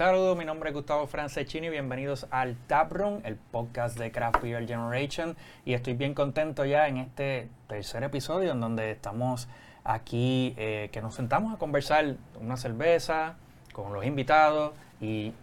Saludos, 0.00 0.34
mi 0.34 0.46
nombre 0.46 0.70
es 0.70 0.74
Gustavo 0.74 1.06
Francescini 1.06 1.66
y 1.66 1.68
bienvenidos 1.68 2.26
al 2.30 2.56
Taproom, 2.56 3.20
el 3.22 3.36
podcast 3.36 3.98
de 3.98 4.10
Craft 4.10 4.40
Beer 4.40 4.66
Generation. 4.66 5.36
Y 5.66 5.74
estoy 5.74 5.92
bien 5.92 6.14
contento 6.14 6.64
ya 6.64 6.88
en 6.88 6.96
este 6.96 7.50
tercer 7.66 8.02
episodio 8.02 8.52
en 8.52 8.60
donde 8.62 8.92
estamos 8.92 9.46
aquí, 9.84 10.54
eh, 10.56 10.88
que 10.90 11.02
nos 11.02 11.16
sentamos 11.16 11.52
a 11.52 11.58
conversar 11.58 12.16
una 12.40 12.56
cerveza 12.56 13.36
con 13.74 13.92
los 13.92 14.06
invitados 14.06 14.72
y 15.02 15.34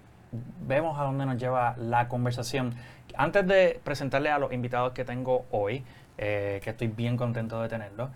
vemos 0.66 1.00
a 1.00 1.04
dónde 1.04 1.28
nos 1.28 1.38
lleva 1.38 1.76
la 1.78 2.08
conversación. 2.08 2.74
Antes 3.16 3.46
de 3.46 3.80
presentarle 3.84 4.32
a 4.32 4.40
los 4.40 4.52
invitados 4.52 4.94
que 4.94 5.06
tengo 5.06 5.46
hoy, 5.52 5.84
eh, 6.18 6.62
que 6.64 6.72
estoy 6.72 6.88
bien 6.88 7.16
contento 7.16 7.62
de 7.62 7.70
tenerlos, 7.70 8.10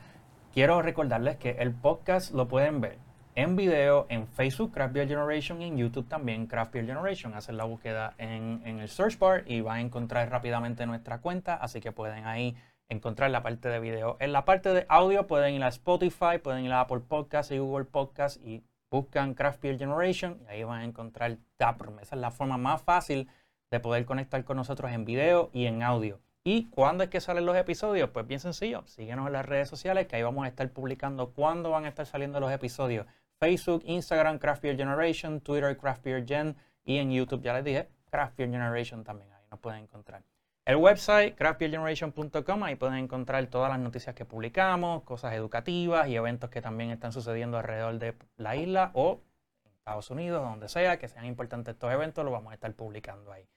quiero 0.55 0.81
recordarles 0.81 1.37
que 1.37 1.51
el 1.59 1.71
podcast 1.71 2.33
lo 2.33 2.47
pueden 2.47 2.81
ver 2.81 3.10
en 3.35 3.55
video 3.55 4.05
en 4.09 4.27
Facebook, 4.27 4.73
Craft 4.73 4.93
Beer 4.93 5.07
Generation, 5.07 5.61
y 5.61 5.65
en 5.65 5.77
YouTube 5.77 6.07
también, 6.07 6.47
Craft 6.47 6.73
Beer 6.73 6.85
Generation. 6.85 7.33
Hacen 7.33 7.57
la 7.57 7.63
búsqueda 7.63 8.13
en, 8.17 8.61
en 8.65 8.79
el 8.79 8.89
search 8.89 9.17
bar 9.17 9.43
y 9.45 9.61
van 9.61 9.77
a 9.77 9.81
encontrar 9.81 10.29
rápidamente 10.29 10.85
nuestra 10.85 11.19
cuenta, 11.19 11.55
así 11.55 11.79
que 11.79 11.91
pueden 11.91 12.25
ahí 12.25 12.55
encontrar 12.89 13.31
la 13.31 13.41
parte 13.41 13.69
de 13.69 13.79
video. 13.79 14.17
En 14.19 14.33
la 14.33 14.43
parte 14.43 14.73
de 14.73 14.85
audio 14.89 15.25
pueden 15.25 15.53
ir 15.55 15.63
a 15.63 15.69
Spotify, 15.69 16.37
pueden 16.43 16.65
ir 16.65 16.73
a 16.73 16.81
Apple 16.81 16.99
Podcasts 17.07 17.51
y 17.51 17.57
Google 17.57 17.85
Podcasts 17.85 18.39
y 18.43 18.63
buscan 18.91 19.33
Craft 19.33 19.61
Beer 19.61 19.77
Generation 19.77 20.39
y 20.43 20.51
ahí 20.51 20.63
van 20.63 20.81
a 20.81 20.85
encontrar 20.85 21.37
Taproom. 21.57 21.99
Esa 21.99 22.15
es 22.15 22.21
la 22.21 22.31
forma 22.31 22.57
más 22.57 22.81
fácil 22.81 23.29
de 23.71 23.79
poder 23.79 24.05
conectar 24.05 24.43
con 24.43 24.57
nosotros 24.57 24.91
en 24.91 25.05
video 25.05 25.49
y 25.53 25.65
en 25.65 25.81
audio. 25.81 26.19
¿Y 26.43 26.69
cuándo 26.69 27.03
es 27.03 27.09
que 27.09 27.21
salen 27.21 27.45
los 27.45 27.55
episodios? 27.55 28.09
Pues 28.09 28.27
bien 28.27 28.39
sencillo, 28.39 28.83
síguenos 28.87 29.27
en 29.27 29.33
las 29.33 29.45
redes 29.45 29.69
sociales 29.69 30.07
que 30.07 30.17
ahí 30.17 30.23
vamos 30.23 30.43
a 30.43 30.49
estar 30.49 30.69
publicando 30.71 31.31
cuándo 31.31 31.69
van 31.69 31.85
a 31.85 31.87
estar 31.87 32.05
saliendo 32.05 32.39
los 32.39 32.51
episodios. 32.51 33.05
Facebook, 33.41 33.81
Instagram, 33.87 34.37
Craft 34.37 34.61
Beer 34.61 34.77
Generation, 34.77 35.41
Twitter, 35.41 35.75
Craft 35.75 36.03
Beer 36.03 36.23
Gen 36.27 36.55
y 36.85 36.99
en 36.99 37.11
YouTube, 37.11 37.41
ya 37.41 37.55
les 37.55 37.63
dije, 37.63 37.87
Craft 38.11 38.37
Beer 38.37 38.51
Generation 38.51 39.03
también, 39.03 39.33
ahí 39.33 39.43
nos 39.49 39.59
pueden 39.59 39.81
encontrar. 39.81 40.21
El 40.63 40.75
website, 40.75 41.35
craftbeergeneration.com, 41.35 42.63
ahí 42.63 42.75
pueden 42.75 42.97
encontrar 42.97 43.43
todas 43.47 43.71
las 43.71 43.79
noticias 43.79 44.13
que 44.13 44.25
publicamos, 44.25 45.01
cosas 45.01 45.33
educativas 45.33 46.07
y 46.07 46.15
eventos 46.15 46.51
que 46.51 46.61
también 46.61 46.91
están 46.91 47.11
sucediendo 47.11 47.57
alrededor 47.57 47.97
de 47.97 48.13
la 48.37 48.55
isla 48.55 48.91
o 48.93 49.21
en 49.65 49.71
Estados 49.71 50.11
Unidos, 50.11 50.43
donde 50.43 50.69
sea, 50.69 50.99
que 50.99 51.07
sean 51.07 51.25
importantes 51.25 51.73
estos 51.73 51.91
eventos, 51.91 52.23
los 52.23 52.31
vamos 52.31 52.51
a 52.51 52.53
estar 52.53 52.71
publicando 52.75 53.31
ahí. 53.31 53.47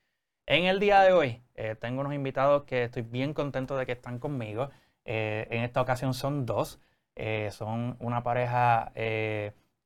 En 0.47 0.65
el 0.65 0.81
día 0.81 1.03
de 1.03 1.13
hoy 1.13 1.43
eh, 1.57 1.77
tengo 1.79 2.01
unos 2.01 2.15
invitados 2.15 2.65
que 2.65 2.85
estoy 2.85 3.03
bien 3.03 3.35
contento 3.35 3.77
de 3.77 3.85
que 3.85 3.93
están 3.93 4.19
conmigo. 4.19 4.71
Eh, 5.05 5.47
en 5.51 5.63
esta 5.63 5.83
ocasión 5.83 6.15
son 6.15 6.47
dos. 6.47 6.81
Eh, 7.17 7.51
son 7.53 7.97
una 8.01 8.23
pareja 8.23 8.93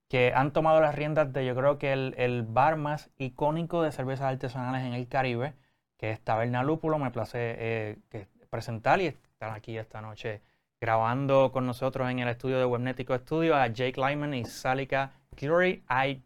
que 0.09 0.33
han 0.35 0.53
tomado 0.53 0.81
las 0.81 0.95
riendas 0.95 1.33
de 1.33 1.45
yo 1.45 1.55
creo 1.55 1.79
que 1.79 1.93
el, 1.93 2.15
el, 2.17 2.43
bar 2.43 2.77
más 2.77 3.11
icónico 3.19 3.83
de 3.83 3.93
cervezas 3.93 4.27
artesanales 4.27 4.85
en 4.87 4.95
el 4.95 5.07
Caribe, 5.09 5.55
que 5.99 6.11
es 6.11 6.21
Taberna 6.21 6.63
Lúpulo. 6.63 6.99
Me 6.99 7.11
place 7.11 7.99
que 8.11 8.27
presentar 8.51 9.01
y 9.01 9.07
están 9.07 9.55
aquí 9.55 9.77
esta 9.77 10.01
noche 10.01 10.41
grabando 10.81 11.53
con 11.53 11.67
nosotros 11.67 12.11
en 12.11 12.21
el 12.21 12.29
estudio 12.29 12.59
de 12.59 12.65
Webnético 12.65 13.17
Studio 13.19 13.57
a 13.57 13.67
Jake 13.67 14.01
Lyman 14.01 14.35
y 14.35 14.45
Salika 14.45 15.13
Curie. 15.37 15.83
I 15.91 16.23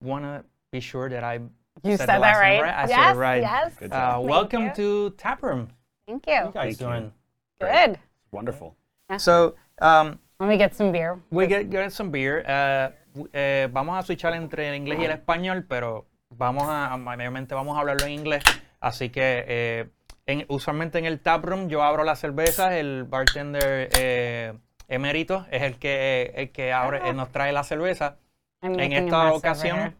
want 0.00 0.24
to 0.24 0.44
be 0.70 0.80
sure 0.80 1.08
that 1.08 1.24
I 1.24 1.40
You 1.82 1.96
said 1.96 2.06
said, 2.06 2.16
the 2.16 2.20
that 2.20 2.38
right. 2.38 2.62
I 2.62 2.86
yes, 2.86 2.90
said 2.90 3.16
it 3.16 3.18
right. 3.18 3.42
yes. 3.42 3.76
Good 3.78 3.92
Uh, 3.92 4.20
welcome 4.22 4.66
you. 4.66 4.72
to 4.74 5.10
Taproom. 5.16 5.68
Thank 6.06 6.26
you. 6.26 6.34
How 6.34 6.44
you 6.46 6.52
guys 6.52 6.76
Thank 6.76 6.80
you. 6.80 6.86
doing? 6.86 7.12
Good. 7.60 7.98
Wonderful. 8.30 8.76
So, 9.18 9.54
um, 9.80 10.18
Let 10.44 10.50
me 10.50 10.58
get 10.58 10.74
some 10.74 10.92
beer. 10.92 11.18
we 11.30 11.46
get, 11.46 11.70
get 11.70 11.90
some 11.90 12.10
beer. 12.10 12.44
Uh, 12.46 12.92
w- 13.14 13.30
eh, 13.32 13.68
vamos 13.72 13.96
a 13.98 14.02
switchar 14.02 14.34
entre 14.34 14.68
el 14.68 14.74
inglés 14.76 14.98
y 15.00 15.04
el 15.06 15.12
español, 15.12 15.64
pero 15.66 16.04
vamos 16.28 16.64
a, 16.68 16.94
mayormente 16.98 17.54
vamos 17.54 17.76
a 17.76 17.80
hablarlo 17.80 18.04
en 18.06 18.12
inglés. 18.12 18.42
Así 18.78 19.08
que, 19.08 19.44
eh, 19.48 19.88
en- 20.26 20.44
usualmente 20.48 20.98
en 20.98 21.06
el 21.06 21.20
taproom 21.20 21.68
yo 21.68 21.82
abro 21.82 22.04
las 22.04 22.18
cervezas, 22.18 22.72
el 22.72 23.04
bartender 23.04 23.88
eh, 23.96 24.52
emérito 24.88 25.46
es 25.50 25.62
el 25.62 25.78
que, 25.78 26.32
el 26.36 26.50
que 26.52 26.74
abre, 26.74 27.00
eh, 27.08 27.14
nos 27.14 27.30
trae 27.32 27.50
la 27.52 27.64
cerveza. 27.64 28.16
I'm 28.62 28.78
En 28.78 28.92
esta 28.92 29.32
ocasión, 29.32 29.94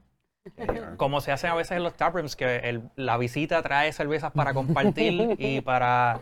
como 0.99 1.23
se 1.23 1.33
hace 1.33 1.47
a 1.47 1.55
veces 1.55 1.79
en 1.79 1.83
los 1.85 1.95
taprooms, 1.95 2.37
que 2.37 2.57
el- 2.57 2.83
la 2.97 3.17
visita 3.17 3.63
trae 3.63 3.91
cervezas 3.95 4.33
para 4.33 4.53
compartir 4.53 5.37
y 5.39 5.63
para, 5.63 6.21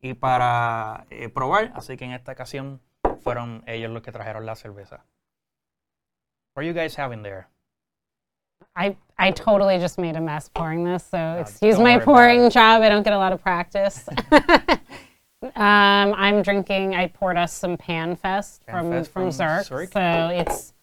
y 0.00 0.14
para 0.14 1.04
eh, 1.10 1.28
probar. 1.28 1.70
Así 1.76 1.96
que 1.96 2.04
en 2.04 2.12
esta 2.12 2.32
ocasión 2.32 2.80
fueron 3.20 3.62
ellos 3.66 3.90
los 3.90 4.02
que 4.02 4.12
trajeron 4.12 4.44
la 4.46 4.54
cerveza. 4.54 5.00
What 6.54 6.62
are 6.62 6.66
you 6.66 6.72
guys 6.72 6.94
having 6.94 7.22
there? 7.22 7.48
I 8.76 8.96
I 9.18 9.30
totally 9.30 9.78
just 9.78 9.98
made 9.98 10.16
a 10.16 10.20
mess 10.20 10.48
pouring 10.48 10.84
this, 10.84 11.04
so 11.04 11.38
excuse 11.40 11.78
my 11.78 11.98
pouring 11.98 12.50
job. 12.50 12.82
I 12.82 12.88
don't 12.88 13.02
get 13.02 13.12
a 13.12 13.18
lot 13.18 13.32
of 13.32 13.40
practice. 13.42 14.08
um, 15.42 15.50
I'm 15.54 16.42
drinking. 16.42 16.94
I 16.94 17.06
poured 17.08 17.36
us 17.36 17.52
some 17.52 17.76
Panfest 17.76 18.64
from 18.64 18.90
Panfest 18.90 19.08
from 19.08 19.24
from 19.24 19.30
Zurich, 19.32 19.66
Zurich. 19.66 19.92
so 19.92 20.28
it's 20.32 20.74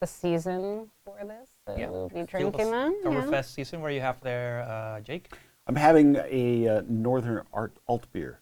the 0.00 0.06
season 0.06 0.90
for 1.04 1.16
this. 1.24 1.48
So 1.66 1.76
Yeah. 1.76 1.90
we'll 1.90 2.08
be 2.08 2.22
drinking 2.22 2.70
them. 2.70 2.94
yeah. 3.02 3.10
Oktoberfest 3.10 3.52
season 3.52 3.80
where 3.80 3.90
you 3.90 4.00
have 4.00 4.20
there, 4.20 4.62
uh, 4.68 5.00
Jake. 5.00 5.32
I'm 5.66 5.76
having 5.76 6.16
a 6.30 6.68
uh, 6.68 6.82
Northern 6.88 7.44
Art 7.52 7.72
Alt 7.88 8.06
beer 8.12 8.40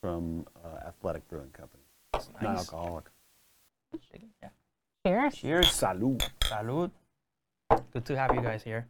from 0.00 0.46
uh, 0.64 0.86
Athletic 0.86 1.26
Brewing 1.28 1.50
Company. 1.50 1.77
Nice. 2.14 2.28
Non-alcoholic. 2.42 3.04
Yeah. 4.42 4.48
Cheers. 5.06 5.34
Cheers. 5.36 5.66
Salud. 5.66 6.22
Salud. 6.40 6.90
Good 7.92 8.04
to 8.06 8.16
have 8.16 8.34
you 8.34 8.40
guys 8.40 8.62
here. 8.62 8.86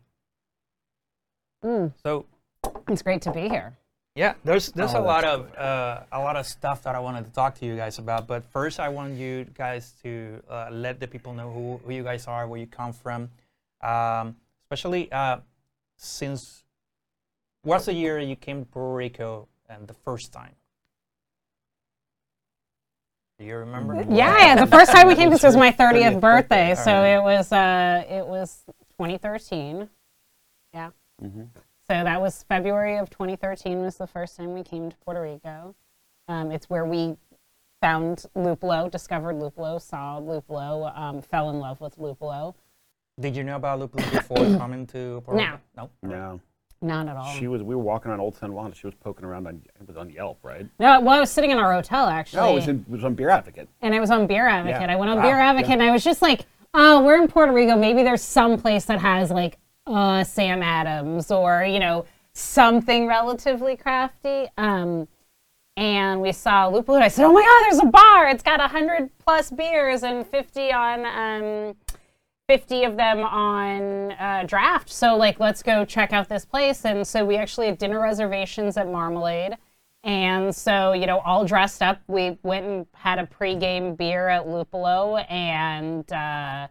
Mm, 1.64 1.92
So, 2.02 2.24
it's 2.88 3.02
great 3.02 3.22
to 3.22 3.32
be 3.32 3.48
here. 3.48 3.76
Yeah, 4.14 4.34
there's 4.44 4.72
there's 4.72 4.94
Oh, 4.94 5.00
a 5.00 5.04
lot 5.04 5.24
of 5.24 5.54
uh, 5.56 6.02
a 6.10 6.18
lot 6.18 6.34
of 6.36 6.44
stuff 6.46 6.82
that 6.82 6.94
I 6.96 6.98
wanted 6.98 7.24
to 7.26 7.30
talk 7.32 7.54
to 7.60 7.66
you 7.66 7.76
guys 7.76 7.98
about. 7.98 8.26
But 8.26 8.42
first, 8.50 8.80
I 8.80 8.88
want 8.88 9.14
you 9.14 9.44
guys 9.54 9.94
to 10.02 10.42
uh, 10.50 10.68
let 10.72 10.98
the 10.98 11.06
people 11.06 11.32
know 11.34 11.52
who, 11.52 11.80
who 11.84 11.92
you 11.92 12.02
guys 12.02 12.26
are, 12.26 12.48
where 12.48 12.58
you 12.58 12.66
come 12.66 12.92
from, 12.92 13.30
um, 13.80 14.34
especially 14.64 15.10
uh, 15.12 15.38
since 15.96 16.64
what's 17.62 17.84
the 17.86 17.94
year 17.94 18.18
you 18.18 18.34
came 18.34 18.64
to 18.64 18.66
Puerto 18.70 18.94
Rico 18.94 19.46
and 19.68 19.86
the 19.86 19.94
first 19.94 20.32
time? 20.32 20.54
Do 23.38 23.44
you 23.44 23.56
remember? 23.56 23.94
Yeah, 24.08 24.36
yeah. 24.38 24.56
The 24.56 24.66
first 24.66 24.90
time 24.90 25.06
we 25.06 25.14
came, 25.14 25.30
this 25.30 25.42
was 25.44 25.56
my 25.56 25.70
30th 25.78 26.16
30th 26.16 26.20
birthday, 26.20 26.68
birthday, 26.70 26.74
so 26.74 26.90
alright. 26.92 27.16
it 27.18 27.22
was 27.22 27.52
uh, 27.52 28.04
it 28.08 28.26
was 28.26 28.64
2013. 28.98 29.88
Yeah. 30.74 30.90
hmm 31.20 31.42
So 31.88 32.04
that 32.04 32.20
was 32.20 32.42
February 32.48 32.96
of 32.98 33.10
2013 33.10 33.80
was 33.80 33.96
the 33.96 34.06
first 34.08 34.36
time 34.36 34.54
we 34.54 34.62
came 34.64 34.90
to 34.90 34.96
Puerto 35.04 35.22
Rico. 35.22 35.74
Um, 36.26 36.50
it's 36.50 36.68
where 36.68 36.84
we 36.84 37.16
found 37.80 38.24
Lúpulo, 38.36 38.90
discovered 38.90 39.36
Lúpulo, 39.36 39.80
saw 39.80 40.20
Lúpulo, 40.20 40.96
um, 40.98 41.22
fell 41.22 41.50
in 41.50 41.60
love 41.60 41.80
with 41.80 41.96
Lúpulo. 41.96 42.54
Did 43.20 43.36
you 43.36 43.44
know 43.44 43.56
about 43.56 43.78
Lupus 43.78 44.08
before 44.10 44.36
coming 44.58 44.84
to 44.88 45.22
Puerto 45.24 45.40
No. 45.42 45.52
Rico? 45.52 45.60
No. 45.76 45.90
No. 46.02 46.40
Not 46.80 47.08
at 47.08 47.16
all. 47.16 47.32
She 47.34 47.48
was. 47.48 47.62
We 47.62 47.74
were 47.74 47.82
walking 47.82 48.12
on 48.12 48.20
Old 48.20 48.36
San 48.36 48.52
Juan. 48.52 48.72
She 48.72 48.86
was 48.86 48.94
poking 48.94 49.24
around 49.24 49.46
on. 49.48 49.60
It 49.80 49.88
was 49.88 49.96
on 49.96 50.10
Yelp, 50.10 50.38
right? 50.44 50.64
no, 50.78 51.00
well, 51.00 51.16
I 51.16 51.20
was 51.20 51.30
sitting 51.30 51.50
in 51.50 51.58
our 51.58 51.72
hotel 51.72 52.06
actually. 52.06 52.40
No, 52.42 52.52
it 52.52 52.54
was, 52.54 52.68
in, 52.68 52.84
it 52.88 52.92
was 52.92 53.02
on 53.04 53.14
Beer 53.14 53.30
Advocate. 53.30 53.68
and 53.82 53.94
it 53.94 54.00
was 54.00 54.10
on 54.12 54.26
Beer 54.28 54.46
Advocate. 54.46 54.82
Yeah. 54.82 54.92
I 54.92 54.96
went 54.96 55.10
on 55.10 55.16
Wow. 55.18 55.22
Beer 55.24 55.40
Advocate, 55.40 55.68
Yeah. 55.70 55.74
and 55.74 55.82
I 55.82 55.90
was 55.90 56.04
just 56.04 56.22
like, 56.22 56.42
"Oh, 56.74 57.02
we're 57.04 57.20
in 57.20 57.26
Puerto 57.28 57.52
Rico. 57.52 57.76
Maybe 57.76 58.04
there's 58.04 58.22
some 58.22 58.58
place 58.60 58.84
that 58.84 59.00
has 59.00 59.30
like 59.32 59.58
uh, 59.88 60.22
Sam 60.22 60.62
Adams 60.62 61.30
or 61.32 61.64
you 61.64 61.80
know 61.80 62.04
something 62.32 63.08
relatively 63.08 63.76
crafty." 63.76 64.46
Um, 64.56 65.08
and 65.76 66.20
we 66.20 66.30
saw 66.32 66.68
and 66.72 67.04
I 67.04 67.08
said, 67.08 67.24
"Oh 67.24 67.32
my 67.32 67.42
God, 67.42 67.62
there's 67.70 67.82
a 67.82 67.90
bar! 67.90 68.28
It's 68.28 68.42
got 68.44 68.60
hundred 68.70 69.10
plus 69.18 69.50
beers 69.50 70.04
and 70.04 70.24
fifty 70.24 70.72
on." 70.72 71.04
Um, 71.04 71.76
50 72.48 72.84
of 72.84 72.96
them 72.96 73.20
on 73.20 74.12
uh, 74.12 74.44
draft. 74.46 74.90
So, 74.90 75.16
like, 75.16 75.38
let's 75.38 75.62
go 75.62 75.84
check 75.84 76.12
out 76.12 76.28
this 76.28 76.44
place. 76.44 76.84
And 76.84 77.06
so, 77.06 77.24
we 77.24 77.36
actually 77.36 77.66
had 77.66 77.78
dinner 77.78 78.00
reservations 78.00 78.76
at 78.76 78.88
Marmalade. 78.88 79.56
And 80.04 80.54
so, 80.54 80.92
you 80.92 81.06
know, 81.06 81.18
all 81.20 81.44
dressed 81.44 81.82
up, 81.82 82.00
we 82.06 82.38
went 82.42 82.66
and 82.66 82.86
had 82.94 83.18
a 83.18 83.26
pregame 83.26 83.96
beer 83.96 84.28
at 84.28 84.46
Lúpulo 84.46 85.24
and, 85.30 86.10
uh, 86.12 86.68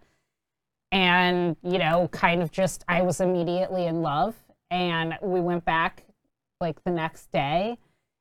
and, 0.91 1.55
you 1.61 1.77
know, 1.77 2.07
kind 2.11 2.41
of 2.41 2.51
just, 2.51 2.83
I 2.87 3.01
was 3.01 3.19
immediately 3.19 3.85
in 3.85 4.01
love. 4.01 4.35
And 4.71 5.17
we 5.21 5.41
went 5.41 5.65
back 5.65 6.03
like 6.59 6.83
the 6.83 6.91
next 6.91 7.31
day 7.31 7.77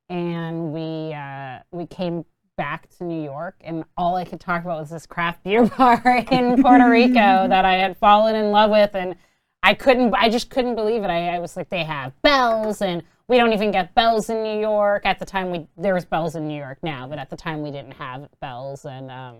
and 0.09 0.73
we, 0.73 1.15
uh, 1.15 1.61
we 1.71 1.87
came 1.87 2.25
back 2.57 2.89
to 2.99 3.05
New 3.05 3.23
York, 3.23 3.57
and 3.61 3.85
all 3.97 4.17
I 4.17 4.25
could 4.25 4.41
talk 4.41 4.63
about 4.65 4.81
was 4.81 4.91
this 4.91 5.07
craft 5.07 5.45
beer 5.45 5.67
bar 5.79 6.01
in 6.31 6.63
Puerto 6.63 6.89
Rico 6.91 7.15
that 7.49 7.65
I 7.65 7.75
had 7.75 7.97
fallen 7.99 8.35
in 8.35 8.51
love 8.51 8.71
with, 8.71 8.95
and 8.95 9.15
I 9.63 9.75
couldn't, 9.75 10.15
I 10.15 10.29
just 10.29 10.51
couldn't 10.51 10.75
believe 10.75 11.03
it. 11.05 11.11
I, 11.11 11.37
I 11.37 11.39
was 11.39 11.57
like, 11.57 11.69
they 11.69 11.85
have 11.85 12.13
Bell's, 12.23 12.81
and 12.83 13.03
we 13.29 13.37
don't 13.37 13.53
even 13.53 13.71
get 13.73 13.95
Bell's 13.95 14.31
in 14.31 14.43
New 14.43 14.59
York. 14.61 15.05
At 15.05 15.19
the 15.19 15.25
time, 15.27 15.51
we 15.51 15.67
there 15.77 15.95
was 15.95 16.05
Bell's 16.05 16.37
in 16.37 16.47
New 16.49 16.57
York 16.59 16.79
now, 16.83 17.07
but 17.09 17.19
at 17.19 17.31
the 17.31 17.37
time 17.37 17.63
we 17.63 17.71
didn't 17.71 17.93
have 17.95 18.29
Bell's, 18.41 18.85
and 18.85 19.11
um, 19.11 19.37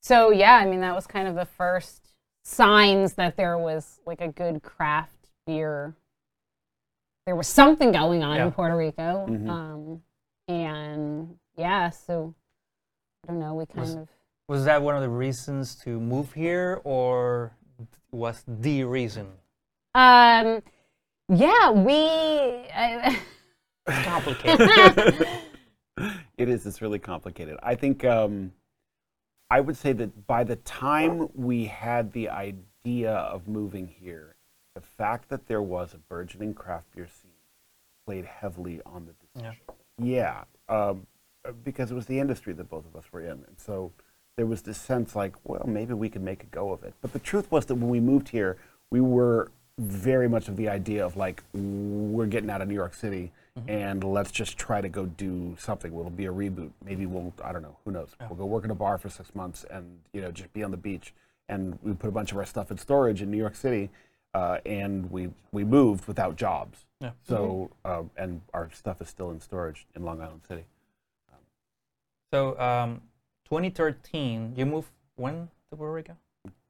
so 0.00 0.30
yeah, 0.30 0.54
I 0.56 0.66
mean 0.66 0.80
that 0.80 0.94
was 0.94 1.06
kind 1.06 1.28
of 1.28 1.34
the 1.34 1.46
first 1.46 2.08
signs 2.44 3.14
that 3.14 3.36
there 3.36 3.56
was 3.58 4.00
like 4.06 4.20
a 4.20 4.28
good 4.28 4.62
craft 4.62 5.28
beer. 5.46 5.94
There 7.26 7.34
was 7.36 7.46
something 7.48 7.90
going 7.90 8.22
on 8.22 8.36
Yeah. 8.36 8.44
in 8.46 8.52
Puerto 8.52 8.76
Rico, 8.76 9.26
Mhm. 9.28 9.48
um, 9.48 10.02
and 10.48 11.36
yeah, 11.56 11.90
so 11.90 12.34
I 13.24 13.28
don't 13.32 13.40
know. 13.40 13.54
We 13.54 13.66
kind 13.66 13.80
Was- 13.80 13.94
of 13.94 14.08
Was 14.48 14.64
that 14.66 14.82
one 14.82 14.94
of 14.96 15.02
the 15.02 15.08
reasons 15.08 15.74
to 15.76 15.98
move 16.00 16.32
here, 16.32 16.80
or 16.84 17.52
was 18.10 18.44
the 18.46 18.84
reason? 18.84 19.26
um, 19.94 20.62
yeah, 21.28 21.70
we. 21.70 21.96
I, 21.96 23.18
Complicated. 23.86 24.68
it 26.38 26.48
is. 26.48 26.66
It's 26.66 26.82
really 26.82 26.98
complicated. 26.98 27.56
I 27.62 27.74
think 27.74 28.04
um, 28.04 28.52
I 29.50 29.60
would 29.60 29.76
say 29.76 29.92
that 29.92 30.26
by 30.26 30.44
the 30.44 30.56
time 30.56 31.28
we 31.34 31.66
had 31.66 32.12
the 32.12 32.28
idea 32.28 33.12
of 33.12 33.46
moving 33.48 33.86
here, 33.86 34.36
the 34.74 34.80
fact 34.80 35.28
that 35.30 35.46
there 35.46 35.62
was 35.62 35.94
a 35.94 35.98
burgeoning 35.98 36.52
craft 36.54 36.94
beer 36.94 37.06
scene 37.08 37.30
played 38.06 38.24
heavily 38.24 38.80
on 38.84 39.06
the 39.06 39.12
decision. 39.12 39.56
Yeah, 39.68 39.74
um, 40.68 41.06
uh, 41.46 41.52
because 41.62 41.90
it 41.90 41.94
was 41.94 42.06
the 42.06 42.18
industry 42.18 42.52
that 42.54 42.68
both 42.70 42.86
of 42.86 42.96
us 42.96 43.04
were 43.12 43.20
in, 43.20 43.30
and 43.30 43.58
so 43.58 43.92
there 44.36 44.46
was 44.46 44.62
this 44.62 44.78
sense 44.78 45.14
like, 45.14 45.34
well, 45.44 45.64
maybe 45.66 45.94
we 45.94 46.08
can 46.08 46.24
make 46.24 46.42
a 46.42 46.46
go 46.46 46.72
of 46.72 46.82
it. 46.82 46.94
But 47.00 47.12
the 47.12 47.18
truth 47.18 47.50
was 47.50 47.66
that 47.66 47.76
when 47.76 47.88
we 47.88 48.00
moved 48.00 48.28
here, 48.28 48.56
we 48.90 49.00
were 49.00 49.50
very 49.78 50.28
much 50.28 50.48
of 50.48 50.56
the 50.56 50.68
idea 50.68 51.04
of 51.04 51.16
like, 51.16 51.42
we're 51.52 52.26
getting 52.26 52.50
out 52.50 52.60
of 52.60 52.68
New 52.68 52.74
York 52.74 52.94
City, 52.94 53.32
and 53.68 54.02
let's 54.02 54.32
just 54.32 54.58
try 54.58 54.80
to 54.80 54.88
go 54.88 55.06
do 55.06 55.56
something. 55.58 55.92
It'll 55.92 56.10
be 56.10 56.26
a 56.26 56.32
reboot. 56.32 56.70
Maybe 56.84 57.06
we'll, 57.06 57.32
I 57.42 57.52
don't 57.52 57.62
know, 57.62 57.76
who 57.84 57.92
knows? 57.92 58.10
We'll 58.28 58.36
go 58.36 58.46
work 58.46 58.64
in 58.64 58.70
a 58.70 58.74
bar 58.74 58.98
for 58.98 59.08
six 59.08 59.32
months 59.34 59.64
and 59.70 60.00
you 60.12 60.20
know 60.20 60.32
just 60.32 60.52
be 60.52 60.64
on 60.64 60.72
the 60.72 60.76
beach. 60.76 61.14
And 61.48 61.78
we 61.82 61.92
put 61.92 62.08
a 62.08 62.12
bunch 62.12 62.32
of 62.32 62.38
our 62.38 62.46
stuff 62.46 62.70
in 62.70 62.78
storage 62.78 63.22
in 63.22 63.30
New 63.30 63.36
York 63.36 63.54
City, 63.54 63.90
uh, 64.34 64.58
and 64.66 65.10
we 65.10 65.30
we 65.52 65.64
moved 65.64 66.06
without 66.06 66.36
jobs. 66.36 66.86
Yeah. 67.00 67.12
So 67.22 67.70
uh, 67.84 68.02
and 68.16 68.40
our 68.52 68.70
stuff 68.72 69.00
is 69.00 69.08
still 69.08 69.30
in 69.30 69.40
storage 69.40 69.86
in 69.94 70.04
Long 70.04 70.20
Island 70.20 70.42
City. 70.46 70.66
So, 72.34 72.58
um, 72.58 73.00
2013, 73.44 74.54
you 74.56 74.66
moved 74.66 74.88
when 75.14 75.48
to 75.70 75.76
Puerto 75.76 75.92
Rico? 75.92 76.16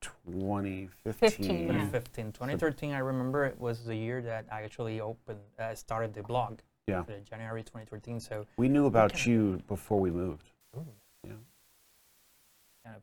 2015. 0.03 1.31
15, 1.31 1.47
yeah. 1.47 1.57
2015. 1.69 2.33
2013, 2.33 2.93
I 2.93 2.99
remember 2.99 3.47
it 3.47 3.59
was 3.59 3.83
the 3.83 3.97
year 3.97 4.21
that 4.21 4.45
I 4.53 4.61
actually 4.61 5.01
opened, 5.01 5.39
uh, 5.59 5.75
started 5.75 6.13
the 6.13 6.23
blog. 6.23 6.59
Yeah. 6.87 7.01
uh, 7.01 7.05
January 7.25 7.63
2013. 7.63 8.21
So, 8.21 8.45
We 8.59 8.69
knew 8.69 8.85
about 8.85 9.25
you 9.25 9.59
before 9.67 9.99
we 9.99 10.11
moved. 10.11 10.51
Yeah. 11.25 11.33
kind 12.85 12.97
of 12.97 13.03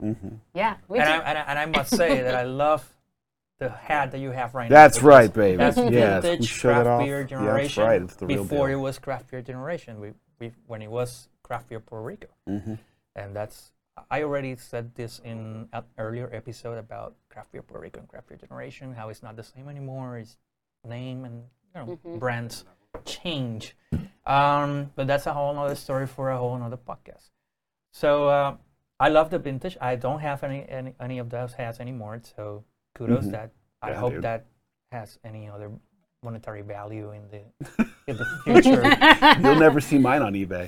interesting. 0.00 0.30
hmm 0.30 0.36
yeah, 0.54 0.76
we 0.88 1.00
And 1.00 1.08
I, 1.10 1.16
and, 1.18 1.38
I, 1.38 1.40
and 1.42 1.58
I 1.58 1.66
must 1.66 1.94
say 1.94 2.22
that 2.22 2.34
I 2.34 2.42
love 2.64 2.90
the 3.58 3.68
hat 3.70 4.12
that 4.12 4.18
you 4.18 4.30
have 4.30 4.54
right 4.54 4.70
now. 4.70 4.74
That's 4.76 4.98
because 4.98 5.06
right, 5.06 5.32
baby. 5.32 5.56
That's 5.56 5.76
yes, 5.76 6.22
vintage 6.22 6.48
showed 6.48 6.72
craft 6.72 6.86
off. 6.88 7.04
beer 7.04 7.20
Yeah, 7.20 7.26
generation. 7.26 7.62
that's 7.62 7.76
right. 7.78 8.02
It's 8.02 8.14
the 8.16 8.26
real 8.26 8.44
before 8.44 8.68
deal. 8.68 8.78
it 8.78 8.80
was 8.80 8.98
craft 8.98 9.30
beer 9.30 9.42
generation, 9.42 10.00
we, 10.00 10.12
we, 10.38 10.52
when 10.66 10.82
it 10.82 10.90
was 10.90 11.28
craft 11.42 11.68
beer 11.68 11.80
Puerto 11.80 12.04
Rico. 12.04 12.28
hmm 12.46 12.74
and 13.16 13.34
that's 13.34 13.72
I 14.10 14.22
already 14.22 14.54
said 14.54 14.94
this 14.94 15.18
in 15.24 15.68
an 15.72 15.82
earlier 15.98 16.30
episode 16.32 16.78
about 16.78 17.16
craft 17.30 17.50
beer 17.50 17.62
Puerto 17.62 17.82
Rico 17.82 17.98
and 17.98 18.08
craft 18.08 18.28
beer 18.28 18.36
generation, 18.38 18.94
how 18.94 19.08
it's 19.08 19.24
not 19.24 19.34
the 19.34 19.42
same 19.42 19.68
anymore. 19.68 20.18
It's 20.18 20.36
name 20.86 21.24
and 21.24 21.42
you 21.74 21.80
know 21.80 21.98
Mhm. 22.04 22.20
brands 22.20 22.64
change, 23.04 23.74
um, 24.24 24.92
but 24.94 25.08
that's 25.08 25.26
a 25.26 25.32
whole 25.32 25.58
other 25.58 25.74
story 25.74 26.06
for 26.06 26.30
a 26.30 26.38
whole 26.38 26.54
other 26.62 26.76
podcast. 26.76 27.30
So 27.92 28.28
uh, 28.28 28.56
I 29.00 29.08
love 29.08 29.30
the 29.30 29.38
vintage. 29.40 29.76
I 29.80 29.96
don't 29.96 30.20
have 30.20 30.44
any 30.44 30.64
any, 30.68 30.94
any 31.00 31.18
of 31.18 31.30
those 31.30 31.54
hats 31.54 31.80
anymore. 31.80 32.20
So 32.36 32.64
kudos 32.98 33.24
Mhm. 33.26 33.30
that 33.32 33.50
I 33.82 33.90
Yeah, 33.90 33.96
hope 34.00 34.12
dude. 34.14 34.22
that 34.24 34.44
has 34.90 35.18
any 35.24 35.48
other 35.48 35.70
monetary 36.24 36.62
value 36.62 37.12
in 37.12 37.22
the 37.30 37.42
in 38.08 38.16
the 38.16 38.24
future. 38.44 38.82
You'll 39.40 39.60
never 39.60 39.80
see 39.80 39.98
mine 39.98 40.22
on 40.22 40.32
eBay. 40.34 40.66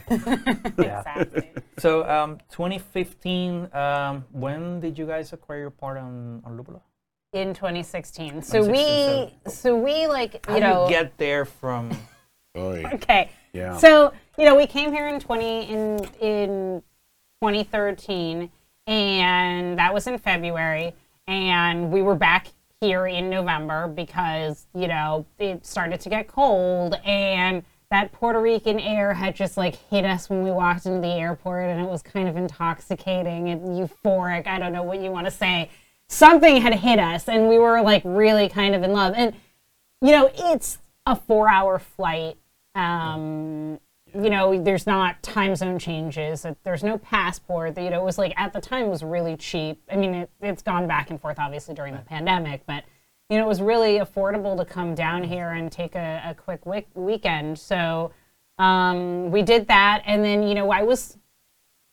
Yeah. 0.79 1.01
exactly. 1.01 1.51
So, 1.79 2.09
um, 2.09 2.39
2015. 2.51 3.69
Um, 3.75 4.25
when 4.31 4.79
did 4.81 4.97
you 4.99 5.07
guys 5.07 5.33
acquire 5.33 5.59
your 5.61 5.71
part 5.71 5.97
on 5.99 6.41
on 6.45 6.57
Lúpulo? 6.57 6.81
in 7.33 7.55
2016. 7.55 8.43
So 8.43 8.59
2016, 8.67 9.39
we, 9.45 9.51
so 9.51 9.77
we 9.77 10.07
like, 10.09 10.45
you 10.49 10.55
do 10.55 10.61
know, 10.61 10.85
you 10.85 10.91
get 10.91 11.17
there 11.17 11.45
from? 11.45 11.91
Oy. 12.57 12.83
okay. 12.95 13.31
Yeah. 13.53 13.77
So 13.79 14.13
you 14.39 14.45
know, 14.47 14.57
we 14.57 14.67
came 14.67 14.93
here 14.93 15.07
in 15.09 15.19
20 15.21 15.71
in 15.71 16.05
in 16.21 16.83
2013, 17.43 18.51
and 18.87 19.79
that 19.79 19.95
was 19.95 20.07
in 20.07 20.19
February, 20.19 20.93
and 21.31 21.93
we 21.93 22.03
were 22.03 22.17
back 22.17 22.49
here 22.81 23.07
in 23.07 23.31
November 23.31 23.87
because 23.89 24.67
you 24.75 24.89
know 24.89 25.25
it 25.39 25.65
started 25.65 26.01
to 26.01 26.09
get 26.09 26.29
cold 26.29 26.97
and. 27.05 27.63
That 27.93 28.13
Puerto 28.13 28.41
Rican 28.41 28.79
air 28.79 29.15
had 29.15 29.35
just 29.35 29.57
like 29.57 29.75
hit 29.75 30.05
us 30.05 30.31
when 30.31 30.45
we 30.45 30.53
walked 30.53 30.87
into 30.87 31.01
the 31.01 31.13
airport, 31.13 31.65
and 31.65 31.81
it 31.81 31.91
was 31.91 32.03
kind 32.03 32.29
of 32.29 32.37
intoxicating 32.37 33.49
and 33.49 33.63
euphoric. 33.63 34.47
I 34.47 34.61
don't 34.61 34.73
know 34.73 34.85
what 34.85 35.01
you 35.01 35.11
want 35.11 35.27
to 35.27 35.31
say. 35.33 35.71
Something 36.09 36.61
had 36.61 36.73
hit 36.73 37.01
us, 37.01 37.29
and 37.29 37.49
we 37.49 37.59
were 37.59 37.83
like 37.83 38.03
really 38.05 38.49
kind 38.49 38.77
of 38.77 38.85
in 38.85 38.93
love. 38.93 39.15
And 39.17 39.35
you 40.01 40.13
know, 40.13 40.31
it's 40.33 40.79
a 41.05 41.17
four 41.17 41.51
hour 41.51 41.81
flight. 41.81 42.37
Um, 42.77 43.81
you 44.15 44.31
know, 44.31 44.63
there's 44.63 44.87
not 44.87 45.23
time 45.23 45.55
zone 45.57 45.79
changes. 45.79 46.47
There's 46.65 46.83
no 46.83 46.99
passport. 46.99 47.79
You 47.79 47.91
know, 47.91 48.01
it 48.01 48.05
was 48.05 48.19
like 48.19 48.33
at 48.37 48.53
the 48.53 48.61
time 48.61 48.87
it 48.87 48.89
was 48.89 49.03
really 49.03 49.37
cheap. 49.37 49.81
I 49.91 49.97
mean, 49.97 50.15
it, 50.15 50.31
it's 50.41 50.63
gone 50.63 50.87
back 50.87 51.11
and 51.11 51.21
forth 51.21 51.39
obviously 51.39 51.75
during 51.75 51.95
the 51.95 52.01
pandemic, 52.01 52.63
but 52.67 52.85
you 53.29 53.39
know, 53.39 53.45
it 53.45 53.49
was 53.49 53.63
really 53.63 53.99
affordable 53.99 54.57
to 54.57 54.65
come 54.65 54.95
down 54.95 55.23
here 55.23 55.51
and 55.51 55.71
take 55.71 55.95
a, 55.95 56.23
a 56.27 56.35
quick 56.35 56.67
week, 56.67 56.89
weekend. 56.95 57.59
So 57.59 58.13
um, 58.59 59.31
we 59.31 59.43
did 59.43 59.69
that, 59.69 60.03
and 60.05 60.25
then 60.25 60.43
you 60.43 60.55
know, 60.55 60.71
I 60.71 60.83
was 60.83 61.17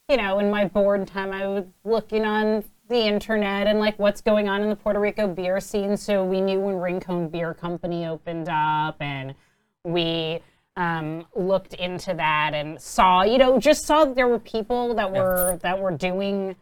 you 0.08 0.16
know, 0.16 0.38
in 0.38 0.50
my 0.50 0.64
bored 0.64 1.06
time, 1.06 1.32
I 1.32 1.46
was 1.46 1.64
looking 1.84 2.24
on 2.24 2.64
the 2.88 3.06
internet 3.06 3.66
and 3.66 3.78
like 3.78 3.98
what's 3.98 4.22
going 4.22 4.48
on 4.48 4.62
in 4.62 4.70
the 4.70 4.76
Puerto 4.76 4.98
Rico 4.98 5.28
beer 5.28 5.60
scene. 5.60 5.96
So 5.96 6.24
we 6.24 6.40
knew 6.40 6.58
when 6.60 6.76
Rincon 6.76 7.28
Beer 7.28 7.52
Company 7.52 8.06
opened 8.06 8.48
up, 8.48 8.96
and 9.00 9.34
we 9.84 10.40
um, 10.78 11.26
looked 11.34 11.74
into 11.74 12.14
that 12.14 12.52
and 12.54 12.80
saw, 12.80 13.22
you 13.24 13.36
know, 13.36 13.58
just 13.58 13.84
saw 13.84 14.04
that 14.04 14.14
there 14.14 14.28
were 14.28 14.38
people 14.38 14.94
that 14.94 15.10
were 15.12 15.58
that 15.62 15.78
were 15.80 15.90
doing 15.90 16.54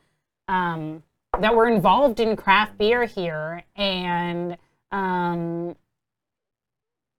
um, 0.49 1.03
that 1.39 1.55
were 1.55 1.69
involved 1.69 2.19
in 2.19 2.35
craft 2.35 2.79
beer 2.79 3.05
here, 3.05 3.63
and 3.77 4.57
um, 4.91 5.77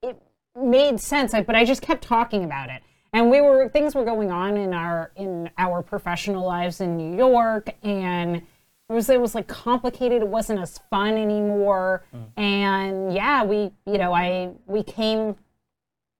it 0.01 0.19
made 0.55 0.99
sense. 0.99 1.33
I- 1.33 1.43
But 1.43 1.55
I 1.55 1.65
just 1.65 1.81
kept 1.81 2.03
talking 2.03 2.43
about 2.43 2.69
it, 2.69 2.81
and 3.13 3.29
we 3.29 3.41
were 3.41 3.69
things 3.69 3.93
were 3.95 4.05
going 4.05 4.31
on 4.31 4.57
in 4.57 4.73
our 4.73 5.11
in 5.15 5.49
our 5.57 5.81
professional 5.83 6.45
lives 6.45 6.81
in 6.81 6.97
New 6.97 7.15
York, 7.15 7.69
and 7.83 8.37
it 8.37 8.93
was 8.93 9.09
it 9.09 9.21
was 9.21 9.35
like 9.35 9.47
complicated. 9.47 10.21
It 10.23 10.27
wasn't 10.29 10.59
as 10.61 10.79
fun 10.89 11.15
anymore, 11.17 12.03
and 12.37 13.13
yeah, 13.13 13.43
we 13.43 13.71
you 13.85 13.97
know 13.99 14.13
I 14.13 14.51
we 14.65 14.81
came 14.83 15.35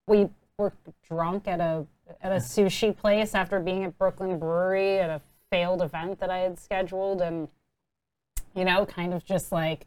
we 0.07 0.29
were 0.57 0.73
drunk 1.07 1.47
at 1.47 1.59
a 1.59 1.85
at 2.19 2.31
a 2.31 2.37
sushi 2.37 2.95
place 2.95 3.35
after 3.35 3.59
being 3.59 3.83
at 3.83 3.95
Brooklyn 3.99 4.39
Brewery 4.39 4.97
at 4.97 5.07
a 5.11 5.21
failed 5.51 5.83
event 5.83 6.19
that 6.19 6.31
I 6.31 6.39
had 6.39 6.59
scheduled, 6.59 7.21
and 7.21 7.47
you 8.55 8.65
know, 8.65 8.83
kind 8.87 9.13
of 9.13 9.23
just 9.23 9.51
like, 9.51 9.85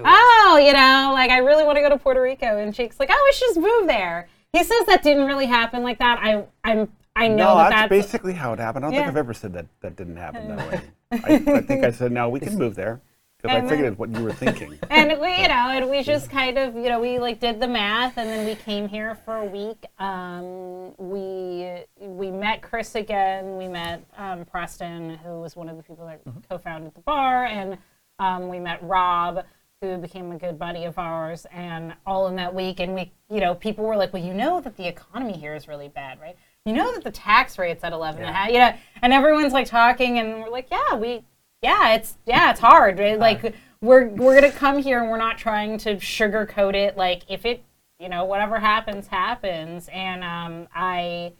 oh, 0.00 0.60
you 0.60 0.72
know, 0.72 1.12
like 1.14 1.30
I 1.30 1.38
really 1.38 1.62
want 1.62 1.76
to 1.76 1.82
go 1.82 1.88
to 1.90 1.96
Puerto 1.96 2.20
Rico, 2.20 2.58
and 2.58 2.74
Jake's 2.74 2.98
like, 2.98 3.08
oh, 3.12 3.24
we 3.24 3.32
should 3.36 3.54
just 3.54 3.60
move 3.60 3.86
there. 3.86 4.26
He 4.52 4.64
says 4.64 4.84
that 4.88 5.04
didn't 5.04 5.26
really 5.26 5.46
happen 5.46 5.84
like 5.84 6.00
that. 6.00 6.18
I 6.20 6.44
I'm 6.64 6.88
I 7.14 7.28
know 7.28 7.36
no, 7.36 7.56
that 7.58 7.70
that's, 7.70 7.80
that's 7.82 7.88
basically 7.88 8.32
how 8.32 8.52
it 8.52 8.58
happened. 8.58 8.84
I 8.84 8.88
don't 8.88 8.94
Yeah. 8.94 9.00
think 9.02 9.10
I've 9.10 9.16
ever 9.16 9.34
said 9.34 9.52
that 9.52 9.66
that 9.80 9.94
didn't 9.94 10.16
happen 10.16 10.48
that 10.48 10.70
way. 10.72 10.80
I, 11.12 11.34
I 11.54 11.60
think 11.60 11.84
I 11.84 11.92
said 11.92 12.10
no, 12.10 12.28
we 12.28 12.40
can 12.40 12.58
move 12.58 12.74
there 12.74 13.00
because 13.42 13.64
I 13.64 13.68
figured 13.68 13.92
it's 13.92 13.98
what 13.98 14.10
you 14.10 14.22
were 14.22 14.32
thinking. 14.32 14.78
and 14.90 15.20
we, 15.20 15.42
you 15.42 15.48
know, 15.48 15.68
and 15.70 15.90
we 15.90 16.02
just 16.02 16.30
kind 16.30 16.58
of, 16.58 16.74
you 16.74 16.88
know, 16.88 17.00
we 17.00 17.18
like 17.18 17.40
did 17.40 17.60
the 17.60 17.68
math, 17.68 18.18
and 18.18 18.28
then 18.28 18.46
we 18.46 18.54
came 18.54 18.88
here 18.88 19.14
for 19.24 19.36
a 19.36 19.44
week. 19.44 19.84
Um, 19.98 20.94
we 20.98 21.84
we 21.98 22.30
met 22.30 22.62
Chris 22.62 22.94
again. 22.94 23.56
We 23.56 23.68
met 23.68 24.04
um, 24.16 24.44
Preston, 24.44 25.16
who 25.18 25.40
was 25.40 25.56
one 25.56 25.68
of 25.68 25.76
the 25.76 25.82
people 25.82 26.06
that 26.06 26.20
co-founded 26.48 26.94
the 26.94 27.00
bar, 27.00 27.46
and 27.46 27.78
um, 28.18 28.48
we 28.48 28.58
met 28.58 28.82
Rob, 28.82 29.44
who 29.80 29.96
became 29.96 30.30
a 30.32 30.38
good 30.38 30.58
buddy 30.58 30.84
of 30.84 30.98
ours, 30.98 31.46
and 31.52 31.94
all 32.06 32.28
in 32.28 32.36
that 32.36 32.54
week. 32.54 32.80
And 32.80 32.94
we, 32.94 33.12
you 33.30 33.40
know, 33.40 33.54
people 33.54 33.84
were 33.84 33.96
like, 33.96 34.12
"Well, 34.12 34.22
you 34.22 34.34
know 34.34 34.60
that 34.60 34.76
the 34.76 34.86
economy 34.86 35.36
here 35.36 35.54
is 35.54 35.66
really 35.66 35.88
bad, 35.88 36.20
right? 36.20 36.36
You 36.66 36.74
know 36.74 36.92
that 36.92 37.02
the 37.02 37.10
tax 37.10 37.58
rate's 37.58 37.82
at 37.82 37.92
eleven 37.92 38.20
and 38.22 38.30
a 38.30 38.32
half, 38.32 38.50
you 38.50 38.58
know." 38.58 38.74
And 39.02 39.12
everyone's 39.12 39.54
like 39.54 39.66
talking, 39.66 40.18
and 40.18 40.42
we're 40.42 40.50
like, 40.50 40.68
"Yeah, 40.70 40.96
we." 40.96 41.24
Yeah, 41.62 41.94
it's 41.94 42.16
yeah, 42.26 42.50
it's 42.50 42.60
hard. 42.60 42.98
Right? 42.98 43.18
Like 43.18 43.54
we're 43.80 44.08
we're 44.08 44.34
gonna 44.34 44.52
come 44.52 44.78
here 44.78 45.00
and 45.00 45.10
we're 45.10 45.18
not 45.18 45.38
trying 45.38 45.78
to 45.78 45.96
sugarcoat 45.96 46.74
it. 46.74 46.96
Like 46.96 47.22
if 47.28 47.44
it, 47.44 47.62
you 47.98 48.08
know, 48.08 48.24
whatever 48.24 48.58
happens, 48.58 49.06
happens. 49.06 49.88
And 49.92 50.24
um, 50.24 50.68
I 50.74 51.32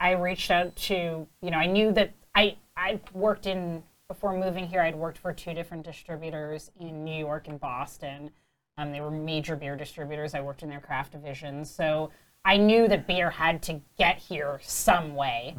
I 0.00 0.12
reached 0.12 0.50
out 0.50 0.74
to 0.76 1.26
you 1.42 1.50
know 1.50 1.58
I 1.58 1.66
knew 1.66 1.92
that 1.92 2.12
I 2.34 2.56
I 2.76 3.00
worked 3.12 3.46
in 3.46 3.82
before 4.08 4.32
moving 4.32 4.66
here, 4.66 4.80
I'd 4.80 4.94
worked 4.94 5.18
for 5.18 5.34
two 5.34 5.52
different 5.52 5.84
distributors 5.84 6.70
in 6.80 7.04
New 7.04 7.18
York 7.18 7.46
and 7.46 7.60
Boston. 7.60 8.30
Um, 8.78 8.90
they 8.90 9.02
were 9.02 9.10
major 9.10 9.54
beer 9.54 9.76
distributors. 9.76 10.34
I 10.34 10.40
worked 10.40 10.62
in 10.62 10.70
their 10.70 10.80
craft 10.80 11.12
division, 11.12 11.64
so 11.64 12.10
I 12.44 12.56
knew 12.56 12.88
that 12.88 13.06
beer 13.06 13.28
had 13.28 13.62
to 13.64 13.80
get 13.98 14.16
here 14.16 14.60
some 14.62 15.14
way. 15.14 15.54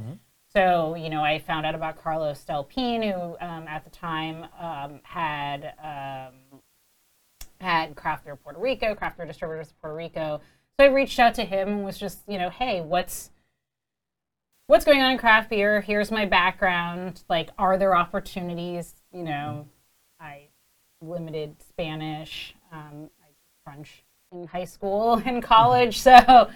So, 0.54 0.96
you 0.96 1.10
know, 1.10 1.22
I 1.24 1.40
found 1.40 1.66
out 1.66 1.76
about 1.76 2.02
Carlos 2.02 2.44
Delpine, 2.44 3.04
who 3.04 3.38
um, 3.40 3.68
at 3.68 3.84
the 3.84 3.92
time 3.92 4.48
um, 4.60 5.00
had 5.04 5.74
um, 5.84 6.62
had 7.62 7.96
Craft 7.96 8.26
Beer 8.26 8.36
Puerto 8.36 8.60
Rico, 8.60 8.96
Craft 8.96 9.18
Beer 9.18 9.28
Distributors 9.28 9.74
Puerto 9.80 9.96
Rico. 9.96 10.42
So 10.80 10.86
I 10.86 10.90
reached 10.90 11.20
out 11.20 11.36
to 11.36 11.44
him 11.44 11.68
and 11.70 11.86
was 11.86 11.98
just, 11.98 12.20
you 12.28 12.40
know, 12.40 12.50
hey, 12.50 12.82
what's 12.82 13.30
what's 14.68 14.86
going 14.86 15.02
on 15.02 15.12
in 15.12 15.18
craft 15.18 15.50
beer? 15.50 15.82
Here's 15.82 16.10
my 16.10 16.26
background. 16.26 17.24
Like, 17.30 17.50
are 17.58 17.78
there 17.78 17.96
opportunities? 17.96 18.96
You 19.12 19.24
know, 19.24 19.68
I 20.20 20.48
limited 21.02 21.58
Spanish. 21.68 22.56
Um, 22.72 23.10
I 23.22 23.28
French 23.64 24.04
in 24.32 24.48
high 24.48 24.66
school 24.66 25.22
and 25.26 25.44
college, 25.44 26.00
so 26.00 26.50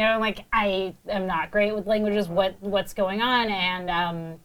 you 0.00 0.06
know, 0.06 0.18
like 0.18 0.46
I 0.50 0.94
am 1.10 1.26
not 1.26 1.50
great 1.50 1.74
with 1.74 1.86
languages. 1.86 2.26
What 2.26 2.56
what's 2.60 2.94
going 2.94 3.20
on? 3.20 3.50
And 3.50 3.90
um, 3.90 4.40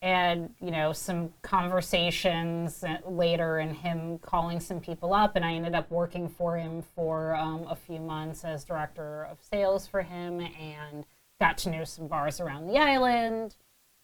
and 0.00 0.48
you 0.62 0.70
know, 0.70 0.94
some 0.94 1.34
conversations 1.42 2.82
later, 3.06 3.58
and 3.58 3.76
him 3.76 4.18
calling 4.20 4.60
some 4.60 4.80
people 4.80 5.12
up, 5.12 5.36
and 5.36 5.44
I 5.44 5.52
ended 5.52 5.74
up 5.74 5.90
working 5.90 6.26
for 6.26 6.56
him 6.56 6.82
for 6.94 7.34
um, 7.34 7.66
a 7.68 7.76
few 7.76 8.00
months 8.00 8.46
as 8.46 8.64
director 8.64 9.24
of 9.30 9.36
sales 9.42 9.86
for 9.86 10.00
him, 10.00 10.40
and 10.40 11.04
got 11.38 11.58
to 11.58 11.70
know 11.70 11.84
some 11.84 12.08
bars 12.08 12.40
around 12.40 12.66
the 12.66 12.78
island. 12.78 13.56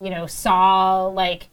You 0.03 0.11
know, 0.11 0.27
saw 0.27 1.07
like 1.07 1.49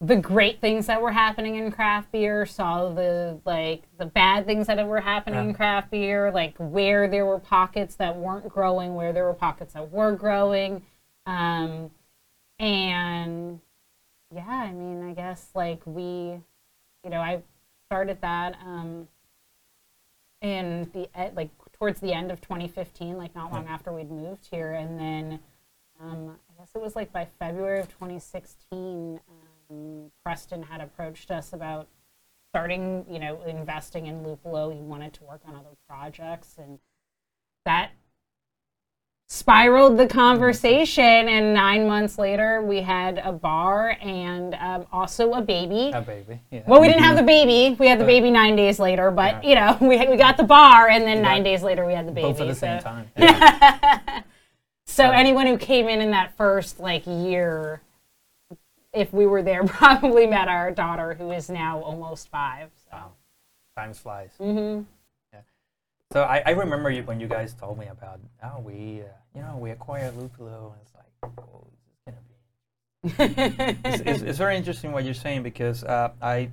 the 0.00 0.16
great 0.16 0.60
things 0.60 0.86
that 0.86 1.00
were 1.00 1.12
happening 1.12 1.56
in 1.56 1.70
craft 1.70 2.12
beer, 2.12 2.44
saw 2.46 2.90
the 2.90 3.40
like 3.44 3.84
the 3.98 4.06
bad 4.06 4.44
things 4.46 4.66
that 4.66 4.86
were 4.86 5.00
happening 5.00 5.48
in 5.48 5.54
craft 5.54 5.90
beer, 5.90 6.30
like 6.30 6.54
where 6.58 7.08
there 7.08 7.24
were 7.24 7.38
pockets 7.38 7.94
that 7.96 8.16
weren't 8.16 8.48
growing, 8.48 8.94
where 8.94 9.12
there 9.12 9.24
were 9.24 9.34
pockets 9.34 9.74
that 9.74 9.90
were 9.90 10.12
growing. 10.12 10.82
Um, 11.26 11.90
and 12.58 13.60
yeah, 14.34 14.46
I 14.46 14.72
mean, 14.72 15.02
I 15.08 15.14
guess 15.14 15.48
like 15.54 15.80
we, 15.86 16.02
you 16.02 17.10
know, 17.10 17.20
I 17.20 17.42
started 17.86 18.20
that 18.20 18.56
um, 18.64 19.08
in 20.42 20.90
the 20.92 21.08
like 21.34 21.50
towards 21.72 22.00
the 22.00 22.12
end 22.12 22.30
of 22.30 22.40
2015, 22.40 23.16
like 23.16 23.34
not 23.34 23.52
long 23.52 23.66
after 23.68 23.92
we'd 23.92 24.10
moved 24.10 24.48
here, 24.50 24.72
and 24.72 24.98
then 24.98 25.40
um, 26.00 26.36
I 26.50 26.60
guess 26.60 26.70
it 26.74 26.80
was 26.80 26.96
like 26.96 27.12
by 27.12 27.26
February 27.38 27.80
of 27.80 27.88
2016, 27.88 29.20
um, 29.28 29.43
Preston 30.24 30.62
had 30.62 30.80
approached 30.80 31.30
us 31.30 31.52
about 31.52 31.88
starting, 32.50 33.04
you 33.08 33.18
know, 33.18 33.42
investing 33.42 34.06
in 34.06 34.22
Lúpulo. 34.24 34.72
He 34.74 34.80
wanted 34.80 35.12
to 35.14 35.24
work 35.24 35.40
on 35.46 35.54
other 35.56 35.76
projects, 35.88 36.56
and 36.58 36.78
that 37.64 37.90
spiraled 39.26 39.96
the 39.96 40.06
conversation. 40.06 41.04
And 41.04 41.54
nine 41.54 41.88
months 41.88 42.18
later, 42.18 42.62
we 42.62 42.82
had 42.82 43.18
a 43.18 43.32
bar 43.32 43.96
and 44.00 44.54
um, 44.54 44.86
also 44.92 45.32
a 45.32 45.42
baby. 45.42 45.90
A 45.92 46.00
baby. 46.02 46.40
Yeah. 46.50 46.62
Well, 46.66 46.80
we 46.80 46.86
didn't 46.86 47.02
have 47.02 47.16
the 47.16 47.22
baby. 47.22 47.74
We 47.78 47.88
had 47.88 47.98
the 47.98 48.04
baby 48.04 48.30
nine 48.30 48.54
days 48.54 48.78
later, 48.78 49.10
but 49.10 49.42
Yeah. 49.42 49.48
you 49.48 49.54
know, 49.56 49.88
we, 49.88 50.06
we 50.06 50.16
got 50.16 50.36
the 50.36 50.44
bar, 50.44 50.88
and 50.88 51.04
then 51.04 51.16
You 51.18 51.22
nine 51.22 51.42
days 51.42 51.62
later 51.62 51.84
we 51.86 51.94
had 51.94 52.06
the 52.06 52.12
baby. 52.12 52.28
Both 52.28 52.40
at 52.40 52.48
the 52.48 52.54
same 52.54 52.80
time. 52.80 53.10
Yeah. 53.16 54.22
So 54.86 55.10
anyone 55.10 55.46
who 55.48 55.58
came 55.58 55.88
in 55.88 56.00
in 56.00 56.12
that 56.12 56.36
first 56.36 56.78
like 56.78 57.04
year, 57.06 57.80
if 58.94 59.12
we 59.12 59.26
were 59.26 59.42
there, 59.42 59.64
probably 59.66 60.26
met 60.26 60.48
our 60.48 60.70
daughter, 60.70 61.14
who 61.14 61.30
is 61.32 61.50
now 61.50 61.80
almost 61.80 62.28
five. 62.30 62.70
So. 62.90 62.96
Wow. 62.96 63.12
Time 63.76 63.92
flies. 63.92 64.30
hmm 64.38 64.82
Yeah. 65.32 65.40
So 66.12 66.22
I, 66.22 66.42
I 66.46 66.50
remember 66.50 66.90
you, 66.90 67.02
when 67.02 67.18
you 67.20 67.26
guys 67.26 67.54
told 67.54 67.78
me 67.78 67.86
about, 67.86 68.20
oh, 68.42 68.60
we, 68.60 69.02
uh, 69.02 69.06
you 69.34 69.42
know, 69.42 69.56
we 69.58 69.70
acquired 69.70 70.14
Lúpulo, 70.14 70.72
and 70.72 70.80
it's 70.82 70.94
like, 70.94 71.34
oh, 71.38 71.66
this 71.72 71.94
is 71.96 73.14
gonna 73.16 73.36
be. 73.42 73.82
it's, 73.88 74.02
it's, 74.06 74.22
it's 74.22 74.38
very 74.38 74.56
interesting 74.56 74.92
what 74.92 75.04
you're 75.04 75.14
saying 75.14 75.42
because 75.42 75.82
uh, 75.84 76.10
I, 76.22 76.50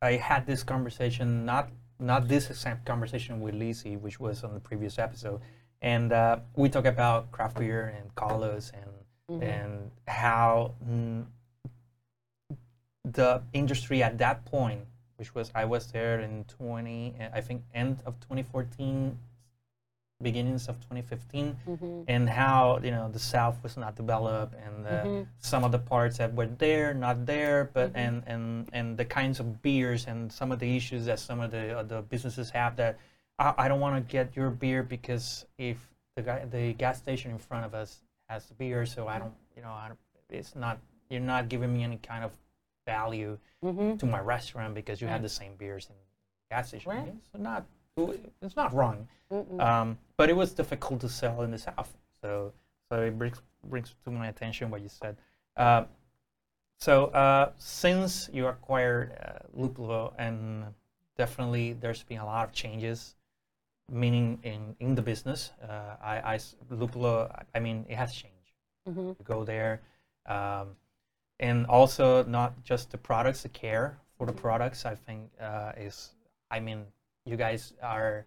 I 0.00 0.12
had 0.12 0.46
this 0.46 0.62
conversation, 0.62 1.44
not 1.44 1.70
not 1.98 2.26
this 2.26 2.50
exact 2.50 2.84
conversation 2.84 3.40
with 3.40 3.54
Lizzie, 3.54 3.96
which 3.96 4.18
was 4.18 4.42
on 4.42 4.54
the 4.54 4.60
previous 4.60 4.98
episode, 4.98 5.40
and 5.80 6.12
uh, 6.12 6.38
we 6.56 6.68
talk 6.68 6.84
about 6.84 7.30
craft 7.30 7.58
beer 7.58 7.94
and 7.96 8.12
Carlos 8.16 8.72
and 8.74 9.42
and 9.42 9.90
how 10.08 10.74
mm, 10.84 11.24
the 13.04 13.42
industry 13.52 14.02
at 14.02 14.18
that 14.18 14.44
point, 14.44 14.82
which 15.16 15.34
was 15.34 15.50
I 15.54 15.64
was 15.64 15.86
there 15.92 16.20
in 16.20 16.44
20, 16.44 17.14
uh, 17.20 17.28
I 17.34 17.40
think 17.40 17.62
end 17.74 17.98
of 18.06 18.18
2014, 18.20 19.18
beginnings 20.22 20.68
of 20.68 20.76
2015, 20.82 21.56
and 22.08 22.28
how 22.28 22.78
you 22.82 22.92
know 22.92 23.08
the 23.08 23.18
South 23.18 23.60
was 23.62 23.76
not 23.76 23.96
developed, 23.96 24.54
and 24.54 24.86
uh, 24.86 25.24
some 25.38 25.64
of 25.64 25.72
the 25.72 25.78
parts 25.80 26.18
that 26.18 26.32
were 26.34 26.46
there, 26.46 26.94
not 26.94 27.26
there, 27.26 27.70
but 27.74 27.90
and 27.94 28.22
and 28.26 28.68
and 28.72 28.96
the 28.96 29.04
kinds 29.04 29.40
of 29.40 29.60
beers 29.62 30.06
and 30.06 30.32
some 30.32 30.52
of 30.52 30.60
the 30.60 30.76
issues 30.76 31.06
that 31.06 31.18
some 31.18 31.40
of 31.40 31.50
the 31.50 31.78
uh, 31.78 31.82
the 31.82 32.02
businesses 32.02 32.50
have 32.50 32.76
that 32.76 32.98
I, 33.38 33.54
I 33.58 33.68
don't 33.68 33.80
want 33.80 33.96
to 33.96 34.12
get 34.12 34.36
your 34.36 34.50
beer 34.50 34.84
because 34.84 35.44
if 35.58 35.78
the 36.14 36.22
guy 36.22 36.44
the 36.44 36.72
gas 36.74 36.98
station 36.98 37.32
in 37.32 37.38
front 37.38 37.64
of 37.64 37.74
us 37.74 38.00
has 38.28 38.46
the 38.46 38.54
beer, 38.54 38.86
so 38.86 39.08
I 39.08 39.18
don't 39.18 39.34
you 39.56 39.62
know 39.62 39.72
I 39.72 39.88
don't, 39.88 39.98
it's 40.30 40.54
not 40.54 40.78
you're 41.10 41.20
not 41.20 41.48
giving 41.48 41.74
me 41.74 41.82
any 41.82 41.96
kind 41.96 42.22
of 42.22 42.30
value 42.86 43.38
to 43.98 44.06
my 44.06 44.20
restaurant 44.20 44.74
because 44.74 45.00
you 45.00 45.06
have 45.08 45.22
the 45.22 45.28
same 45.28 45.54
beers 45.56 45.86
in 45.88 45.94
the 45.96 46.54
gas 46.54 46.68
station. 46.68 46.90
Right. 46.90 47.14
It's 47.34 47.42
not 47.42 47.64
it's 48.40 48.56
not 48.56 48.72
wrong, 48.74 49.06
um, 49.60 49.98
but 50.16 50.30
it 50.30 50.36
was 50.36 50.52
difficult 50.52 51.00
to 51.02 51.08
sell 51.08 51.42
in 51.42 51.50
the 51.50 51.58
south. 51.58 51.96
So 52.22 52.52
so 52.90 53.02
it 53.02 53.18
brings 53.18 53.40
brings 53.64 53.94
to 54.04 54.10
my 54.10 54.28
attention 54.28 54.70
what 54.70 54.80
you 54.80 54.88
said. 54.88 55.16
Uh, 55.56 55.84
so 56.78 57.06
uh, 57.06 57.52
since 57.58 58.28
you 58.32 58.46
acquired 58.48 59.12
uh, 59.22 59.38
Lúpulo, 59.56 60.12
and 60.18 60.64
definitely 61.16 61.74
there's 61.74 62.02
been 62.02 62.18
a 62.18 62.24
lot 62.24 62.48
of 62.48 62.52
changes, 62.52 63.14
meaning 63.90 64.38
in, 64.42 64.74
in 64.80 64.94
the 64.94 65.02
business. 65.02 65.52
Uh, 65.62 65.96
I, 66.02 66.34
I 66.34 66.38
Lúpulo, 66.70 67.30
I- 67.54 67.60
mean, 67.60 67.84
it 67.88 67.96
has 67.96 68.12
changed. 68.14 68.34
You 68.86 69.16
go 69.22 69.44
there, 69.44 69.80
um, 70.26 70.74
and 71.42 71.66
also 71.66 72.24
not 72.24 72.52
just 72.64 72.90
the 72.90 72.96
products, 72.98 73.42
the 73.42 73.48
care 73.50 73.98
for 74.16 74.26
the 74.26 74.32
products. 74.32 74.86
I 74.86 74.94
think 74.94 75.28
uh, 75.40 75.72
is, 75.76 76.10
I 76.50 76.60
mean, 76.60 76.84
you 77.26 77.36
guys 77.36 77.74
are. 77.82 78.24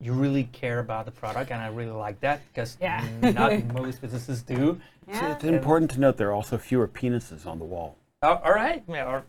You 0.00 0.12
really 0.12 0.44
care 0.52 0.78
about 0.78 1.06
the 1.06 1.10
product, 1.10 1.50
and 1.50 1.60
I 1.60 1.66
really 1.70 1.90
like 1.90 2.20
that 2.20 2.40
because 2.54 2.76
Yeah. 2.80 3.04
not 3.20 3.64
most 3.74 4.00
businesses 4.00 4.42
do. 4.42 4.80
Yeah. 5.08 5.32
It's 5.34 5.42
important 5.42 5.90
to 5.92 5.98
note 5.98 6.16
there 6.18 6.28
are 6.28 6.32
also 6.34 6.56
fewer 6.56 6.86
penises 6.86 7.46
on 7.46 7.58
the 7.58 7.64
wall. 7.64 7.96
Oh, 8.22 8.40
all 8.44 8.52
right. 8.52 8.84
Yeah, 8.86 9.06
or, 9.10 9.24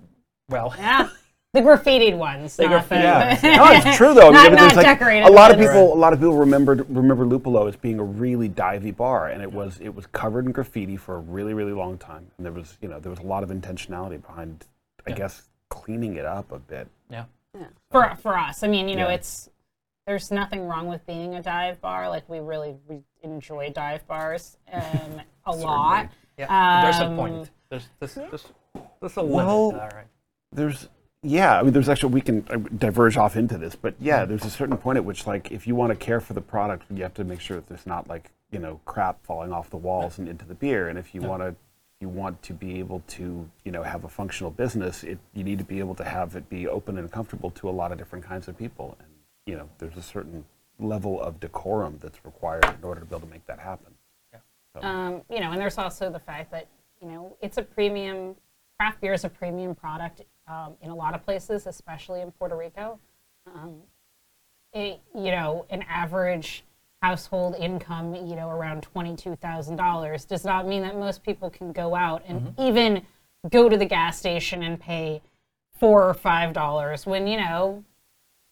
well, 0.48 0.76
Yeah. 0.78 1.10
The 1.54 1.62
graffitied 1.62 2.16
ones. 2.16 2.56
The 2.58 2.68
not 2.68 2.88
the- 2.88 2.96
graffitied 2.96 3.02
Yeah. 3.02 3.40
no, 3.58 3.72
it's 3.90 3.98
true 3.98 4.14
though. 4.14 4.30
I 4.30 4.50
mean, 4.50 4.56
Not- 4.56 4.68
not 4.68 4.76
like- 4.76 4.86
decorated 4.86 5.26
A 5.28 5.32
lot 5.32 5.50
of 5.52 5.58
ones. 5.58 5.70
people, 5.70 5.94
a 5.94 5.96
lot 5.96 6.14
of 6.14 6.20
people 6.20 6.38
remembered 6.38 6.88
remember 6.90 7.26
Lúpulo 7.26 7.68
as 7.68 7.76
being 7.76 8.00
a 8.00 8.04
really 8.04 8.48
divey 8.50 8.96
bar, 8.96 9.30
and 9.30 9.42
it 9.42 9.52
was 9.52 9.80
it 9.82 9.94
was 9.96 10.06
covered 10.08 10.46
in 10.46 10.52
graffiti 10.52 10.96
for 10.96 11.16
a 11.16 11.20
really 11.20 11.54
really 11.56 11.74
long 11.74 11.98
time, 11.98 12.28
and 12.38 12.46
there 12.46 12.54
was 12.54 12.78
you 12.82 12.88
know 12.88 13.00
there 13.00 13.10
was 13.10 13.20
a 13.20 13.24
lot 13.24 13.42
of 13.44 13.50
intentionality 13.50 14.22
behind, 14.22 14.66
I 15.08 15.12
Yeah. 15.12 15.16
guess, 15.16 15.50
cleaning 15.70 16.18
it 16.18 16.26
up 16.26 16.52
a 16.52 16.60
bit. 16.60 16.88
yeah. 17.10 17.26
yeah. 17.58 17.66
for 17.90 18.16
for 18.22 18.38
us. 18.38 18.62
I 18.62 18.68
mean, 18.68 18.88
you 18.88 18.96
know, 18.96 19.08
Yeah. 19.08 19.16
it's 19.16 19.50
there's 20.06 20.30
nothing 20.32 20.68
wrong 20.68 20.88
with 20.88 21.04
being 21.08 21.34
a 21.36 21.42
dive 21.42 21.82
bar. 21.82 22.10
Like 22.10 22.30
we 22.30 22.40
really 22.40 22.76
we 22.88 23.00
enjoy 23.24 23.72
dive 23.72 24.06
bars 24.08 24.58
um, 24.72 24.84
a 25.48 25.56
lot. 25.56 26.10
Yeah, 26.38 26.82
there's 26.84 27.00
a 27.00 27.06
Um, 27.08 27.16
point. 27.16 27.50
There's 27.70 27.90
this 28.00 28.14
this 28.14 28.46
there's 29.02 29.18
a 29.18 29.24
Well- 29.24 29.68
limit. 29.70 29.82
All 29.82 29.90
right. 29.98 30.08
There's 30.52 30.90
yeah, 31.22 31.60
I 31.60 31.64
mean, 31.64 31.74
there's 31.74 31.90
actually 31.90 32.14
we 32.14 32.22
can 32.22 32.46
uh, 32.50 32.58
diverge 32.78 33.18
off 33.18 33.36
into 33.36 33.58
this, 33.58 33.76
but 33.76 33.96
yeah, 34.00 34.24
there's 34.24 34.46
a 34.46 34.50
certain 34.50 34.78
point 34.78 34.98
at 34.98 35.04
which 35.04 35.28
like 35.28 35.52
if 35.52 35.68
you 35.68 35.76
want 35.76 35.92
to 35.92 35.96
care 35.96 36.22
for 36.22 36.34
the 36.34 36.42
product, 36.42 36.86
you 36.90 37.04
have 37.04 37.14
to 37.16 37.24
make 37.26 37.42
sure 37.42 37.58
that 37.58 37.68
there's 37.68 37.86
not 37.86 38.08
like 38.08 38.32
you 38.52 38.60
know 38.60 38.80
crap 38.86 39.24
falling 39.26 39.52
off 39.52 39.70
the 39.70 39.78
walls 39.78 40.18
and 40.18 40.30
into 40.30 40.46
the 40.46 40.56
beer, 40.56 40.88
and 40.88 40.98
if 40.98 41.14
you 41.14 41.22
want 41.22 41.42
to 41.42 41.56
you 42.00 42.08
want 42.08 42.42
to 42.44 42.54
be 42.54 42.80
able 42.80 43.04
to 43.08 43.50
you 43.66 43.72
know 43.72 43.84
have 43.84 44.06
a 44.06 44.10
functional 44.10 44.50
business, 44.50 45.04
it 45.04 45.20
you 45.34 45.44
need 45.44 45.58
to 45.58 45.66
be 45.66 45.80
able 45.80 45.96
to 45.96 46.06
have 46.06 46.38
it 46.38 46.50
be 46.50 46.68
open 46.68 46.98
and 46.98 47.12
comfortable 47.12 47.52
to 47.52 47.70
a 47.70 47.72
lot 47.72 47.92
of 47.92 47.98
different 47.98 48.24
kinds 48.24 48.48
of 48.48 48.58
people, 48.58 48.96
and 49.00 49.10
you 49.46 49.56
know 49.58 49.68
there's 49.78 49.98
a 49.98 50.02
certain 50.02 50.46
level 50.80 51.22
of 51.22 51.42
decorum 51.42 52.00
that's 52.02 52.24
required 52.24 52.64
in 52.64 52.82
order 52.82 53.02
to 53.02 53.06
be 53.06 53.14
able 53.14 53.28
to 53.28 53.32
make 53.32 53.46
that 53.46 53.60
happen. 53.60 53.94
Um, 54.82 55.24
you 55.30 55.42
know, 55.42 55.52
and 55.52 55.60
there's 55.60 55.78
also 55.78 56.10
the 56.10 56.20
fact 56.20 56.52
that 56.52 56.68
you 57.02 57.10
know 57.10 57.36
it's 57.42 57.58
a 57.58 57.64
premium 57.64 58.36
craft 58.80 59.02
beer 59.02 59.12
is 59.12 59.26
a 59.26 59.30
premium 59.30 59.76
product 59.76 60.22
um, 60.50 60.74
in 60.82 60.90
a 60.90 60.96
lot 60.96 61.14
of 61.14 61.24
places, 61.24 61.68
especially 61.68 62.22
in 62.22 62.32
Puerto 62.32 62.56
Rico. 62.56 63.00
Um, 63.48 63.76
it, 64.74 65.00
you 65.16 65.32
know, 65.32 65.66
an 65.70 65.84
average 65.88 66.64
household 67.02 67.56
income, 67.58 68.14
you 68.14 68.36
know, 68.36 68.50
around 68.50 68.84
twenty-two 68.84 69.36
thousand 69.38 69.78
dollars, 69.78 70.26
does 70.26 70.44
not 70.44 70.68
mean 70.68 70.82
that 70.84 70.96
most 70.96 71.24
people 71.24 71.50
can 71.50 71.72
go 71.72 71.96
out 71.96 72.24
and 72.28 72.54
even 72.60 73.04
go 73.50 73.70
to 73.70 73.78
the 73.78 73.86
gas 73.86 74.20
station 74.20 74.64
and 74.64 74.80
pay 74.80 75.22
four 75.80 76.08
or 76.08 76.14
five 76.14 76.54
dollars 76.54 77.06
when 77.06 77.26
you 77.26 77.38
know 77.38 77.84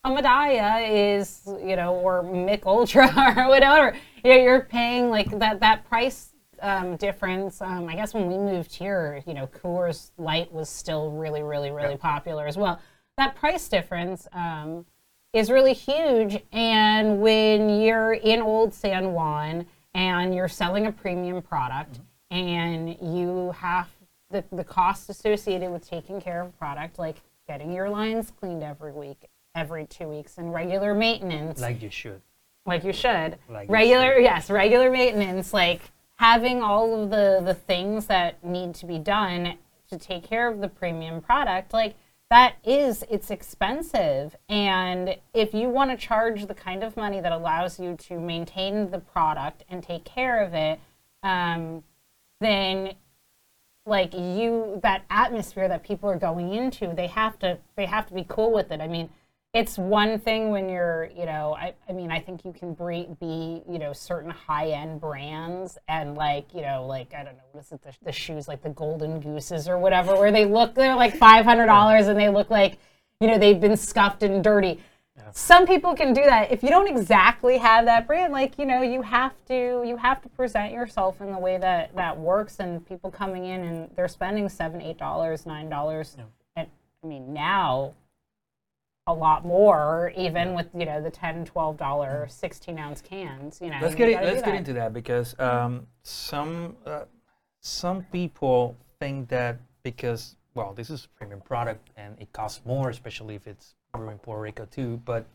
a 0.03 0.09
Medalla 0.09 0.79
is 0.79 1.41
you 1.63 1.75
know 1.75 1.95
or 1.95 2.23
Mich 2.23 2.61
Ultra 2.65 3.07
or 3.37 3.47
whatever. 3.49 3.95
You 4.23 4.31
know, 4.31 4.37
you're 4.37 4.61
paying 4.61 5.09
like 5.09 5.37
that 5.39 5.59
that 5.59 5.87
price 5.87 6.33
um, 6.61 6.95
difference. 6.97 7.61
Um, 7.61 7.87
I 7.87 7.95
guess 7.95 8.13
when 8.13 8.27
we 8.27 8.37
moved 8.37 8.73
here, 8.73 9.21
you 9.25 9.33
know, 9.33 9.47
Coors 9.47 10.11
Light 10.17 10.51
was 10.51 10.69
still 10.69 11.11
really, 11.11 11.43
really, 11.43 11.71
really 11.71 11.97
popular 11.97 12.47
as 12.47 12.57
well. 12.57 12.79
That 13.17 13.35
price 13.35 13.67
difference 13.67 14.27
um, 14.33 14.85
is 15.33 15.49
really 15.49 15.73
huge. 15.73 16.41
And 16.51 17.19
when 17.21 17.69
you're 17.81 18.13
in 18.13 18.41
Old 18.41 18.73
San 18.73 19.13
Juan 19.13 19.65
and 19.93 20.33
you're 20.35 20.47
selling 20.47 20.85
a 20.85 20.91
premium 20.91 21.41
product 21.41 21.99
and 22.29 22.89
you 23.01 23.53
have 23.57 23.89
the, 24.29 24.43
the 24.51 24.63
cost 24.63 25.09
associated 25.09 25.71
with 25.71 25.87
taking 25.89 26.19
care 26.21 26.41
of 26.41 26.49
a 26.49 26.51
product, 26.51 26.99
like 26.99 27.15
getting 27.47 27.71
your 27.71 27.89
lines 27.89 28.31
cleaned 28.39 28.61
every 28.63 28.91
week, 28.91 29.25
every 29.55 29.85
two 29.85 30.07
weeks, 30.07 30.37
and 30.37 30.53
regular 30.53 30.93
maintenance 30.93 31.61
Like 31.61 31.81
you 31.81 31.89
should. 31.89 32.21
like 32.65 32.83
you 32.83 32.91
should. 32.93 33.37
Like 33.49 33.67
you 33.69 33.73
regular, 33.73 34.15
should. 34.15 34.23
yes, 34.23 34.49
regular 34.49 34.91
maintenance, 34.91 35.53
like 35.53 35.81
having 36.17 36.61
all 36.61 37.03
of 37.03 37.09
the 37.09 37.41
the 37.43 37.53
things 37.53 38.07
that 38.07 38.43
need 38.43 38.75
to 38.75 38.85
be 38.85 38.99
done 38.99 39.57
to 39.89 39.97
take 39.97 40.23
care 40.23 40.47
of 40.47 40.59
the 40.59 40.67
premium 40.67 41.21
product, 41.21 41.73
like 41.73 41.95
that 42.29 42.55
is 42.65 43.05
it's 43.09 43.31
expensive. 43.31 44.35
And 44.49 45.15
if 45.33 45.53
you 45.53 45.69
want 45.69 45.91
to 45.91 45.97
charge 45.97 46.45
the 46.45 46.53
kind 46.53 46.83
of 46.83 46.97
money 46.97 47.21
that 47.21 47.31
allows 47.31 47.79
you 47.79 47.95
to 47.95 48.19
maintain 48.19 48.91
the 48.91 48.99
product 48.99 49.63
and 49.69 49.81
take 49.81 50.03
care 50.03 50.43
of 50.43 50.53
it, 50.53 50.79
um, 51.23 51.83
then 52.41 52.93
like 53.87 54.13
you 54.13 54.79
that 54.83 55.05
atmosphere 55.09 55.67
that 55.67 55.81
people 55.83 56.09
are 56.09 56.17
going 56.17 56.53
into 56.53 56.93
they 56.93 57.07
have 57.07 57.39
to 57.39 57.57
they 57.77 57.85
have 57.85 58.05
to 58.05 58.13
be 58.13 58.25
cool 58.27 58.51
with 58.51 58.69
it 58.69 58.81
i 58.81 58.87
mean 58.87 59.09
it's 59.53 59.77
one 59.77 60.19
thing 60.19 60.49
when 60.49 60.69
you're 60.69 61.09
you 61.15 61.25
know 61.25 61.55
i, 61.55 61.73
I 61.89 61.93
mean 61.93 62.11
i 62.11 62.19
think 62.19 62.43
you 62.45 62.53
can 62.53 62.73
be, 62.73 63.07
be 63.19 63.63
you 63.69 63.79
know 63.79 63.93
certain 63.93 64.29
high 64.29 64.69
end 64.69 64.99
brands 64.99 65.77
and 65.87 66.15
like 66.15 66.53
you 66.53 66.61
know 66.61 66.85
like 66.85 67.13
i 67.13 67.23
don't 67.23 67.35
know 67.35 67.43
what 67.51 67.63
is 67.63 67.71
it 67.71 67.81
the, 67.81 67.93
the 68.03 68.11
shoes 68.11 68.47
like 68.47 68.61
the 68.61 68.69
golden 68.69 69.19
gooses 69.19 69.67
or 69.67 69.77
whatever 69.77 70.15
where 70.15 70.31
they 70.31 70.45
look 70.45 70.75
they're 70.75 70.95
like 70.95 71.13
$500 71.17 72.07
and 72.07 72.19
they 72.19 72.29
look 72.29 72.49
like 72.49 72.77
you 73.19 73.27
know 73.27 73.37
they've 73.37 73.59
been 73.59 73.77
scuffed 73.77 74.23
and 74.23 74.43
dirty. 74.43 74.79
Some 75.33 75.65
people 75.65 75.95
can 75.95 76.13
do 76.13 76.21
that. 76.21 76.51
If 76.51 76.61
you 76.63 76.69
don't 76.69 76.87
exactly 76.87 77.57
have 77.57 77.85
that 77.85 78.05
brand 78.05 78.31
like 78.31 78.57
you 78.59 78.65
know 78.65 78.81
you 78.81 79.01
have 79.01 79.33
to 79.47 79.83
you 79.85 79.97
have 79.97 80.21
to 80.21 80.29
present 80.29 80.71
yourself 80.71 81.19
in 81.21 81.31
the 81.31 81.39
way 81.39 81.57
that 81.57 81.95
that 81.95 82.17
works 82.17 82.59
and 82.59 82.85
people 82.87 83.09
coming 83.09 83.45
in 83.45 83.63
and 83.63 83.89
they're 83.95 84.07
spending 84.07 84.47
seven 84.47 84.81
eight 84.81 84.97
dollars 84.97 85.45
nine 85.45 85.69
dollars 85.69 86.15
and 86.55 86.67
i 87.03 87.07
mean 87.07 87.33
now 87.33 87.93
a 89.07 89.13
lot 89.13 89.45
more 89.45 90.11
even 90.17 90.53
with 90.53 90.67
you 90.77 90.85
know 90.85 91.01
the 91.01 91.09
10 91.09 91.45
12 91.45 91.77
dollar 91.77 92.27
16 92.29 92.77
ounce 92.77 93.01
cans 93.01 93.59
you 93.61 93.69
know 93.69 93.77
Let's 93.81 93.95
get 93.95 94.09
it, 94.09 94.21
let's 94.21 94.41
get 94.41 94.55
into 94.55 94.73
that 94.73 94.93
because 94.93 95.37
um, 95.39 95.87
some 96.03 96.75
uh, 96.85 97.05
some 97.61 98.03
people 98.11 98.75
think 98.99 99.29
that 99.29 99.59
because 99.83 100.35
well 100.55 100.73
this 100.73 100.89
is 100.89 101.05
a 101.05 101.09
premium 101.17 101.41
product 101.41 101.89
and 101.95 102.15
it 102.19 102.31
costs 102.33 102.61
more 102.65 102.89
especially 102.89 103.35
if 103.35 103.47
it's 103.47 103.75
brewed 103.93 104.11
in 104.11 104.17
Puerto 104.19 104.41
Rico 104.41 104.65
too 104.69 105.01
but 105.05 105.25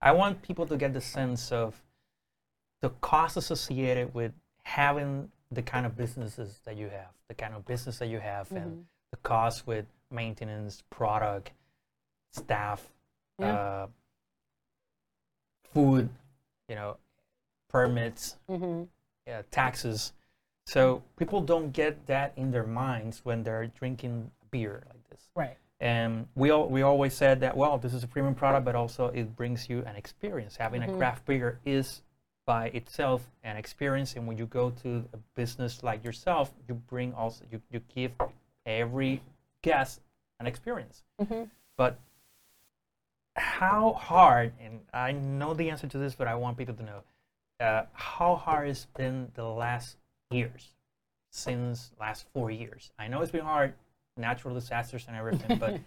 I 0.00 0.12
want 0.12 0.40
people 0.42 0.66
to 0.66 0.76
get 0.76 0.94
the 0.94 1.00
sense 1.00 1.52
of 1.52 1.80
the 2.80 2.90
cost 3.00 3.36
associated 3.36 4.14
with 4.14 4.32
having 4.62 5.30
the 5.50 5.62
kind 5.62 5.84
of 5.84 5.96
businesses 5.96 6.60
that 6.64 6.76
you 6.76 6.88
have 6.88 7.12
the 7.28 7.34
kind 7.34 7.54
of 7.54 7.66
business 7.66 7.98
that 7.98 8.08
you 8.08 8.20
have 8.20 8.46
Mm-hmm. 8.48 8.56
and 8.56 8.84
the 9.10 9.16
cost 9.18 9.66
with 9.66 9.86
maintenance 10.10 10.82
product 10.90 11.50
staff 12.30 12.86
Yeah. 13.38 13.52
uh, 13.52 13.86
food 15.72 16.08
you 16.68 16.74
know 16.74 16.96
permits 17.68 18.36
Mhm. 18.48 18.88
uh, 19.30 19.42
taxes. 19.50 20.12
So 20.66 21.02
people 21.16 21.40
don't 21.42 21.70
get 21.72 22.06
that 22.06 22.32
in 22.36 22.50
their 22.50 22.66
minds 22.66 23.24
when 23.24 23.42
they're 23.42 23.66
drinking 23.68 24.30
beer 24.50 24.82
like 24.88 25.08
this. 25.10 25.28
right 25.34 25.56
And 25.80 26.26
we 26.34 26.50
all, 26.50 26.68
we 26.68 26.82
always 26.82 27.14
said 27.14 27.40
that 27.40 27.56
well, 27.56 27.78
this 27.78 27.94
is 27.94 28.02
a 28.02 28.08
premium 28.08 28.34
product, 28.34 28.64
but 28.64 28.74
also 28.74 29.08
it 29.08 29.36
brings 29.36 29.68
you 29.68 29.82
an 29.84 29.96
experience. 29.96 30.56
Having 30.56 30.82
a 30.82 30.96
craft 30.98 31.24
beer 31.26 31.60
is 31.64 32.02
by 32.46 32.68
itself 32.70 33.30
an 33.44 33.56
experience, 33.58 34.16
and 34.16 34.26
when 34.26 34.38
you 34.38 34.46
go 34.46 34.70
to 34.70 35.04
a 35.12 35.18
business 35.34 35.82
like 35.82 36.02
yourself, 36.02 36.50
you 36.66 36.74
bring 36.74 37.12
also 37.14 37.44
you, 37.52 37.60
you 37.70 37.80
give 37.94 38.12
every 38.66 39.22
guest 39.62 40.00
an 40.40 40.46
experience. 40.46 41.04
But 41.76 41.98
how 43.58 43.92
hard, 43.94 44.52
and 44.62 44.78
I 44.94 45.10
know 45.10 45.52
the 45.52 45.68
answer 45.68 45.88
to 45.88 45.98
this, 45.98 46.14
but 46.14 46.28
I 46.28 46.36
want 46.36 46.56
people 46.56 46.76
to 46.76 46.82
know, 46.84 47.00
uh, 47.58 47.86
how 47.92 48.36
hard 48.36 48.68
it's 48.68 48.86
been 48.96 49.32
the 49.34 49.42
last 49.42 49.96
years, 50.30 50.68
since 51.32 51.90
last 51.98 52.26
four 52.32 52.52
years. 52.52 52.92
I 53.00 53.08
know 53.08 53.20
it's 53.20 53.32
been 53.32 53.40
hard, 53.40 53.74
natural 54.16 54.54
disasters 54.54 55.06
and 55.08 55.16
everything, 55.16 55.58
but 55.58 55.80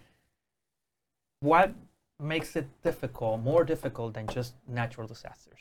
what 1.40 1.72
makes 2.20 2.56
it 2.56 2.66
difficult, 2.82 3.40
more 3.40 3.64
difficult 3.64 4.12
than 4.12 4.26
just 4.26 4.52
natural 4.68 5.06
disasters? 5.06 5.60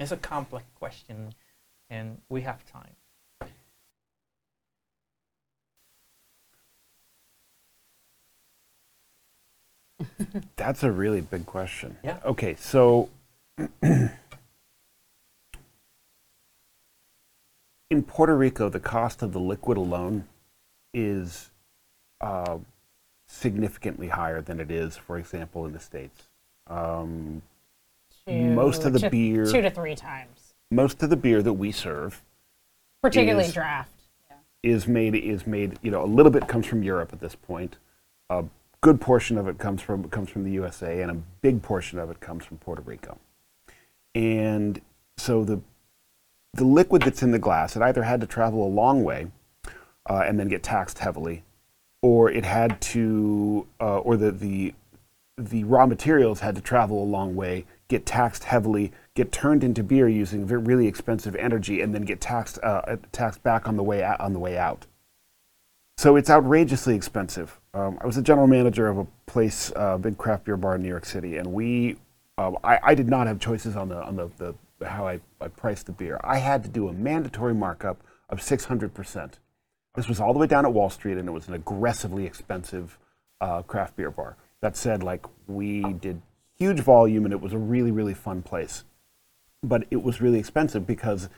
It's 0.00 0.10
a 0.10 0.16
complex 0.16 0.64
question, 0.80 1.32
and 1.90 2.18
we 2.28 2.40
have 2.40 2.66
time. 2.66 2.96
That's 10.56 10.82
a 10.82 10.90
really 10.90 11.20
big 11.20 11.46
question. 11.46 11.96
Yeah. 12.04 12.18
Okay, 12.24 12.54
so 12.56 13.08
in 13.82 14.10
Puerto 18.06 18.36
Rico, 18.36 18.68
the 18.68 18.80
cost 18.80 19.22
of 19.22 19.32
the 19.32 19.40
liquid 19.40 19.76
alone 19.78 20.24
is 20.94 21.50
uh, 22.20 22.58
significantly 23.26 24.08
higher 24.08 24.40
than 24.40 24.60
it 24.60 24.70
is, 24.70 24.96
for 24.96 25.18
example, 25.18 25.66
in 25.66 25.72
the 25.72 25.80
States. 25.80 26.28
Um, 26.66 27.42
Most 28.28 28.84
of 28.84 28.92
the 28.92 29.00
Two- 29.00 29.10
beer- 29.10 29.46
two 29.46 29.60
to 29.62 29.70
three 29.70 29.94
times 29.96 30.54
most 30.70 31.02
of 31.02 31.10
the 31.10 31.16
beer 31.16 31.42
that 31.42 31.54
we 31.54 31.72
serve 31.72 32.22
particularly 33.02 33.46
Is- 33.46 33.52
draft 33.54 33.90
is 34.62 34.86
made 34.86 35.16
is 35.16 35.46
made 35.48 35.78
you 35.82 35.90
know 35.90 36.04
a 36.04 36.06
little 36.06 36.30
bit 36.30 36.46
comes 36.46 36.64
from 36.66 36.82
Europe 36.84 37.12
at 37.12 37.18
this 37.20 37.34
point. 37.34 37.76
A 38.28 38.44
good 38.80 39.00
portion 39.00 39.36
of 39.36 39.46
it 39.48 39.58
comes 39.58 39.82
from 39.82 40.08
comes 40.08 40.30
from 40.30 40.44
the 40.44 40.52
USA, 40.52 41.02
and 41.02 41.10
a 41.10 41.22
big 41.42 41.62
portion 41.62 41.98
of 41.98 42.10
it 42.10 42.20
comes 42.20 42.44
from 42.44 42.58
Puerto 42.58 42.82
Rico. 42.82 43.18
And 44.14 44.80
so 45.16 45.44
the 45.44 45.60
the 46.54 46.64
liquid 46.64 47.02
that's 47.02 47.22
in 47.22 47.30
the 47.30 47.38
glass, 47.38 47.76
it 47.76 47.82
either 47.82 48.02
had 48.02 48.20
to 48.20 48.26
travel 48.26 48.66
a 48.66 48.68
long 48.68 49.04
way 49.04 49.28
uh, 50.08 50.24
and 50.26 50.38
then 50.38 50.48
get 50.48 50.62
taxed 50.62 50.98
heavily, 50.98 51.44
or 52.02 52.30
it 52.30 52.44
had 52.44 52.80
to, 52.80 53.66
uh, 53.80 53.98
or 53.98 54.16
the, 54.16 54.32
the 54.32 54.74
the 55.38 55.64
raw 55.64 55.86
materials 55.86 56.40
had 56.40 56.54
to 56.54 56.60
travel 56.60 57.02
a 57.02 57.04
long 57.04 57.34
way, 57.34 57.64
get 57.88 58.04
taxed 58.04 58.44
heavily, 58.44 58.92
get 59.14 59.32
turned 59.32 59.64
into 59.64 59.82
beer 59.82 60.06
using 60.08 60.46
really 60.46 60.86
expensive 60.86 61.34
energy, 61.36 61.80
and 61.80 61.94
then 61.94 62.02
get 62.02 62.20
taxed 62.20 62.58
uh, 62.62 62.96
taxed 63.12 63.42
back 63.42 63.68
on 63.68 63.76
the 63.76 63.82
way 63.82 64.02
out, 64.02 64.20
on 64.20 64.32
the 64.32 64.38
way 64.38 64.58
out. 64.58 64.86
So 65.98 66.16
it's 66.16 66.30
outrageously 66.30 66.94
expensive. 66.94 67.59
Um, 67.72 67.98
I 68.00 68.06
was 68.06 68.16
a 68.16 68.22
general 68.22 68.46
manager 68.46 68.88
of 68.88 68.98
a 68.98 69.06
place, 69.26 69.72
uh, 69.76 69.96
big 69.96 70.18
craft 70.18 70.44
beer 70.44 70.56
bar 70.56 70.74
in 70.74 70.82
New 70.82 70.88
York 70.88 71.04
City, 71.04 71.36
and 71.36 71.52
we, 71.52 71.96
um, 72.36 72.56
I, 72.64 72.78
I 72.82 72.94
did 72.94 73.08
not 73.08 73.26
have 73.26 73.38
choices 73.38 73.76
on 73.76 73.88
the 73.88 74.02
on 74.02 74.16
the, 74.16 74.30
the 74.38 74.88
how 74.88 75.06
I, 75.06 75.20
I 75.40 75.48
priced 75.48 75.86
the 75.86 75.92
beer. 75.92 76.18
I 76.24 76.38
had 76.38 76.62
to 76.64 76.68
do 76.68 76.88
a 76.88 76.92
mandatory 76.92 77.54
markup 77.54 78.02
of 78.28 78.42
600 78.42 78.92
percent. 78.92 79.38
This 79.94 80.08
was 80.08 80.20
all 80.20 80.32
the 80.32 80.38
way 80.38 80.46
down 80.46 80.64
at 80.64 80.72
Wall 80.72 80.90
Street, 80.90 81.18
and 81.18 81.28
it 81.28 81.32
was 81.32 81.48
an 81.48 81.54
aggressively 81.54 82.26
expensive 82.26 82.98
uh, 83.40 83.62
craft 83.62 83.96
beer 83.96 84.10
bar. 84.10 84.36
That 84.60 84.76
said, 84.76 85.02
like 85.02 85.24
we 85.46 85.82
did 85.92 86.22
huge 86.58 86.80
volume, 86.80 87.24
and 87.24 87.32
it 87.32 87.40
was 87.40 87.52
a 87.52 87.58
really 87.58 87.92
really 87.92 88.14
fun 88.14 88.42
place 88.42 88.84
but 89.62 89.84
it 89.90 90.02
was 90.02 90.20
really 90.20 90.38
expensive 90.38 90.86
because 90.86 91.28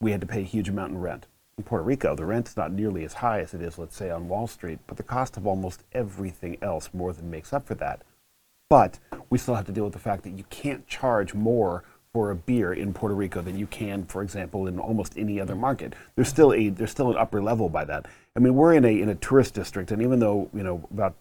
we 0.00 0.12
had 0.12 0.20
to 0.20 0.26
pay 0.26 0.40
a 0.40 0.44
huge 0.44 0.68
amount 0.68 0.92
in 0.92 0.98
rent. 0.98 1.26
In 1.56 1.64
Puerto 1.64 1.84
Rico, 1.84 2.16
the 2.16 2.24
rent's 2.24 2.56
not 2.56 2.72
nearly 2.72 3.04
as 3.04 3.14
high 3.14 3.40
as 3.40 3.54
it 3.54 3.62
is, 3.62 3.78
let's 3.78 3.96
say, 3.96 4.10
on 4.10 4.28
Wall 4.28 4.46
Street, 4.46 4.80
but 4.86 4.96
the 4.96 5.02
cost 5.02 5.36
of 5.36 5.46
almost 5.46 5.84
everything 5.92 6.58
else 6.60 6.90
more 6.92 7.12
than 7.12 7.30
makes 7.30 7.52
up 7.52 7.66
for 7.66 7.74
that. 7.76 8.02
But 8.68 8.98
we 9.30 9.38
still 9.38 9.54
have 9.54 9.66
to 9.66 9.72
deal 9.72 9.84
with 9.84 9.92
the 9.92 9.98
fact 9.98 10.24
that 10.24 10.36
you 10.36 10.44
can't 10.50 10.86
charge 10.86 11.32
more 11.32 11.84
for 12.12 12.30
a 12.30 12.36
beer 12.36 12.72
in 12.72 12.94
Puerto 12.94 13.14
Rico 13.14 13.42
than 13.42 13.58
you 13.58 13.66
can, 13.66 14.04
for 14.04 14.22
example, 14.22 14.66
in 14.66 14.78
almost 14.78 15.18
any 15.18 15.40
other 15.40 15.54
market. 15.54 15.94
There's 16.14 16.28
still 16.28 16.52
a 16.52 16.68
there's 16.70 16.90
still 16.90 17.10
an 17.10 17.16
upper 17.16 17.42
level 17.42 17.68
by 17.68 17.84
that. 17.84 18.06
I 18.36 18.40
mean, 18.40 18.54
we're 18.54 18.74
in 18.74 18.84
a 18.84 19.00
in 19.00 19.08
a 19.08 19.14
tourist 19.16 19.54
district, 19.54 19.90
and 19.90 20.00
even 20.00 20.20
though 20.20 20.48
you 20.54 20.62
know 20.62 20.86
about 20.92 21.14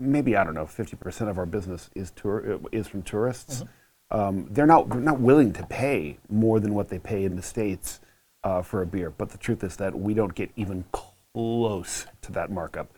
maybe 0.00 0.36
I 0.36 0.44
don't 0.44 0.54
know, 0.54 0.64
50% 0.64 1.28
of 1.28 1.38
our 1.38 1.46
business 1.46 1.90
is 1.94 2.10
tour 2.10 2.60
is 2.72 2.88
from 2.88 3.02
tourists. 3.02 3.64
Um, 4.10 4.46
they're 4.50 4.66
not 4.66 4.90
they're 4.90 5.00
not 5.00 5.20
willing 5.20 5.52
to 5.54 5.66
pay 5.66 6.18
more 6.28 6.60
than 6.60 6.74
what 6.74 6.88
they 6.88 6.98
pay 6.98 7.24
in 7.24 7.36
the 7.36 7.42
states 7.42 8.00
uh, 8.44 8.62
for 8.62 8.82
a 8.82 8.86
beer. 8.86 9.10
But 9.10 9.30
the 9.30 9.38
truth 9.38 9.64
is 9.64 9.76
that 9.76 9.98
we 9.98 10.14
don't 10.14 10.34
get 10.34 10.50
even 10.56 10.84
close 10.92 12.06
to 12.22 12.32
that 12.32 12.50
markup. 12.50 12.88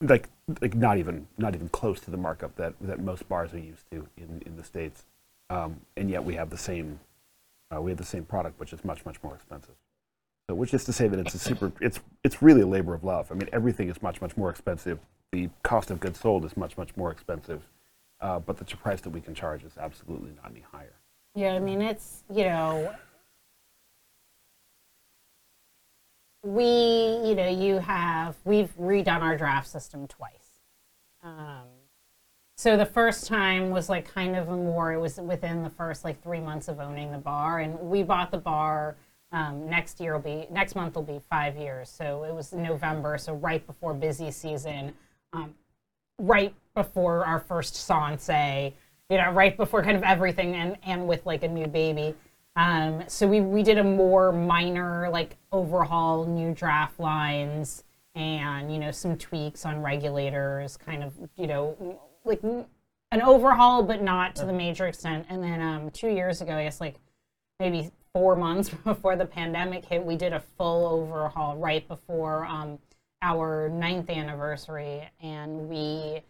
Like, 0.00 0.28
like 0.60 0.74
not 0.74 0.98
even 0.98 1.28
not 1.38 1.54
even 1.54 1.68
close 1.68 2.00
to 2.00 2.10
the 2.10 2.16
markup 2.16 2.56
that, 2.56 2.74
that 2.80 3.00
most 3.00 3.28
bars 3.28 3.54
are 3.54 3.58
used 3.58 3.88
to 3.92 4.08
in, 4.16 4.42
in 4.44 4.56
the 4.56 4.64
states, 4.64 5.04
um, 5.48 5.80
and 5.96 6.10
yet 6.10 6.24
we 6.24 6.34
have 6.34 6.50
the 6.50 6.58
same 6.58 6.98
uh, 7.74 7.80
we 7.80 7.92
have 7.92 7.98
the 7.98 8.04
same 8.04 8.24
product, 8.24 8.58
which 8.58 8.72
is 8.72 8.84
much 8.84 9.04
much 9.06 9.22
more 9.22 9.34
expensive. 9.34 9.74
So, 10.48 10.56
which 10.56 10.74
is 10.74 10.84
to 10.86 10.92
say 10.92 11.06
that 11.06 11.20
it's 11.20 11.34
a 11.34 11.38
super 11.38 11.70
it's 11.80 12.00
it's 12.24 12.42
really 12.42 12.62
a 12.62 12.66
labor 12.66 12.94
of 12.94 13.04
love. 13.04 13.30
I 13.30 13.34
mean, 13.34 13.48
everything 13.52 13.88
is 13.88 14.02
much 14.02 14.20
much 14.20 14.36
more 14.36 14.50
expensive. 14.50 14.98
The 15.30 15.48
cost 15.62 15.92
of 15.92 16.00
goods 16.00 16.18
sold 16.18 16.44
is 16.44 16.56
much 16.56 16.76
much 16.76 16.96
more 16.96 17.12
expensive, 17.12 17.62
uh, 18.20 18.40
but 18.40 18.56
the 18.56 18.64
price 18.64 19.00
that 19.02 19.10
we 19.10 19.20
can 19.20 19.34
charge 19.34 19.62
is 19.62 19.78
absolutely 19.78 20.32
not 20.42 20.50
any 20.50 20.64
higher. 20.72 20.96
Yeah, 21.34 21.54
I 21.54 21.60
mean, 21.60 21.80
it's, 21.80 22.24
you 22.30 22.44
know, 22.44 22.94
we, 26.42 26.64
you 26.64 27.34
know, 27.34 27.48
you 27.48 27.78
have, 27.78 28.36
we've 28.44 28.76
redone 28.76 29.22
our 29.22 29.36
draft 29.36 29.68
system 29.68 30.06
twice. 30.08 30.60
Um, 31.22 31.68
so 32.56 32.76
the 32.76 32.86
first 32.86 33.26
time 33.26 33.70
was 33.70 33.88
like 33.88 34.12
kind 34.12 34.36
of 34.36 34.48
a 34.48 34.56
more, 34.56 34.92
it 34.92 34.98
was 34.98 35.18
within 35.18 35.62
the 35.62 35.70
first 35.70 36.04
like 36.04 36.22
three 36.22 36.40
months 36.40 36.68
of 36.68 36.80
owning 36.80 37.12
the 37.12 37.18
bar. 37.18 37.60
And 37.60 37.78
we 37.78 38.02
bought 38.02 38.30
the 38.30 38.38
bar. 38.38 38.96
Um, 39.30 39.68
next 39.68 39.98
year 40.00 40.12
will 40.12 40.20
be, 40.20 40.46
next 40.50 40.74
month 40.74 40.94
will 40.94 41.02
be 41.02 41.20
five 41.30 41.56
years. 41.56 41.88
So 41.88 42.24
it 42.24 42.34
was 42.34 42.52
November, 42.52 43.16
so 43.18 43.34
right 43.34 43.66
before 43.66 43.94
busy 43.94 44.30
season, 44.30 44.92
um, 45.32 45.54
right 46.18 46.54
before 46.74 47.24
our 47.24 47.38
first 47.38 47.74
Sanse, 47.74 48.72
you 49.08 49.16
know, 49.16 49.30
right 49.32 49.56
before 49.56 49.82
kind 49.82 49.96
of 49.96 50.02
everything 50.02 50.54
and, 50.54 50.76
and 50.84 51.06
with 51.06 51.24
like 51.24 51.42
a 51.44 51.48
new 51.48 51.66
baby. 51.66 52.14
Um, 52.56 53.04
so 53.06 53.26
we, 53.26 53.40
we 53.40 53.62
did 53.62 53.78
a 53.78 53.84
more 53.84 54.32
minor 54.32 55.08
like 55.10 55.36
overhaul, 55.52 56.26
new 56.26 56.52
draft 56.52 57.00
lines 57.00 57.84
and, 58.14 58.72
you 58.72 58.78
know, 58.78 58.90
some 58.90 59.16
tweaks 59.16 59.64
on 59.64 59.82
regulators, 59.82 60.76
kind 60.76 61.02
of, 61.02 61.14
you 61.36 61.46
know, 61.46 61.98
like 62.24 62.42
an 62.42 63.22
overhaul, 63.22 63.82
but 63.82 64.02
not 64.02 64.36
to 64.36 64.44
the 64.44 64.52
major 64.52 64.86
extent. 64.86 65.26
And 65.28 65.42
then 65.42 65.62
um, 65.62 65.90
two 65.90 66.08
years 66.08 66.42
ago, 66.42 66.54
I 66.54 66.64
guess 66.64 66.80
like 66.80 66.96
maybe 67.58 67.90
four 68.12 68.36
months 68.36 68.68
before 68.84 69.16
the 69.16 69.26
pandemic 69.26 69.84
hit, 69.86 70.04
we 70.04 70.16
did 70.16 70.32
a 70.32 70.40
full 70.40 70.86
overhaul 70.86 71.56
right 71.56 71.86
before 71.88 72.44
um, 72.46 72.78
our 73.22 73.70
ninth 73.70 74.10
anniversary. 74.10 75.08
And 75.22 75.68
we, 75.68 76.20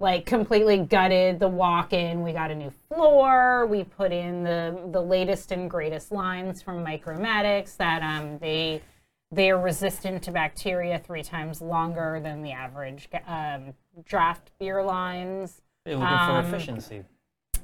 like 0.00 0.26
completely 0.26 0.78
gutted 0.78 1.38
the 1.38 1.48
walk-in. 1.48 2.22
We 2.22 2.32
got 2.32 2.50
a 2.50 2.54
new 2.54 2.72
floor. 2.88 3.66
We 3.66 3.84
put 3.84 4.12
in 4.12 4.42
the 4.42 4.88
the 4.90 5.00
latest 5.00 5.52
and 5.52 5.70
greatest 5.70 6.10
lines 6.12 6.62
from 6.62 6.84
Micromatics 6.84 7.76
that 7.76 8.02
um, 8.02 8.38
they 8.38 8.82
they 9.30 9.50
are 9.50 9.60
resistant 9.60 10.22
to 10.24 10.30
bacteria 10.30 10.98
three 10.98 11.22
times 11.22 11.60
longer 11.60 12.20
than 12.22 12.42
the 12.42 12.52
average 12.52 13.08
um, 13.26 13.72
draft 14.04 14.50
beer 14.58 14.82
lines. 14.82 15.62
You're 15.86 15.96
looking 15.96 16.18
Um, 16.18 16.42
for 16.44 16.48
efficiency. 16.48 17.04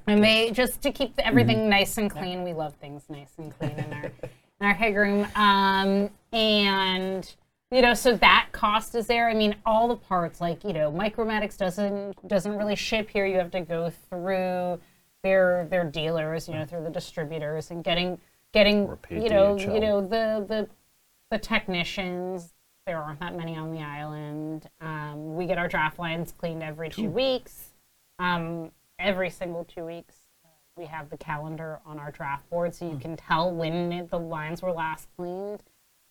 And 0.06 0.24
they 0.24 0.50
just 0.50 0.80
to 0.82 0.92
keep 0.92 1.12
everything 1.18 1.68
nice 1.68 1.98
and 1.98 2.10
clean. 2.10 2.42
We 2.42 2.52
love 2.52 2.74
things 2.74 3.04
nice 3.08 3.32
and 3.38 3.56
clean 3.56 3.72
in 3.72 3.92
our 3.92 4.04
in 4.04 4.66
our 4.66 4.74
head 4.74 4.94
room. 4.94 5.26
Um, 5.34 6.10
and 6.32 7.34
you 7.70 7.82
know, 7.82 7.94
so 7.94 8.16
that 8.16 8.48
cost 8.52 8.94
is 8.94 9.06
there. 9.06 9.28
I 9.28 9.34
mean, 9.34 9.54
all 9.64 9.88
the 9.88 9.96
parts, 9.96 10.40
like 10.40 10.64
you 10.64 10.72
know, 10.72 10.90
Micromatics 10.90 11.56
doesn't 11.56 12.26
doesn't 12.26 12.56
really 12.56 12.76
ship 12.76 13.08
here. 13.10 13.26
You 13.26 13.38
have 13.38 13.52
to 13.52 13.60
go 13.60 13.90
through 14.08 14.80
their 15.22 15.66
their 15.70 15.84
dealers, 15.84 16.48
you 16.48 16.54
know, 16.54 16.64
through 16.64 16.82
the 16.82 16.90
distributors, 16.90 17.70
and 17.70 17.84
getting 17.84 18.18
getting 18.52 18.88
you 19.10 19.28
know 19.28 19.54
DHL. 19.54 19.74
you 19.74 19.80
know 19.80 20.00
the 20.00 20.44
the 20.48 20.68
the 21.30 21.38
technicians. 21.38 22.52
There 22.86 22.98
aren't 22.98 23.20
that 23.20 23.36
many 23.36 23.56
on 23.56 23.70
the 23.72 23.82
island. 23.82 24.68
Um, 24.80 25.36
we 25.36 25.46
get 25.46 25.58
our 25.58 25.68
draft 25.68 25.98
lines 25.98 26.32
cleaned 26.36 26.62
every 26.62 26.88
two 26.88 27.08
weeks. 27.08 27.68
Um, 28.18 28.72
every 28.98 29.30
single 29.30 29.64
two 29.64 29.84
weeks, 29.84 30.16
uh, 30.44 30.48
we 30.76 30.86
have 30.86 31.08
the 31.08 31.16
calendar 31.16 31.78
on 31.86 32.00
our 32.00 32.10
draft 32.10 32.50
board, 32.50 32.74
so 32.74 32.90
you 32.90 32.98
can 32.98 33.16
tell 33.16 33.52
when 33.52 34.08
the 34.10 34.18
lines 34.18 34.60
were 34.60 34.72
last 34.72 35.08
cleaned. 35.16 35.62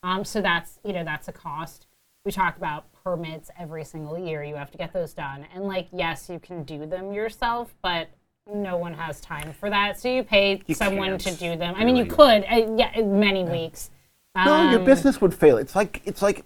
Um, 0.04 0.24
so 0.24 0.42
that's 0.42 0.80
you 0.84 0.94
know 0.94 1.04
that's 1.04 1.28
a 1.28 1.32
cost. 1.34 1.88
We 2.26 2.32
talk 2.32 2.58
about 2.58 2.86
permits 3.04 3.50
every 3.58 3.84
single 3.84 4.18
year. 4.18 4.44
You 4.44 4.56
have 4.56 4.72
to 4.72 4.78
get 4.78 4.94
those 4.94 5.14
done, 5.14 5.46
and 5.54 5.66
like 5.66 5.88
yes, 5.92 6.30
you 6.30 6.40
can 6.40 6.64
do 6.64 6.86
them 6.86 7.12
yourself, 7.12 7.74
but 7.82 8.10
no 8.52 8.78
one 8.78 8.94
has 8.94 9.22
time 9.22 9.54
for 9.54 9.70
that. 9.70 10.00
So 10.00 10.10
you 10.10 10.24
pay 10.24 10.62
You 10.66 10.76
someone 10.76 11.18
to 11.18 11.32
do 11.36 11.56
them. 11.56 11.76
I 11.78 11.86
mean, 11.86 11.96
you 11.96 12.06
could, 12.06 12.44
uh, 12.50 12.74
yeah, 12.78 12.92
in 12.96 13.20
many 13.20 13.44
weeks. 13.44 13.92
No, 14.36 14.70
your 14.72 14.80
Um, 14.80 14.86
business 14.86 15.22
would 15.22 15.34
fail. 15.34 15.58
It's 15.58 15.76
like 15.76 16.02
it's 16.06 16.22
like 16.22 16.46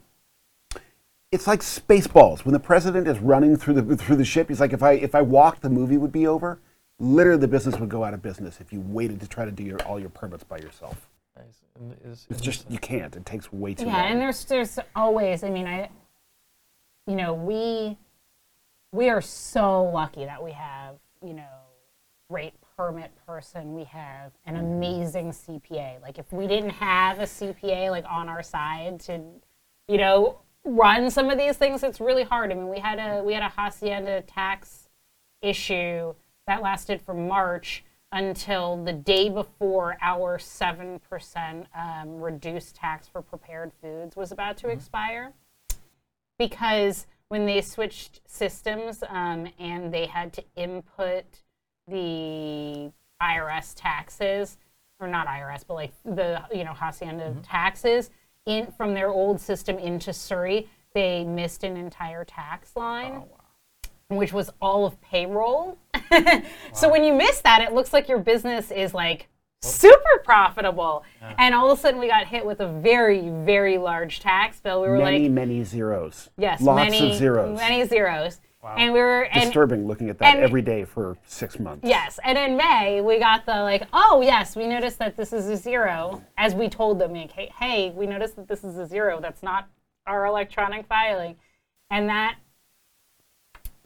it's 1.31 1.47
like 1.47 1.61
Spaceballs. 1.61 2.45
When 2.45 2.53
the 2.53 2.59
president 2.59 3.07
is 3.07 3.19
running 3.19 3.55
through 3.57 3.81
the 3.81 3.97
through 3.97 4.15
the 4.17 4.25
ship, 4.25 4.49
he's 4.49 4.59
like, 4.59 4.73
if 4.73 4.83
I 4.83 4.93
if 4.93 5.15
I 5.15 5.21
walked, 5.21 5.61
the 5.61 5.69
movie 5.69 5.97
would 5.97 6.11
be 6.11 6.27
over. 6.27 6.59
Literally, 6.99 7.39
the 7.39 7.47
business 7.47 7.79
would 7.79 7.89
go 7.89 8.03
out 8.03 8.13
of 8.13 8.21
business 8.21 8.61
if 8.61 8.71
you 8.71 8.79
waited 8.81 9.19
to 9.19 9.27
try 9.27 9.45
to 9.45 9.51
do 9.51 9.63
your, 9.63 9.81
all 9.83 9.99
your 9.99 10.09
permits 10.09 10.43
by 10.43 10.57
yourself. 10.57 11.07
Is- 11.39 12.27
It's 12.29 12.39
is- 12.39 12.41
just 12.41 12.69
you 12.69 12.77
can't. 12.77 13.15
It 13.15 13.25
takes 13.25 13.51
way 13.51 13.73
too 13.73 13.85
yeah 13.85 14.03
long. 14.03 14.11
and 14.11 14.21
there's 14.21 14.45
there's 14.45 14.79
always 14.95 15.43
i 15.43 15.49
mean 15.49 15.67
i 15.67 15.89
you 17.07 17.15
know 17.15 17.33
we 17.33 17.97
we 18.91 19.09
are 19.09 19.21
so 19.21 19.83
lucky 19.83 20.25
that 20.25 20.43
we 20.43 20.51
have 20.51 20.95
you 21.25 21.33
know 21.33 21.43
great 22.29 22.53
permit 22.77 23.11
person 23.27 23.73
we 23.73 23.83
have 23.83 24.31
an 24.45 24.55
mm-hmm. 24.55 24.65
amazing 24.65 25.31
cpa 25.31 26.01
like 26.01 26.17
if 26.17 26.31
we 26.31 26.47
didn't 26.47 26.69
have 26.69 27.19
a 27.19 27.23
cpa 27.23 27.89
like 27.89 28.05
on 28.09 28.29
our 28.29 28.43
side 28.43 28.99
to 28.99 29.21
you 29.87 29.97
know 29.97 30.39
run 30.63 31.09
some 31.09 31.29
of 31.29 31.37
these 31.37 31.57
things 31.57 31.83
it's 31.83 31.99
really 31.99 32.23
hard 32.23 32.51
i 32.51 32.55
mean 32.55 32.69
we 32.69 32.79
had 32.79 32.99
a 32.99 33.23
we 33.23 33.33
had 33.33 33.43
a 33.43 33.49
hacienda 33.49 34.21
tax 34.21 34.89
issue 35.43 36.13
that 36.47 36.61
lasted 36.61 37.01
from 37.01 37.27
March 37.27 37.83
until 38.13 38.77
the 38.77 38.93
day 38.93 39.27
before 39.27 39.97
our 39.99 40.37
7% 40.37 41.65
um, 41.75 42.21
reduced 42.21 42.75
tax 42.75 43.07
for 43.07 43.23
prepared 43.23 43.71
foods 43.81 44.15
was 44.15 44.31
about 44.31 44.55
to 44.55 44.69
expire. 44.69 45.33
Because 46.37 47.07
when 47.29 47.47
they 47.47 47.59
switched 47.59 48.21
systems 48.27 49.03
um, 49.09 49.47
and 49.57 49.91
they 49.91 50.05
had 50.05 50.31
to 50.33 50.43
input 50.55 51.25
the 51.87 52.91
IRS 53.19 53.73
taxes, 53.75 54.57
or 54.99 55.07
not 55.07 55.25
IRS, 55.25 55.63
but 55.67 55.73
like 55.73 55.93
the 56.05 56.41
you 56.53 56.63
know 56.63 56.73
hacienda 56.73 57.35
taxes 57.41 58.11
in 58.45 58.67
from 58.77 58.93
their 58.93 59.09
old 59.09 59.41
system 59.41 59.79
into 59.79 60.13
SURI, 60.13 60.69
they 60.93 61.23
missed 61.23 61.63
an 61.63 61.77
entire 61.77 62.23
tax 62.23 62.75
line 62.75 63.23
which 64.09 64.33
was 64.33 64.49
all 64.61 64.85
of 64.85 64.99
payroll. 65.01 65.77
so 66.73 66.89
when 66.89 67.03
you 67.03 67.13
miss 67.13 67.41
that, 67.41 67.61
it 67.61 67.73
looks 67.73 67.93
like 67.93 68.07
your 68.07 68.19
business 68.19 68.71
is 68.71 68.93
like 68.93 69.27
super 69.61 70.21
profitable. 70.23 71.03
And 71.37 71.55
all 71.55 71.71
of 71.71 71.77
a 71.79 71.81
sudden, 71.81 71.99
we 71.99 72.07
got 72.07 72.27
hit 72.27 72.45
with 72.45 72.59
a 72.59 72.67
very, 72.67 73.29
very 73.29 73.77
large 73.77 74.19
tax 74.19 74.59
bill. 74.59 74.81
We 74.81 74.89
were 74.89 74.97
many 74.97 75.23
like, 75.23 75.31
many 75.31 75.63
zeros. 75.63 76.29
yes, 76.37 76.61
lots 76.61 76.91
many 76.91 77.11
of 77.11 77.17
zeros. 77.17 77.57
many 77.57 77.87
zeros. 77.87 78.39
Wow. 78.61 78.75
And 78.77 78.93
we 78.93 78.99
were 78.99 79.23
and 79.23 79.43
Disturbing 79.43 79.87
looking 79.87 80.09
at 80.09 80.17
that 80.19 80.35
and- 80.35 80.43
every 80.43 80.61
day 80.61 80.85
for 80.85 81.17
six 81.25 81.59
months. 81.59 81.85
Yes, 81.85 82.17
and 82.23 82.37
in 82.37 82.55
May 82.55 83.01
we 83.01 83.19
got 83.19 83.45
the 83.45 83.61
like, 83.61 83.85
oh 83.91 84.21
yes, 84.21 84.55
we 84.55 84.67
noticed 84.67 84.99
that 84.99 85.17
this 85.17 85.33
is 85.33 85.47
a 85.49 85.57
zero, 85.57 86.23
as 86.37 86.55
we 86.55 86.69
told 86.69 86.97
them, 86.97 87.13
like, 87.13 87.31
hey, 87.33 87.51
hey, 87.59 87.89
we 87.93 88.05
noticed 88.07 88.37
that 88.37 88.47
this 88.47 88.63
is 88.63 88.77
a 88.77 88.85
zero. 88.85 89.19
That's 89.19 89.43
not 89.43 89.67
our 90.07 90.25
electronic 90.25 90.87
filing, 90.87 91.35
and 91.89 92.07
that 92.07 92.35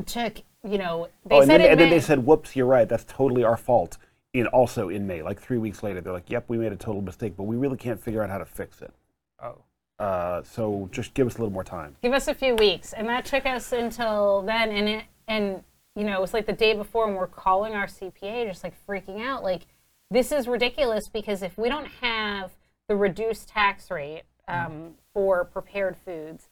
took, 0.05 0.37
you 0.63 0.77
know, 0.77 1.07
they 1.25 1.35
Oh, 1.35 1.39
and 1.39 1.47
said 1.47 1.61
then, 1.61 1.65
in 1.67 1.71
and 1.71 1.79
then 1.79 1.89
they 1.89 1.99
said, 1.99 2.25
"Whoops, 2.25 2.55
you're 2.55 2.65
right. 2.67 2.87
That's 2.87 3.03
totally 3.05 3.43
our 3.43 3.57
fault." 3.57 3.97
In 4.33 4.45
also 4.47 4.89
in 4.89 5.07
May, 5.07 5.23
like 5.23 5.39
three 5.41 5.57
weeks 5.57 5.81
later, 5.81 6.01
they're 6.01 6.13
like, 6.13 6.29
"Yep, 6.29 6.45
we 6.47 6.57
made 6.57 6.71
a 6.71 6.75
total 6.75 7.01
mistake, 7.01 7.35
but 7.35 7.43
we 7.43 7.55
really 7.55 7.77
can't 7.77 8.01
figure 8.01 8.21
out 8.21 8.29
how 8.29 8.37
to 8.37 8.45
fix 8.45 8.81
it. 8.81 8.93
Oh. 9.41 9.55
Uh, 9.97 10.43
so 10.43 10.87
just 10.91 11.13
give 11.15 11.25
us 11.25 11.35
a 11.35 11.37
little 11.39 11.53
more 11.53 11.63
time." 11.63 11.95
give 12.03 12.13
us 12.13 12.27
a 12.27 12.33
few 12.33 12.53
weeks 12.55 12.93
and 12.93 13.07
that 13.09 13.25
took 13.25 13.45
us 13.47 13.71
until 13.71 14.43
then 14.43 14.69
and 14.69 14.87
it 14.87 15.05
and 15.27 15.63
you 15.95 16.03
know 16.03 16.13
it 16.15 16.21
was 16.21 16.33
like 16.35 16.45
the 16.45 16.53
day 16.53 16.75
before 16.75 17.07
and 17.07 17.15
we're 17.17 17.25
calling 17.25 17.73
our 17.73 17.87
cpa 17.87 18.47
just 18.47 18.63
like 18.63 18.75
freaking 18.85 19.19
out 19.25 19.41
like 19.41 19.63
this 20.11 20.31
is 20.31 20.47
ridiculous 20.47 21.07
because 21.09 21.41
if 21.41 21.57
we 21.57 21.67
don't 21.67 21.87
have 22.01 22.51
the 22.87 22.95
reduced 22.95 23.47
tax 23.49 23.89
rate 23.89 24.21
um, 24.47 24.93
for 25.13 25.43
prepared 25.43 25.97
foods 25.97 26.47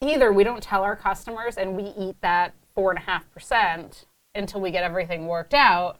either 0.00 0.32
we 0.32 0.44
don't 0.44 0.62
tell 0.62 0.82
our 0.82 0.96
customers 0.96 1.56
and 1.56 1.76
we 1.76 1.92
eat 1.98 2.16
that 2.22 2.54
four 2.74 2.90
and 2.90 2.98
a 2.98 3.02
half 3.02 3.30
percent 3.32 4.06
until 4.34 4.60
we 4.60 4.70
get 4.70 4.84
everything 4.84 5.26
worked 5.26 5.54
out 5.54 5.98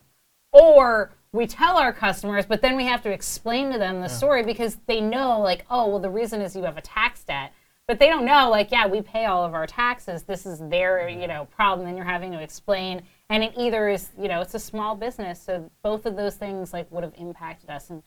or 0.52 1.10
we 1.32 1.46
tell 1.46 1.76
our 1.76 1.92
customers 1.92 2.46
but 2.46 2.62
then 2.62 2.76
we 2.76 2.84
have 2.86 3.02
to 3.02 3.10
explain 3.10 3.70
to 3.72 3.78
them 3.78 4.00
the 4.00 4.08
story 4.08 4.42
because 4.42 4.78
they 4.86 5.00
know 5.00 5.40
like 5.40 5.64
oh 5.70 5.88
well 5.88 5.98
the 5.98 6.10
reason 6.10 6.40
is 6.40 6.56
you 6.56 6.62
have 6.64 6.76
a 6.76 6.82
tax 6.82 7.22
debt. 7.24 7.52
But 7.86 7.98
they 7.98 8.08
don't 8.08 8.24
know 8.24 8.48
like 8.48 8.70
yeah 8.70 8.86
we 8.86 9.02
pay 9.02 9.26
all 9.26 9.44
of 9.44 9.52
our 9.52 9.66
taxes. 9.66 10.22
This 10.22 10.46
is 10.46 10.60
their 10.60 11.08
you 11.08 11.26
know 11.26 11.46
problem 11.56 11.86
then 11.86 11.96
you're 11.96 12.06
having 12.06 12.32
to 12.32 12.40
explain. 12.40 13.02
And 13.28 13.44
it 13.44 13.52
either 13.56 13.88
is 13.88 14.10
you 14.18 14.28
know 14.28 14.40
it's 14.40 14.54
a 14.54 14.60
small 14.60 14.94
business 14.94 15.42
so 15.42 15.70
both 15.82 16.06
of 16.06 16.16
those 16.16 16.36
things 16.36 16.72
like 16.72 16.90
would 16.90 17.04
have 17.04 17.14
impacted 17.18 17.68
us. 17.68 17.90
And 17.90 18.02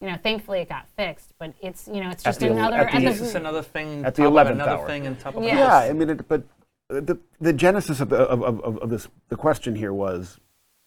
you 0.00 0.08
know, 0.08 0.16
thankfully 0.22 0.60
it 0.60 0.68
got 0.68 0.86
fixed, 0.96 1.34
but 1.38 1.52
it's 1.60 1.88
you 1.88 2.00
know, 2.02 2.10
it's 2.10 2.22
just 2.22 2.40
the 2.40 2.50
another. 2.50 2.76
at 2.76 2.94
at 2.94 3.00
the- 3.00 3.08
This 3.08 3.20
is 3.20 3.34
another 3.34 3.62
thing. 3.62 4.04
At 4.04 4.14
the 4.14 4.22
top 4.22 4.28
of 4.32 4.34
11th 4.46 4.50
another 4.52 4.70
hour. 4.72 4.86
thing 4.86 5.06
and 5.06 5.18
top 5.18 5.36
of 5.36 5.42
Yeah. 5.42 5.58
Yeah. 5.58 5.76
I 5.76 5.92
mean, 5.92 6.10
it, 6.10 6.28
but 6.28 6.42
uh, 6.90 7.00
the 7.00 7.18
the 7.40 7.52
genesis 7.52 8.00
of, 8.00 8.08
the, 8.08 8.16
of, 8.18 8.42
of, 8.42 8.60
of 8.60 8.78
of 8.78 8.90
this 8.90 9.08
the 9.28 9.36
question 9.36 9.74
here 9.74 9.92
was, 9.92 10.38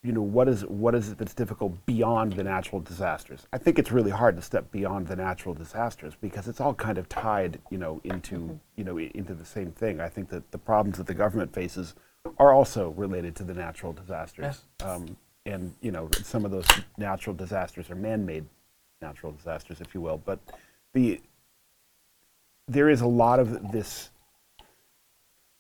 you 0.02 0.14
know, 0.14 0.22
what 0.22 0.48
is 0.48 0.66
what 0.66 0.96
is 0.96 1.10
it 1.10 1.18
that's 1.18 1.34
difficult 1.34 1.86
beyond 1.86 2.34
the 2.34 2.44
natural 2.44 2.80
disasters? 2.80 3.48
I 3.52 3.58
think 3.58 3.78
it's 3.78 3.92
really 3.92 4.12
hard 4.12 4.38
to 4.38 4.42
step 4.42 4.72
beyond 4.72 5.08
the 5.08 5.18
natural 5.18 5.54
disasters 5.54 6.16
because 6.22 6.48
it's 6.48 6.62
all 6.62 6.74
kind 6.74 6.98
of 6.98 7.10
tied, 7.10 7.60
you 7.70 7.78
know, 7.78 8.00
into 8.06 8.60
you 8.78 8.86
know 8.86 8.98
into 8.98 9.34
the 9.34 9.46
same 9.46 9.72
thing. 9.74 10.00
I 10.00 10.08
think 10.08 10.30
that 10.30 10.50
the 10.52 10.58
problems 10.58 10.98
that 11.00 11.08
the 11.08 11.14
government 11.14 11.54
faces 11.54 11.96
are 12.38 12.54
also 12.54 12.92
related 12.92 13.36
to 13.36 13.44
the 13.44 13.54
natural 13.54 13.92
disasters, 13.92 14.62
um, 14.86 15.18
and 15.46 15.74
you 15.82 15.92
know, 15.92 16.08
some 16.24 16.46
of 16.46 16.52
those 16.52 16.68
natural 16.98 17.36
disasters 17.36 17.90
are 17.90 17.96
man-made 17.96 18.46
natural 19.02 19.32
disasters, 19.32 19.82
if 19.82 19.94
you 19.94 20.02
will. 20.02 20.22
But 20.24 20.40
the 20.94 21.22
there 22.68 22.90
is 22.90 23.02
a 23.02 23.08
lot 23.08 23.40
of 23.40 23.72
this 23.72 24.12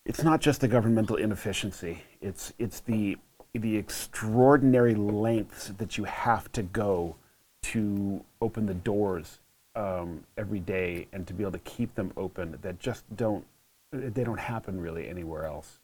it's 0.06 0.24
not 0.24 0.42
just 0.42 0.62
the 0.62 0.68
governmental 0.68 1.16
inefficiency. 1.16 2.04
It's 2.22 2.54
it's 2.58 2.80
the 2.82 3.18
the 3.54 3.78
extraordinary 3.78 4.96
lengths 4.96 5.70
that 5.78 5.98
you 5.98 6.06
have 6.06 6.52
to 6.54 6.64
go 6.64 7.16
to 7.64 8.24
open 8.42 8.66
the 8.66 8.74
doors 8.74 9.40
um, 9.76 10.24
every 10.38 10.60
day 10.60 11.08
and 11.12 11.28
to 11.28 11.34
be 11.34 11.44
able 11.44 11.52
to 11.52 11.60
keep 11.60 11.94
them 11.96 12.12
open 12.18 12.58
that 12.62 12.80
just 12.80 13.04
don't 13.16 13.46
they 13.92 14.24
don't 14.24 14.40
happen 14.40 14.80
really 14.80 15.08
anywhere 15.08 15.46
else. 15.46 15.80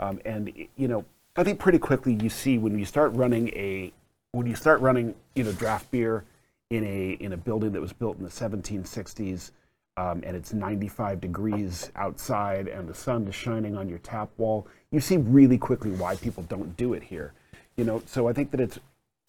Um, 0.00 0.18
and 0.24 0.52
you 0.76 0.88
know, 0.88 1.04
I 1.36 1.44
think 1.44 1.58
pretty 1.58 1.78
quickly 1.78 2.14
you 2.14 2.30
see 2.30 2.58
when 2.58 2.78
you 2.78 2.84
start 2.84 3.12
running 3.14 3.48
a 3.50 3.92
when 4.32 4.46
you 4.46 4.54
start 4.54 4.80
running 4.80 5.14
you 5.34 5.44
know 5.44 5.52
draft 5.52 5.90
beer 5.90 6.24
in 6.70 6.84
a 6.84 7.10
in 7.22 7.32
a 7.32 7.36
building 7.36 7.72
that 7.72 7.80
was 7.80 7.92
built 7.92 8.16
in 8.18 8.24
the 8.24 8.30
1760s 8.30 9.50
um, 9.96 10.22
and 10.24 10.36
it's 10.36 10.52
95 10.52 11.20
degrees 11.20 11.90
outside 11.96 12.68
and 12.68 12.88
the 12.88 12.94
sun 12.94 13.26
is 13.26 13.34
shining 13.34 13.76
on 13.76 13.88
your 13.88 13.98
tap 13.98 14.30
wall, 14.38 14.66
you 14.90 15.00
see 15.00 15.18
really 15.18 15.58
quickly 15.58 15.90
why 15.90 16.16
people 16.16 16.42
don't 16.44 16.76
do 16.76 16.94
it 16.94 17.02
here. 17.02 17.34
You 17.76 17.84
know, 17.84 18.02
so 18.06 18.28
I 18.28 18.32
think 18.32 18.50
that 18.52 18.60
it's, 18.60 18.78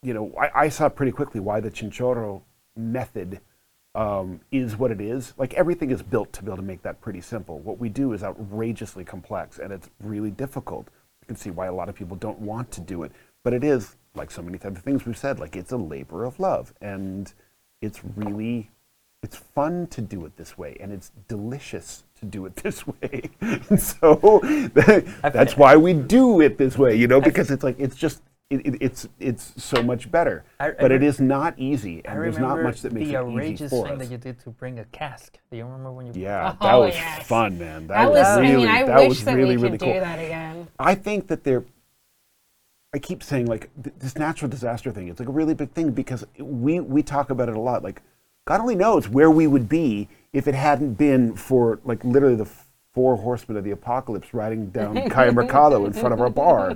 you 0.02 0.14
know, 0.14 0.34
I, 0.40 0.66
I 0.66 0.70
saw 0.70 0.88
pretty 0.88 1.12
quickly 1.12 1.42
why 1.42 1.60
the 1.60 1.72
chinchorro 1.72 2.42
method 2.78 3.42
um, 3.96 4.40
is 4.52 4.78
what 4.78 4.92
it 4.92 5.02
is. 5.02 5.34
Like 5.38 5.54
everything 5.56 5.92
is 5.92 6.02
built 6.02 6.32
to 6.34 6.44
be 6.44 6.48
able 6.48 6.58
to 6.58 6.64
make 6.64 6.84
that 6.84 7.02
pretty 7.02 7.22
simple. 7.22 7.60
What 7.60 7.80
we 7.80 7.90
do 7.90 8.14
is 8.14 8.24
outrageously 8.24 9.04
complex 9.04 9.60
and 9.60 9.74
it's 9.74 9.90
really 10.02 10.32
difficult. 10.32 10.88
You 11.22 11.28
can 11.28 11.36
see 11.36 11.50
why 11.50 11.68
a 11.68 11.74
lot 11.74 11.90
of 11.90 11.96
people 11.96 12.16
don't 12.16 12.40
want 12.40 12.72
to 12.72 12.82
do 12.82 13.04
it, 13.04 13.12
but 13.44 13.54
it 13.54 13.64
is 13.64 13.98
like 14.15 14.32
so 14.32 14.41
many 14.41 14.60
other 14.63 14.80
things 14.80 15.06
we've 15.06 15.17
said. 15.17 15.39
Like 15.39 15.56
it's 15.56 15.71
a 15.71 15.78
labor 15.78 16.26
of 16.26 16.39
love, 16.39 16.74
and 16.82 17.32
it's 17.82 18.02
really 18.15 18.69
it's 19.24 19.36
fun 19.36 19.86
to 19.86 20.02
do 20.02 20.26
it 20.26 20.36
this 20.36 20.58
way 20.58 20.76
and 20.80 20.91
it's 20.91 21.12
delicious 21.28 22.06
to 22.19 22.26
do 22.26 22.43
it 22.47 22.56
this 22.63 22.88
way 22.88 23.30
and 23.39 23.80
so 23.80 24.39
that's 25.21 25.56
why 25.56 25.76
we 25.76 25.93
do 25.93 26.41
it 26.41 26.58
this 26.58 26.76
way 26.76 26.95
you 26.95 27.06
know 27.08 27.21
because 27.21 27.52
it's 27.52 27.63
like 27.63 27.80
it's 27.80 27.95
just 27.95 28.24
it, 28.50 28.65
it, 28.65 28.78
it's 28.82 29.08
it's 29.19 29.54
so 29.63 29.84
much 29.84 30.10
better 30.10 30.43
I- 30.60 30.69
I 30.69 30.71
but 30.71 30.91
it 30.91 31.02
re- 31.02 31.06
is 31.08 31.19
not 31.19 31.54
easy 31.60 32.02
and 32.04 32.19
there's 32.19 32.39
not 32.39 32.63
much 32.63 32.82
that 32.82 32.93
makes 32.93 33.10
it 33.10 33.12
easy 33.12 33.13
for 33.13 33.19
us. 33.19 33.26
the 33.26 33.32
outrageous 33.32 33.69
for 33.69 33.88
thing 33.89 33.97
that 34.00 34.10
you 34.10 34.17
did 34.17 34.39
to 34.39 34.50
bring 34.50 34.80
a 34.80 34.86
cask. 34.86 35.38
Do 35.52 35.58
you 35.58 35.65
remember 35.65 35.91
when 35.91 36.08
you? 36.08 36.13
yeah 36.19 36.56
that 36.60 36.74
Oh, 36.74 36.82
was 36.86 36.95
yes. 36.95 37.28
fun 37.28 37.60
man 37.60 37.86
that, 37.88 37.93
That 38.06 38.10
was, 38.10 38.17
was 38.21 38.28
I 38.28 38.41
mean, 38.41 38.67
I 38.67 38.84
that 38.86 39.00
wish 39.02 39.10
was 39.10 39.24
that 39.26 39.36
really 39.36 39.56
we 39.58 39.62
really 39.63 39.78
could 39.78 39.86
cool 39.86 39.93
do 39.93 40.00
that 40.00 40.17
again. 40.17 40.67
I 40.80 40.95
think 40.95 41.28
that 41.28 41.43
there. 41.43 41.63
I 42.94 43.00
keep 43.00 43.24
saying 43.24 43.46
like 43.46 43.70
th- 43.82 43.96
this 44.00 44.18
natural 44.18 44.50
disaster 44.50 44.92
thing. 44.92 45.08
It's 45.08 45.20
like 45.20 45.30
a 45.30 45.34
really 45.34 45.54
big 45.54 45.72
thing 45.72 45.92
because 45.92 46.26
we 46.38 46.80
we 46.80 47.04
talk 47.04 47.30
about 47.30 47.50
it 47.50 47.56
a 47.56 47.60
lot. 47.60 47.84
Like 47.84 48.02
God 48.46 48.60
only 48.60 48.76
knows 48.76 49.08
where 49.08 49.32
we 49.32 49.48
would 49.48 49.70
be 49.70 50.10
if 50.34 50.48
it 50.48 50.56
hadn't 50.56 50.96
been 50.96 51.36
for 51.36 51.80
like 51.86 52.04
literally 52.04 52.36
the 52.36 52.50
four 52.94 53.16
horsemen 53.16 53.58
of 53.58 53.64
the 53.64 53.72
apocalypse 53.72 54.34
riding 54.34 54.70
down 54.70 55.10
Calle 55.10 55.32
Mercado 55.32 55.86
in 55.86 55.94
front 55.94 56.14
of 56.14 56.20
our 56.20 56.30
bar. 56.30 56.76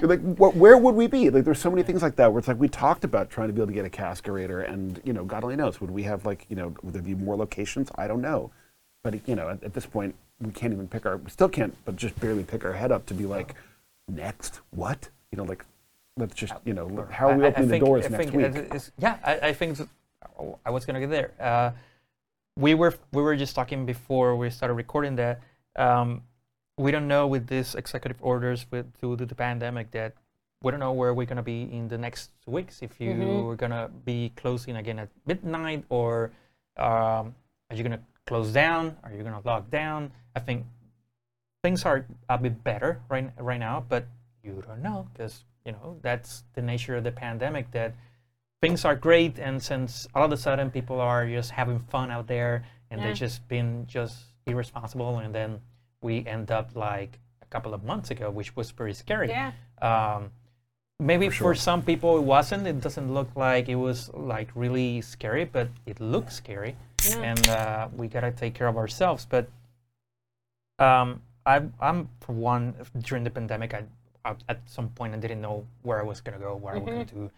You're 0.00 0.08
like, 0.10 0.20
what, 0.20 0.56
where 0.56 0.76
would 0.76 0.96
we 0.96 1.06
be? 1.06 1.30
Like, 1.30 1.44
there's 1.44 1.60
so 1.60 1.70
many 1.70 1.84
things 1.84 2.02
like 2.02 2.16
that 2.16 2.32
where 2.32 2.40
it's 2.40 2.48
like 2.48 2.58
we 2.58 2.68
talked 2.68 3.04
about 3.04 3.30
trying 3.30 3.46
to 3.46 3.54
be 3.54 3.60
able 3.60 3.68
to 3.68 3.72
get 3.72 3.84
a 3.84 3.90
cascarator, 3.90 4.68
and 4.68 5.00
you 5.04 5.12
know, 5.12 5.24
God 5.24 5.44
only 5.44 5.54
knows. 5.56 5.80
Would 5.80 5.90
we 5.90 6.02
have 6.02 6.26
like 6.26 6.46
you 6.48 6.56
know, 6.56 6.74
would 6.82 6.94
there 6.94 7.02
be 7.02 7.14
more 7.14 7.36
locations? 7.36 7.90
I 7.94 8.08
don't 8.08 8.20
know. 8.20 8.50
But 9.04 9.28
you 9.28 9.36
know, 9.36 9.50
at, 9.50 9.62
at 9.62 9.74
this 9.74 9.86
point, 9.86 10.16
we 10.40 10.50
can't 10.50 10.72
even 10.72 10.88
pick 10.88 11.06
our, 11.06 11.18
we 11.18 11.30
still 11.30 11.48
can't, 11.48 11.76
but 11.84 11.94
just 11.94 12.18
barely 12.18 12.42
pick 12.42 12.64
our 12.64 12.72
head 12.72 12.90
up 12.90 13.06
to 13.06 13.14
be 13.14 13.26
like, 13.26 13.54
next, 14.08 14.60
what? 14.70 15.10
You 15.34 15.38
know, 15.42 15.48
like, 15.48 15.64
let's 16.16 16.32
just, 16.36 16.52
you 16.64 16.74
know, 16.74 17.08
how 17.10 17.28
are 17.30 17.36
we 17.36 17.42
I- 17.42 17.48
I 17.48 17.50
opening 17.50 17.68
the 17.70 17.78
doors 17.80 18.06
I 18.06 18.08
next 18.10 18.22
think 18.30 18.34
week? 18.36 18.46
it 18.54 18.72
is- 18.72 18.92
yeah, 18.98 19.18
I, 19.24 19.48
I 19.48 19.52
think 19.52 19.76
I 20.64 20.70
was 20.70 20.86
gonna 20.86 21.00
get 21.00 21.10
there. 21.10 21.32
Uh, 21.40 21.72
we 22.56 22.74
were 22.74 22.94
we 23.10 23.20
were 23.20 23.34
just 23.34 23.56
talking 23.56 23.84
before 23.84 24.36
we 24.36 24.48
started 24.50 24.74
recording 24.74 25.16
that 25.16 25.40
um, 25.74 26.22
we 26.78 26.92
don't 26.92 27.08
know 27.08 27.26
with 27.26 27.48
these 27.48 27.74
executive 27.74 28.18
orders 28.22 28.64
with 28.70 28.86
due 29.00 29.16
to 29.16 29.26
the 29.26 29.34
pandemic 29.34 29.90
that 29.90 30.12
we 30.62 30.70
don't 30.70 30.78
know 30.78 30.92
where 30.92 31.12
we're 31.12 31.26
gonna 31.26 31.42
be 31.42 31.62
in 31.62 31.88
the 31.88 31.98
next 31.98 32.30
weeks. 32.46 32.80
If 32.80 33.00
you 33.00 33.10
Mhm. 33.14 33.52
are 33.52 33.56
gonna 33.56 33.90
be 34.04 34.30
closing 34.36 34.76
again 34.76 35.00
at 35.00 35.08
midnight, 35.26 35.82
or 35.88 36.30
um, 36.76 37.34
are 37.70 37.74
you 37.74 37.82
gonna 37.82 38.04
close 38.24 38.52
down? 38.52 38.96
Are 39.02 39.10
you 39.12 39.24
gonna 39.24 39.42
lock 39.44 39.68
down? 39.68 40.12
I 40.36 40.38
think 40.38 40.64
things 41.64 41.84
are 41.84 42.06
a 42.28 42.38
bit 42.38 42.62
better 42.62 43.00
right 43.08 43.32
right 43.36 43.58
now, 43.58 43.84
but 43.88 44.06
you 44.44 44.62
don't 44.66 44.82
know 44.82 45.06
because 45.12 45.44
you 45.64 45.72
know 45.72 45.96
that's 46.02 46.44
the 46.54 46.62
nature 46.62 46.96
of 46.96 47.04
the 47.04 47.12
pandemic. 47.12 47.70
That 47.72 47.94
things 48.60 48.84
are 48.84 48.94
great, 48.96 49.38
and 49.38 49.62
since 49.62 50.06
all 50.14 50.24
of 50.24 50.32
a 50.32 50.36
sudden 50.36 50.70
people 50.70 51.00
are 51.00 51.26
just 51.26 51.50
having 51.50 51.78
fun 51.78 52.10
out 52.10 52.26
there, 52.26 52.64
and 52.90 53.00
Yeah. 53.00 53.08
they've 53.08 53.16
just 53.16 53.46
been 53.48 53.86
just 53.86 54.16
irresponsible, 54.46 55.18
and 55.18 55.34
then 55.34 55.60
we 56.02 56.26
end 56.26 56.50
up 56.50 56.76
like 56.76 57.18
a 57.42 57.46
couple 57.46 57.72
of 57.74 57.82
months 57.84 58.10
ago, 58.10 58.30
which 58.30 58.54
was 58.56 58.70
pretty 58.72 58.94
scary. 58.94 59.28
Yeah. 59.28 59.52
Um, 59.80 60.30
maybe 61.00 61.28
For 61.28 61.36
for, 61.36 61.54
some 61.54 61.82
people 61.82 62.16
it 62.18 62.22
wasn't. 62.22 62.66
It 62.66 62.80
doesn't 62.80 63.12
look 63.12 63.34
like 63.36 63.68
it 63.68 63.76
was 63.76 64.10
like 64.14 64.48
really 64.54 65.00
scary, 65.00 65.44
but 65.44 65.68
it 65.86 66.00
looks 66.00 66.34
scary, 66.36 66.76
Yeah. 67.08 67.18
and 67.30 67.48
uh, 67.48 67.88
we 67.96 68.08
gotta 68.08 68.30
take 68.32 68.54
care 68.54 68.68
of 68.68 68.76
ourselves. 68.76 69.26
But 69.26 69.48
um, 70.78 71.22
I, 71.46 71.62
I'm 71.80 72.08
for 72.20 72.32
one 72.32 72.74
during 73.02 73.24
the 73.24 73.30
pandemic. 73.30 73.74
I, 73.74 73.84
I 74.24 74.34
at 74.48 74.60
some 74.66 74.88
point 74.90 75.14
I 75.14 75.18
didn't 75.18 75.40
know 75.40 75.66
where 75.82 76.00
I 76.00 76.02
was 76.04 76.20
gonna 76.20 76.38
go, 76.38 76.56
what 76.56 76.74
I 76.74 76.78
was 76.78 76.88
gonna 76.92 77.04
do. 77.04 77.30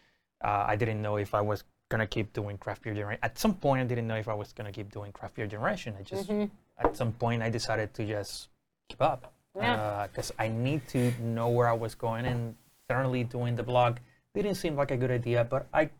Uh, 0.44 0.64
I 0.68 0.76
didn't 0.76 1.00
know 1.02 1.16
if 1.16 1.34
I 1.34 1.40
was 1.40 1.64
gonna 1.88 2.06
keep 2.06 2.32
doing 2.32 2.58
craft 2.58 2.82
beer 2.82 2.94
generation. 2.94 3.20
At 3.22 3.38
some 3.38 3.54
point, 3.54 3.80
I 3.80 3.84
didn't 3.84 4.06
know 4.06 4.16
if 4.16 4.28
I 4.28 4.34
was 4.34 4.52
gonna 4.52 4.72
keep 4.72 4.90
doing 4.92 5.12
craft 5.12 5.34
beer 5.34 5.46
generation. 5.46 5.94
I 5.98 6.02
just 6.02 6.28
Mhm. 6.28 6.50
at 6.78 6.96
some 6.96 7.12
point 7.12 7.42
I 7.42 7.50
decided 7.50 7.94
to 7.94 8.04
just 8.06 8.48
give 8.88 9.00
up 9.02 9.32
Yeah. 9.54 10.06
because 10.08 10.32
I 10.38 10.48
need 10.48 10.86
to 10.88 11.10
know 11.22 11.48
where 11.48 11.68
I 11.68 11.72
was 11.72 11.94
going, 11.94 12.26
and 12.26 12.56
certainly 12.88 13.24
doing 13.24 13.56
the 13.56 13.62
blog 13.62 13.98
didn't 14.34 14.56
seem 14.56 14.76
like 14.76 14.90
a 14.90 14.96
good 14.96 15.10
idea. 15.10 15.44
But 15.44 15.66
I 15.72 15.90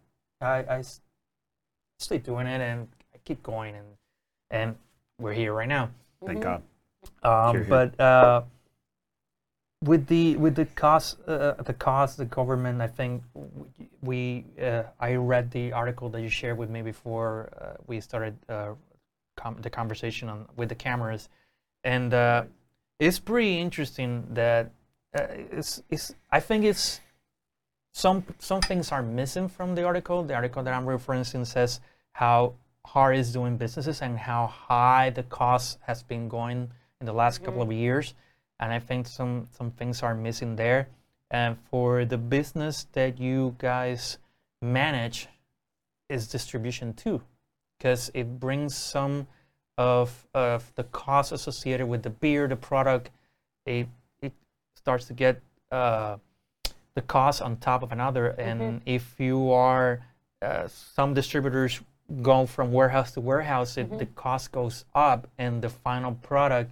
I, 0.40 0.56
I 0.78 0.82
stayed 1.98 2.22
doing 2.24 2.46
it, 2.46 2.60
and 2.60 2.88
I 3.14 3.18
keep 3.24 3.42
going, 3.42 3.74
and 3.74 3.86
and 4.50 4.76
we're 5.18 5.32
here 5.32 5.52
right 5.54 5.68
now. 5.68 5.90
Thank 6.24 6.42
God. 6.42 6.62
Um, 7.22 7.54
Hear, 7.54 7.64
hear. 7.64 7.70
but 7.70 8.00
uh, 8.00 8.42
with 9.86 10.06
the 10.06 10.36
with 10.36 10.54
the 10.54 10.66
cost, 10.66 11.16
uh, 11.26 11.54
the 11.62 11.72
cost, 11.72 12.18
the 12.18 12.24
government. 12.24 12.82
I 12.82 12.88
think 12.88 13.22
we. 14.02 14.44
Uh, 14.60 14.82
I 15.00 15.14
read 15.14 15.50
the 15.50 15.72
article 15.72 16.08
that 16.10 16.20
you 16.20 16.28
shared 16.28 16.58
with 16.58 16.68
me 16.70 16.82
before 16.82 17.48
uh, 17.60 17.82
we 17.86 18.00
started 18.00 18.36
uh, 18.48 18.72
com- 19.36 19.58
the 19.62 19.70
conversation 19.70 20.28
on 20.28 20.46
with 20.56 20.68
the 20.68 20.74
cameras, 20.74 21.28
and 21.84 22.12
uh, 22.12 22.44
it's 22.98 23.18
pretty 23.18 23.58
interesting 23.58 24.26
that 24.34 24.72
uh, 25.18 25.26
it's, 25.52 25.82
it's. 25.88 26.14
I 26.30 26.40
think 26.40 26.64
it's 26.64 27.00
some 27.92 28.24
some 28.38 28.60
things 28.60 28.92
are 28.92 29.02
missing 29.02 29.48
from 29.48 29.74
the 29.74 29.84
article. 29.84 30.22
The 30.22 30.34
article 30.34 30.62
that 30.62 30.74
I'm 30.74 30.86
referencing 30.86 31.46
says 31.46 31.80
how 32.12 32.54
hard 32.84 33.16
is 33.16 33.32
doing 33.32 33.56
businesses 33.56 34.02
and 34.02 34.18
how 34.18 34.46
high 34.46 35.10
the 35.10 35.22
cost 35.22 35.78
has 35.82 36.02
been 36.02 36.28
going 36.28 36.70
in 37.00 37.06
the 37.06 37.12
last 37.12 37.44
couple 37.44 37.62
of 37.62 37.72
years. 37.72 38.14
And 38.58 38.72
I 38.72 38.78
think 38.78 39.06
some 39.06 39.48
some 39.52 39.70
things 39.70 40.02
are 40.02 40.14
missing 40.14 40.56
there. 40.56 40.88
And 41.30 41.58
for 41.70 42.04
the 42.04 42.18
business 42.18 42.86
that 42.92 43.18
you 43.18 43.56
guys 43.58 44.18
manage, 44.62 45.28
is 46.08 46.28
distribution 46.28 46.92
too, 46.94 47.20
because 47.78 48.10
it 48.14 48.38
brings 48.38 48.74
some 48.74 49.26
of 49.76 50.26
of 50.34 50.72
the 50.74 50.84
costs 50.84 51.32
associated 51.32 51.86
with 51.86 52.02
the 52.02 52.10
beer, 52.10 52.48
the 52.48 52.56
product. 52.56 53.10
It 53.64 53.88
it 54.20 54.32
starts 54.74 55.06
to 55.06 55.12
get 55.12 55.40
uh, 55.70 56.16
the 56.94 57.02
cost 57.02 57.42
on 57.42 57.56
top 57.56 57.82
of 57.82 57.92
another. 57.92 58.28
And 58.28 58.80
if 58.86 59.18
you 59.18 59.52
are 59.52 60.00
uh, 60.40 60.68
some 60.68 61.14
distributors 61.14 61.80
go 62.22 62.46
from 62.46 62.72
warehouse 62.72 63.12
to 63.12 63.20
warehouse, 63.20 63.76
it, 63.76 63.98
the 63.98 64.06
cost 64.06 64.52
goes 64.52 64.84
up, 64.94 65.26
and 65.38 65.60
the 65.60 65.68
final 65.68 66.14
product 66.14 66.70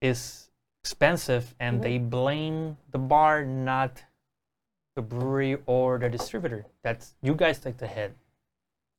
is 0.00 0.49
expensive, 0.82 1.54
and 1.60 1.82
they 1.82 1.98
blame 1.98 2.76
the 2.90 2.98
bar, 2.98 3.44
not 3.44 4.02
the 4.96 5.02
brewery 5.02 5.58
or 5.66 5.98
the 5.98 6.08
distributor. 6.08 6.66
That's 6.82 7.14
you 7.22 7.34
guys 7.34 7.58
take 7.58 7.78
the 7.78 7.86
hit. 7.86 8.14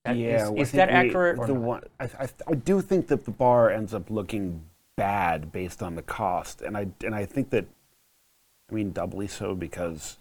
Uh, 0.08 0.14
yeah, 0.14 0.50
is, 0.52 0.70
is 0.70 0.72
that 0.72 0.90
we- 0.90 0.94
accurate 0.96 1.38
or 1.38 1.46
the 1.48 1.54
one, 1.54 1.84
I, 2.00 2.06
I, 2.06 2.28
I 2.48 2.54
do 2.56 2.82
think 2.82 3.08
that 3.08 3.26
the 3.26 3.32
bar 3.32 3.70
ends 3.70 3.94
up 3.94 4.10
looking 4.10 4.64
bad 4.96 5.52
based 5.52 5.84
on 5.84 5.96
the 5.96 6.02
cost, 6.02 6.62
and 6.62 6.76
I 6.76 6.88
and 7.04 7.14
I 7.14 7.26
think 7.26 7.50
that, 7.52 7.66
I 8.70 8.74
mean, 8.74 8.92
doubly 8.92 9.28
so 9.28 9.54
because, 9.54 10.18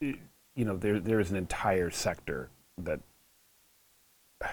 you 0.00 0.18
know, 0.56 0.76
there 0.76 1.00
there 1.00 1.20
is 1.20 1.30
an 1.30 1.36
entire 1.36 1.90
sector 1.90 2.48
that. 2.78 3.00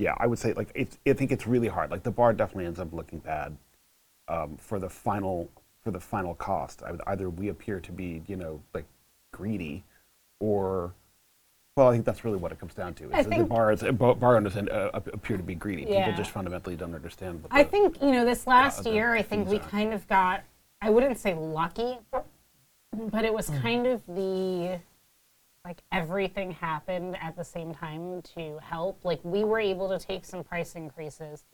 Yeah, 0.00 0.14
I 0.16 0.28
would 0.28 0.38
say 0.38 0.52
like 0.52 0.70
it's. 0.76 0.96
I 1.08 1.12
think 1.12 1.32
it's 1.32 1.44
really 1.44 1.66
hard. 1.66 1.90
Like 1.90 2.04
the 2.04 2.12
bar 2.12 2.32
definitely 2.32 2.66
ends 2.66 2.78
up 2.78 2.92
looking 2.92 3.18
bad, 3.18 3.56
um, 4.28 4.56
for 4.56 4.78
the 4.78 4.88
final 4.88 5.50
for 5.82 5.90
the 5.90 6.00
final 6.00 6.34
cost. 6.34 6.82
I 6.82 6.92
would, 6.92 7.00
either 7.06 7.30
we 7.30 7.48
appear 7.48 7.80
to 7.80 7.92
be 7.92 8.22
you 8.26 8.36
know 8.36 8.60
like 8.74 8.84
greedy, 9.32 9.84
or 10.40 10.92
well, 11.76 11.88
I 11.88 11.92
think 11.92 12.04
that's 12.04 12.24
really 12.24 12.38
what 12.38 12.50
it 12.50 12.58
comes 12.58 12.74
down 12.74 12.94
to. 12.94 13.16
Is 13.16 13.26
the 13.26 13.44
bar, 13.44 13.74
bar 14.16 14.36
owners 14.36 14.56
uh, 14.56 14.90
appear 14.92 15.36
to 15.36 15.42
be 15.42 15.54
greedy. 15.54 15.86
Yeah. 15.88 16.06
People 16.06 16.18
just 16.18 16.32
fundamentally 16.32 16.74
don't 16.74 16.94
understand. 16.94 17.42
What 17.42 17.52
I 17.52 17.62
think 17.62 18.02
you 18.02 18.10
know 18.10 18.24
this 18.24 18.46
last 18.46 18.84
the 18.84 18.90
year. 18.90 19.14
I 19.14 19.22
think 19.22 19.48
we 19.48 19.56
are. 19.56 19.60
kind 19.60 19.92
of 19.94 20.06
got. 20.08 20.42
I 20.82 20.90
wouldn't 20.90 21.18
say 21.18 21.34
lucky, 21.34 21.98
but 22.92 23.24
it 23.24 23.32
was 23.32 23.50
kind 23.62 23.86
of 23.86 24.02
the 24.06 24.80
like 25.64 25.82
everything 25.92 26.50
happened 26.50 27.16
at 27.20 27.36
the 27.36 27.44
same 27.44 27.74
time 27.74 28.22
to 28.34 28.58
help. 28.62 29.04
Like 29.04 29.20
we 29.22 29.44
were 29.44 29.60
able 29.60 29.88
to 29.90 30.04
take 30.04 30.24
some 30.24 30.42
price 30.42 30.74
increases, 30.74 31.44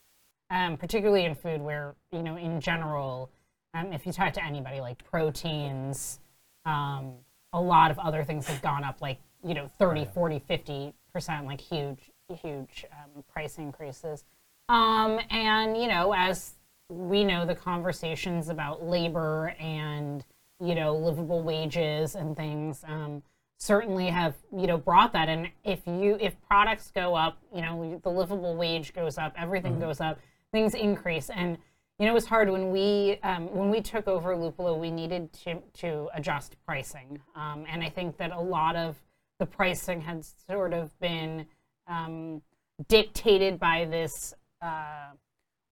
um, 0.55 0.77
particularly 0.77 1.25
in 1.25 1.35
food, 1.35 1.61
where 1.61 1.97
you 2.13 2.23
know 2.23 2.37
in 2.37 2.61
general, 2.61 3.31
um, 3.75 3.93
if 3.93 4.07
you 4.07 4.13
talk 4.13 4.33
to 4.35 4.45
anybody, 4.45 4.81
like 4.81 5.03
proteins, 5.05 6.21
um, 6.65 7.15
a 7.53 7.61
lot 7.61 7.91
of 7.91 7.99
other 7.99 8.23
things 8.23 8.47
have 8.47 8.63
gone 8.63 8.85
up, 8.85 9.03
like 9.03 9.19
you 9.45 9.53
know 9.53 9.69
30, 9.79 10.07
40, 10.15 10.39
50 10.39 10.95
percent, 11.13 11.47
like 11.47 11.61
huge, 11.61 12.11
huge 12.41 12.85
um, 12.93 13.25
price 13.33 13.59
increases. 13.59 14.25
Um, 14.69 15.19
and 15.31 15.77
you 15.77 15.89
know, 15.89 16.15
as 16.17 16.55
we 16.89 17.25
know, 17.25 17.45
the 17.45 17.55
conversations 17.55 18.49
about 18.49 18.85
labor 18.85 19.55
and 19.59 20.25
you 20.61 20.77
know 20.77 20.97
livable 20.97 21.43
wages 21.43 22.15
and 22.15 22.37
things 22.37 22.85
um, 22.87 23.25
certainly 23.59 24.07
have 24.07 24.35
you 24.57 24.69
know 24.69 24.79
brought 24.79 25.13
that. 25.15 25.29
And 25.29 25.49
if 25.65 25.81
you 25.85 26.17
if 26.21 26.41
products 26.47 26.93
go 26.95 27.17
up, 27.17 27.39
you 27.53 27.61
know 27.61 28.01
the 28.05 28.11
livable 28.11 28.55
wage 28.55 28.95
goes 28.95 29.19
up, 29.19 29.35
everything 29.37 29.81
goes 29.81 30.01
up, 30.01 30.21
things 30.55 30.75
increase. 30.75 31.31
And 31.31 31.59
you 31.99 32.07
know 32.07 32.13
it 32.13 32.15
was 32.15 32.27
hard 32.27 32.49
when 32.49 32.71
we 32.71 33.19
um, 33.23 33.53
when 33.55 33.71
we 33.71 33.81
took 33.81 34.07
over 34.07 34.35
Lúpulo, 34.35 34.79
we 34.79 34.91
needed 34.91 35.33
to 35.45 35.61
to 35.81 36.09
adjust 36.15 36.57
pricing. 36.65 37.21
Um, 37.35 37.67
and 37.69 37.83
I 37.83 37.91
think 37.91 38.17
that 38.19 38.31
a 38.31 38.41
lot 38.41 38.77
of 38.77 38.97
the 39.41 39.47
pricing 39.47 40.01
had 40.01 40.25
sort 40.25 40.73
of 40.73 40.99
been 41.01 41.47
um, 41.89 42.41
dictated 42.89 43.59
by 43.59 43.85
this. 43.85 44.33
Uh, 44.63 45.11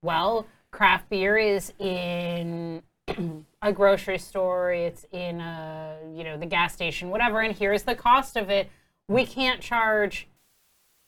well, 0.03 0.45
craft 0.71 1.09
beer 1.09 1.37
is 1.37 1.71
in 1.79 2.83
a 3.61 3.71
grocery 3.71 4.17
store, 4.17 4.73
it's 4.73 5.05
in 5.11 5.39
a, 5.39 5.97
you 6.13 6.25
know, 6.25 6.37
the 6.37 6.45
gas 6.45 6.73
station, 6.73 7.09
whatever, 7.09 7.39
and 7.39 7.55
here's 7.55 7.83
the 7.83 7.95
cost 7.95 8.35
of 8.35 8.49
it. 8.49 8.69
We 9.07 9.25
can't 9.25 9.61
charge 9.61 10.27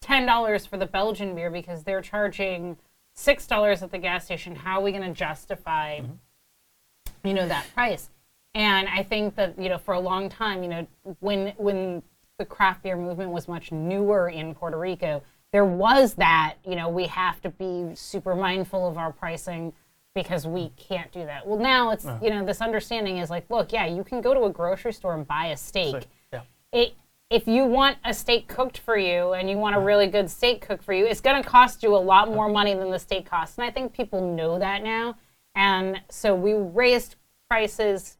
$10 0.02 0.68
for 0.68 0.78
the 0.78 0.86
Belgian 0.86 1.36
beer 1.36 1.52
because 1.52 1.84
they're 1.84 2.02
charging 2.02 2.78
$6 3.18 3.82
at 3.82 3.92
the 3.92 3.98
gas 3.98 4.26
station. 4.26 4.56
How 4.56 4.80
are 4.80 4.84
we 4.84 4.92
going 4.92 5.04
to 5.04 5.14
justify, 5.14 6.00
mm-hmm. 6.00 7.28
you 7.28 7.34
know, 7.34 7.48
that 7.48 7.66
price? 7.74 8.10
And 8.54 8.88
I 8.88 9.04
think 9.04 9.36
that, 9.36 9.60
you 9.60 9.70
know, 9.70 9.78
for 9.78 9.94
a 9.94 10.00
long 10.00 10.30
time, 10.30 10.64
you 10.64 10.70
know, 10.70 10.88
when 11.20 11.50
when 11.58 12.02
the 12.38 12.46
craft 12.46 12.84
beer 12.84 12.96
movement 12.96 13.32
was 13.32 13.48
much 13.48 13.72
newer 13.72 14.30
in 14.30 14.56
Puerto 14.56 14.78
Rico, 14.78 15.22
there 15.52 15.66
was 15.66 16.16
that, 16.16 16.56
you 16.66 16.76
know, 16.76 16.90
we 16.90 17.08
have 17.08 17.42
to 17.42 17.50
be 17.50 17.96
super 17.96 18.36
mindful 18.36 18.88
of 18.88 18.98
our 18.98 19.12
pricing 19.12 19.74
because 20.14 20.48
we 20.48 20.70
can't 20.78 21.12
do 21.12 21.26
that. 21.26 21.46
Well, 21.46 21.60
now 21.60 21.92
it's, 21.92 22.06
uh-huh. 22.06 22.20
you 22.22 22.30
know, 22.30 22.46
this 22.46 22.62
understanding 22.62 23.18
is 23.18 23.30
like, 23.30 23.50
look, 23.50 23.74
yeah, 23.74 23.86
you 23.86 24.04
can 24.04 24.22
go 24.22 24.34
to 24.34 24.44
a 24.44 24.50
grocery 24.50 24.94
store 24.94 25.14
and 25.14 25.28
buy 25.28 25.48
a 25.48 25.58
steak. 25.58 26.08
Yeah. 26.32 26.42
It, 26.72 26.96
if 27.30 27.48
you 27.48 27.66
want 27.66 27.98
a 28.06 28.14
steak 28.14 28.48
cooked 28.48 28.78
for 28.78 28.98
you 28.98 29.34
and 29.34 29.50
you 29.50 29.58
want 29.58 29.76
a 29.76 29.80
really 29.80 30.08
good 30.08 30.30
steak 30.30 30.62
cooked 30.62 30.84
for 30.84 30.94
you, 30.94 31.06
it's 31.06 31.22
going 31.22 31.42
to 31.42 31.48
cost 31.48 31.82
you 31.82 31.96
a 31.96 31.98
lot 31.98 32.30
more 32.30 32.50
money 32.50 32.74
than 32.74 32.92
the 32.92 33.00
steak 33.00 33.26
costs. 33.26 33.58
And 33.58 33.66
I 33.66 33.72
think 33.72 33.94
people 33.94 34.36
know 34.36 34.60
that 34.60 34.84
now. 34.84 35.18
And 35.56 36.02
so 36.10 36.36
we 36.36 36.54
raised 36.54 37.16
prices 37.50 38.18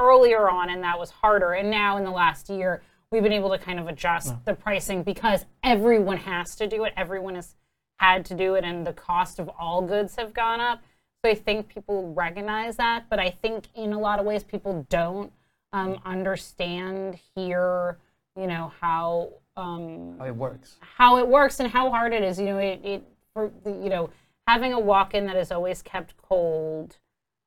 earlier 0.00 0.50
on 0.50 0.68
and 0.68 0.82
that 0.82 0.98
was 0.98 1.10
harder. 1.10 1.52
And 1.52 1.70
now 1.70 1.96
in 1.96 2.04
the 2.04 2.10
last 2.10 2.50
year, 2.50 2.82
we've 3.10 3.22
been 3.22 3.32
able 3.32 3.50
to 3.50 3.58
kind 3.58 3.78
of 3.78 3.88
adjust 3.88 4.34
the 4.44 4.54
pricing 4.54 5.02
because 5.02 5.46
everyone 5.62 6.18
has 6.18 6.54
to 6.56 6.66
do 6.66 6.84
it. 6.84 6.92
Everyone 6.96 7.36
has 7.36 7.54
had 7.98 8.24
to 8.26 8.34
do 8.34 8.54
it 8.54 8.64
and 8.64 8.86
the 8.86 8.92
cost 8.92 9.38
of 9.38 9.48
all 9.58 9.80
goods 9.80 10.16
have 10.16 10.34
gone 10.34 10.60
up. 10.60 10.82
So 11.24 11.30
I 11.30 11.34
think 11.36 11.68
people 11.68 12.12
recognize 12.14 12.76
that, 12.76 13.08
but 13.08 13.20
I 13.20 13.30
think 13.30 13.66
in 13.76 13.92
a 13.92 13.98
lot 13.98 14.18
of 14.18 14.26
ways 14.26 14.42
people 14.42 14.84
don't 14.90 15.32
um, 15.72 16.00
understand 16.04 17.18
here, 17.36 17.96
you 18.38 18.46
know, 18.46 18.72
how 18.80 19.32
um, 19.56 20.16
How 20.18 20.26
it 20.26 20.34
works. 20.36 20.76
how 20.80 21.18
it 21.18 21.28
works 21.28 21.60
and 21.60 21.70
how 21.70 21.90
hard 21.90 22.12
it 22.12 22.22
is. 22.22 22.38
You 22.38 22.46
know, 22.46 22.58
it, 22.58 22.80
it 22.84 23.02
for 23.34 23.50
the, 23.64 23.70
you 23.70 23.90
know 23.90 24.10
having 24.48 24.72
a 24.72 24.80
walk-in 24.80 25.24
that 25.26 25.36
is 25.36 25.52
always 25.52 25.82
kept 25.82 26.16
cold, 26.20 26.96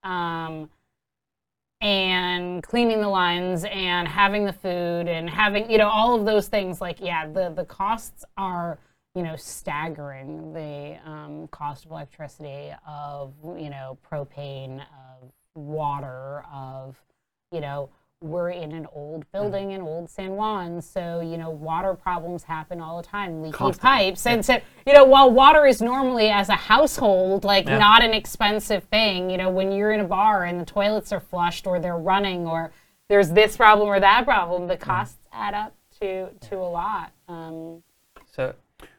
um, 0.04 0.70
and 1.82 2.64
cleaning 2.64 3.02
the 3.02 3.10
lines 3.10 3.66
and 3.66 4.08
having 4.08 4.46
the 4.46 4.54
food 4.54 5.08
and 5.08 5.30
having 5.30 5.70
you 5.70 5.78
know 5.78 5.90
all 5.90 6.16
of 6.16 6.26
those 6.26 6.48
things. 6.48 6.82
Like 6.82 7.00
yeah, 7.02 7.28
the 7.28 7.52
the 7.56 7.66
costs 7.66 8.24
are 8.38 8.80
you 9.14 9.24
know 9.24 9.36
staggering. 9.36 10.54
The 10.54 10.98
um, 11.10 11.48
cost 11.50 11.86
of 11.86 11.92
electricity, 11.92 12.72
of 12.88 13.34
you 13.58 13.70
know 13.70 13.98
propane, 14.10 14.80
of 14.82 15.32
water, 15.56 16.44
of 16.54 16.96
you 17.52 17.62
know 17.62 17.90
we're 18.26 18.50
in 18.50 18.72
an 18.72 18.88
old 18.94 19.30
building 19.32 19.72
in 19.72 19.82
old 19.82 20.10
San 20.10 20.32
Juan, 20.32 20.82
so 20.82 21.22
you 21.22 21.38
know 21.38 21.50
water 21.50 21.94
problems 21.94 22.44
happen 22.44 22.82
all 22.82 22.98
the 23.02 23.08
time, 23.08 23.42
leaky 23.42 23.54
Constantly. 23.54 23.90
pipes, 24.12 24.26
and 24.26 24.46
so 24.46 24.58
you 24.86 24.94
know 24.94 25.04
while 25.06 25.32
water 25.32 25.66
is 25.66 25.82
normally 25.82 26.30
as 26.30 26.50
a 26.50 26.56
household 26.56 27.44
like 27.44 27.68
Yeah. 27.68 27.78
not 27.78 28.04
an 28.04 28.14
expensive 28.14 28.84
thing, 28.86 29.30
you 29.30 29.38
know 29.38 29.50
when 29.50 29.72
you're 29.72 29.92
in 29.92 30.00
a 30.02 30.06
bar 30.08 30.44
and 30.44 30.60
the 30.60 30.66
toilets 30.66 31.12
are 31.12 31.20
flushed 31.20 31.66
or 31.68 31.80
they're 31.80 31.98
running 31.98 32.46
or 32.48 32.72
there's 33.08 33.30
this 33.30 33.56
problem 33.58 33.88
or 33.88 34.00
that 34.00 34.26
problem, 34.26 34.68
the 34.68 34.78
costs 34.78 35.28
add 35.32 35.54
up 35.54 35.74
to 36.02 36.30
to 36.50 36.56
a 36.58 36.70
lot. 36.70 37.12
Um, 37.28 37.84
So 38.32 38.54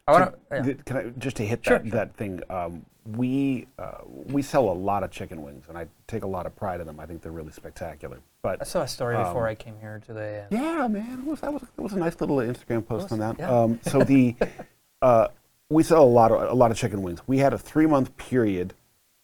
I 0.08 0.12
want 0.12 0.34
to. 0.50 0.62
Th- 0.62 0.84
Can 0.84 0.96
I 0.96 1.02
just 1.18 1.36
to 1.36 1.44
hit 1.46 1.64
Sure, 1.64 1.78
that 1.78 1.90
that 1.90 2.16
thing? 2.16 2.40
Um, 2.48 2.86
we 3.16 3.66
uh, 3.78 3.98
we 4.06 4.42
sell 4.42 4.68
a 4.68 4.72
lot 4.72 5.02
of 5.02 5.10
chicken 5.10 5.42
wings, 5.42 5.66
and 5.68 5.76
I 5.76 5.86
take 6.06 6.22
a 6.22 6.26
lot 6.28 6.46
of 6.46 6.54
pride 6.56 6.80
in 6.80 6.86
them. 6.86 7.00
I 7.00 7.06
think 7.06 7.22
they're 7.22 7.32
really 7.32 7.52
spectacular. 7.52 8.18
But 8.42 8.60
I 8.60 8.64
saw 8.64 8.82
a 8.82 8.88
story 8.88 9.16
Um, 9.16 9.24
before 9.24 9.46
I 9.48 9.54
came 9.54 9.74
here 9.80 10.00
today. 10.06 10.44
yeah, 10.50 10.86
man, 10.88 11.20
it 11.20 11.24
was, 11.24 11.40
that 11.40 11.52
was 11.52 11.62
that 11.62 11.82
was 11.82 11.92
a 11.92 11.98
nice 11.98 12.20
little 12.20 12.36
Instagram 12.36 12.86
post 12.86 13.10
on 13.12 13.18
that. 13.18 13.38
yeah. 13.38 13.50
Um, 13.50 13.80
so 13.82 14.00
the 14.00 14.36
uh, 15.02 15.28
we 15.70 15.82
sell 15.82 16.02
a 16.02 16.04
lot 16.04 16.30
of 16.30 16.50
a 16.50 16.54
lot 16.54 16.70
of 16.70 16.76
chicken 16.76 17.02
wings. 17.02 17.20
We 17.26 17.38
had 17.38 17.52
a 17.52 17.58
three 17.58 17.86
month 17.86 18.16
period 18.16 18.74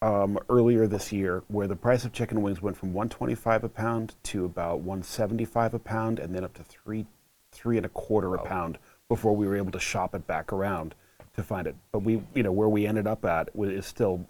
um, 0.01 0.37
earlier 0.49 0.88
this 0.88 1.12
year 1.12 1.45
where 1.47 1.68
the 1.68 1.77
price 1.77 2.05
of 2.05 2.12
chicken 2.12 2.42
wings 2.42 2.61
went 2.61 2.77
from 2.77 2.92
125 2.92 3.64
a 3.64 3.68
pound 3.68 4.16
to 4.25 4.45
about 4.45 4.81
175 4.81 5.75
a 5.75 5.79
pound, 5.79 6.18
and 6.18 6.35
then 6.35 6.42
up 6.42 6.55
to 6.55 6.64
three 6.64 7.07
three 7.53 7.77
and 7.77 7.87
a 7.87 7.88
quarter 7.90 8.35
a 8.35 8.42
pound 8.42 8.79
before 9.12 9.37
we 9.37 9.46
were 9.46 9.59
able 9.59 9.70
to 9.70 9.79
shop 9.79 10.14
it 10.14 10.27
back 10.27 10.55
around 10.55 10.94
to 11.37 11.42
find 11.42 11.66
it. 11.66 11.77
But 11.92 11.98
we, 11.98 12.22
you 12.35 12.42
know, 12.42 12.51
where 12.51 12.70
we 12.70 12.87
ended 12.87 13.07
up 13.07 13.27
at 13.27 13.51
is 13.55 13.85
still 13.85 14.27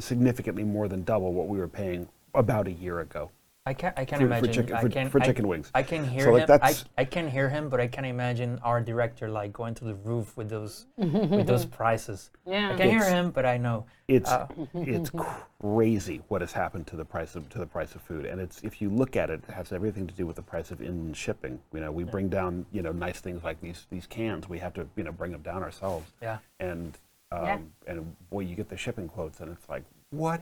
significantly 0.00 0.64
more 0.64 0.86
than 0.86 1.02
double 1.02 1.32
what 1.32 1.48
we 1.48 1.56
were 1.56 1.66
paying 1.66 2.06
about 2.34 2.66
a 2.66 2.72
year 2.72 3.00
ago. 3.00 3.30
I 3.68 3.74
can't. 3.74 3.98
I 3.98 4.06
can 4.06 4.18
For- 4.18 4.24
for 4.24 4.26
imagine 4.32 4.52
chicken- 4.54 4.76
I 4.76 4.80
for- 4.80 4.88
can, 4.88 5.10
for 5.10 5.20
I- 5.22 5.26
chicken 5.26 5.46
wings. 5.46 5.70
I 5.74 5.82
can 5.82 6.02
hear 6.06 6.24
So, 6.24 6.32
like, 6.32 6.44
him. 6.44 6.54
I, 6.54 6.56
that's- 6.56 6.84
I 6.96 7.04
can 7.04 7.28
hear 7.28 7.50
him, 7.50 7.68
but 7.68 7.80
I 7.80 7.86
can't 7.86 8.06
imagine 8.06 8.58
our 8.62 8.80
director 8.80 9.28
like 9.28 9.52
going 9.52 9.74
to 9.74 9.84
the 9.84 9.94
roof 9.94 10.34
with 10.38 10.48
those 10.48 10.86
with 10.96 11.46
those 11.46 11.66
prices. 11.80 12.30
yeah. 12.46 12.70
I 12.72 12.76
can 12.76 12.88
hear 12.88 13.04
him, 13.04 13.30
but 13.30 13.44
I 13.44 13.58
know. 13.58 13.84
It's 14.08 14.30
Uh, 14.30 14.46
it's 14.72 15.10
crazy 15.60 16.22
what 16.28 16.40
has 16.40 16.52
happened 16.52 16.86
to 16.86 16.96
the 16.96 17.04
price 17.04 17.36
of 17.36 17.46
to 17.50 17.58
the 17.58 17.66
price 17.66 17.94
of 17.94 18.00
food, 18.00 18.24
and 18.24 18.40
it's 18.40 18.62
if 18.62 18.80
you 18.80 18.88
look 18.88 19.16
at 19.16 19.28
it, 19.28 19.42
it 19.46 19.52
has 19.52 19.70
everything 19.70 20.06
to 20.06 20.14
do 20.14 20.26
with 20.26 20.36
the 20.36 20.42
price 20.42 20.70
of 20.70 20.80
inland 20.80 21.14
shipping. 21.14 21.60
You 21.74 21.80
know, 21.80 21.92
we 21.92 22.04
bring 22.04 22.30
down 22.30 22.64
you 22.72 22.80
know 22.80 22.92
nice 22.92 23.20
things 23.20 23.44
like 23.44 23.60
these 23.60 23.86
these 23.90 24.06
cans. 24.06 24.48
We 24.48 24.58
have 24.60 24.72
to 24.74 24.88
you 24.96 25.04
know 25.04 25.12
bring 25.12 25.32
them 25.32 25.42
down 25.42 25.62
ourselves, 25.62 26.10
Yeah. 26.22 26.38
and 26.58 26.96
um, 27.32 27.44
Yeah. 27.44 27.58
and 27.88 28.16
boy, 28.30 28.40
you 28.48 28.56
get 28.56 28.70
the 28.70 28.78
shipping 28.78 29.08
quotes, 29.08 29.40
and 29.40 29.52
it's 29.52 29.68
like 29.68 29.82
what 30.08 30.40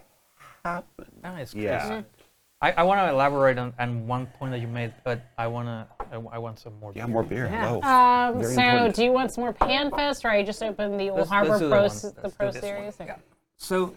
happened? 0.64 1.10
No, 1.24 1.34
it's 1.34 1.52
crazy. 1.52 1.66
Yeah. 1.66 2.02
I, 2.62 2.72
I 2.72 2.82
want 2.84 3.00
to 3.00 3.08
elaborate 3.10 3.58
on, 3.58 3.74
on 3.78 4.06
one 4.06 4.26
point 4.26 4.52
that 4.52 4.60
you 4.60 4.66
made, 4.66 4.92
but 5.04 5.20
I 5.36 5.46
wanna 5.46 5.86
I, 6.00 6.12
w- 6.12 6.30
I 6.32 6.38
want 6.38 6.58
some 6.58 6.78
more. 6.80 6.92
Beer. 6.92 7.02
Yeah, 7.02 7.06
beer. 7.06 7.12
more 7.12 7.22
beer. 7.22 7.48
Yeah. 7.52 7.68
Hello. 7.68 7.82
Um, 7.82 8.40
Very 8.40 8.54
so, 8.54 8.60
important. 8.62 8.94
do 8.96 9.04
you 9.04 9.12
want 9.12 9.32
some 9.32 9.42
more 9.44 9.52
PanFest, 9.52 10.24
or 10.24 10.28
I 10.30 10.42
just 10.42 10.62
opened 10.62 10.98
the 10.98 11.10
Old 11.10 11.18
Let's- 11.18 11.30
Harbor 11.30 11.58
let's 11.58 11.60
Pro, 11.60 11.70
that 11.82 11.84
s- 11.84 12.02
the 12.22 12.30
Pro 12.36 12.46
do 12.46 12.52
this 12.52 12.62
one. 12.62 12.62
Series? 12.62 12.96
Yeah. 13.00 13.16
So 13.56 13.94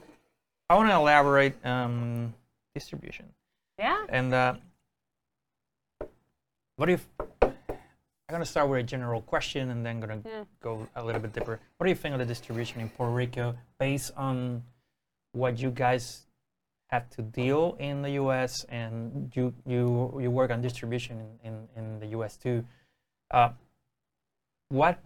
I 0.69 0.75
want 0.75 0.89
to 0.89 0.95
elaborate 0.95 1.63
um, 1.65 2.33
distribution 2.73 3.25
Yeah. 3.77 4.05
and 4.09 4.33
uh, 4.33 4.53
what 6.75 6.89
if 6.89 7.05
I'm 7.41 8.33
gonna 8.33 8.45
start 8.45 8.69
with 8.69 8.79
a 8.79 8.83
general 8.83 9.21
question 9.21 9.71
and 9.71 9.85
then 9.85 9.99
gonna 9.99 10.21
Yeah. 10.25 10.43
go 10.61 10.87
a 10.95 11.03
little 11.03 11.21
bit 11.21 11.33
deeper. 11.33 11.59
What 11.77 11.85
do 11.85 11.89
you 11.89 11.95
think 11.95 12.13
of 12.13 12.19
the 12.19 12.25
distribution 12.25 12.79
in 12.81 12.89
Puerto 12.89 13.11
Rico 13.13 13.55
based 13.79 14.11
on 14.17 14.63
what 15.31 15.59
you 15.59 15.71
guys 15.71 16.25
have 16.89 17.09
to 17.11 17.21
deal 17.21 17.77
in 17.79 18.01
the 18.01 18.11
U.S. 18.11 18.65
and 18.69 19.31
you 19.35 19.53
you 19.65 20.19
you 20.19 20.31
work 20.31 20.51
on 20.51 20.61
distribution 20.61 21.21
in, 21.43 21.53
in, 21.53 21.67
in 21.75 21.99
the 21.99 22.07
U.S. 22.07 22.35
too? 22.35 22.65
Uh, 23.31 23.49
what 24.69 24.99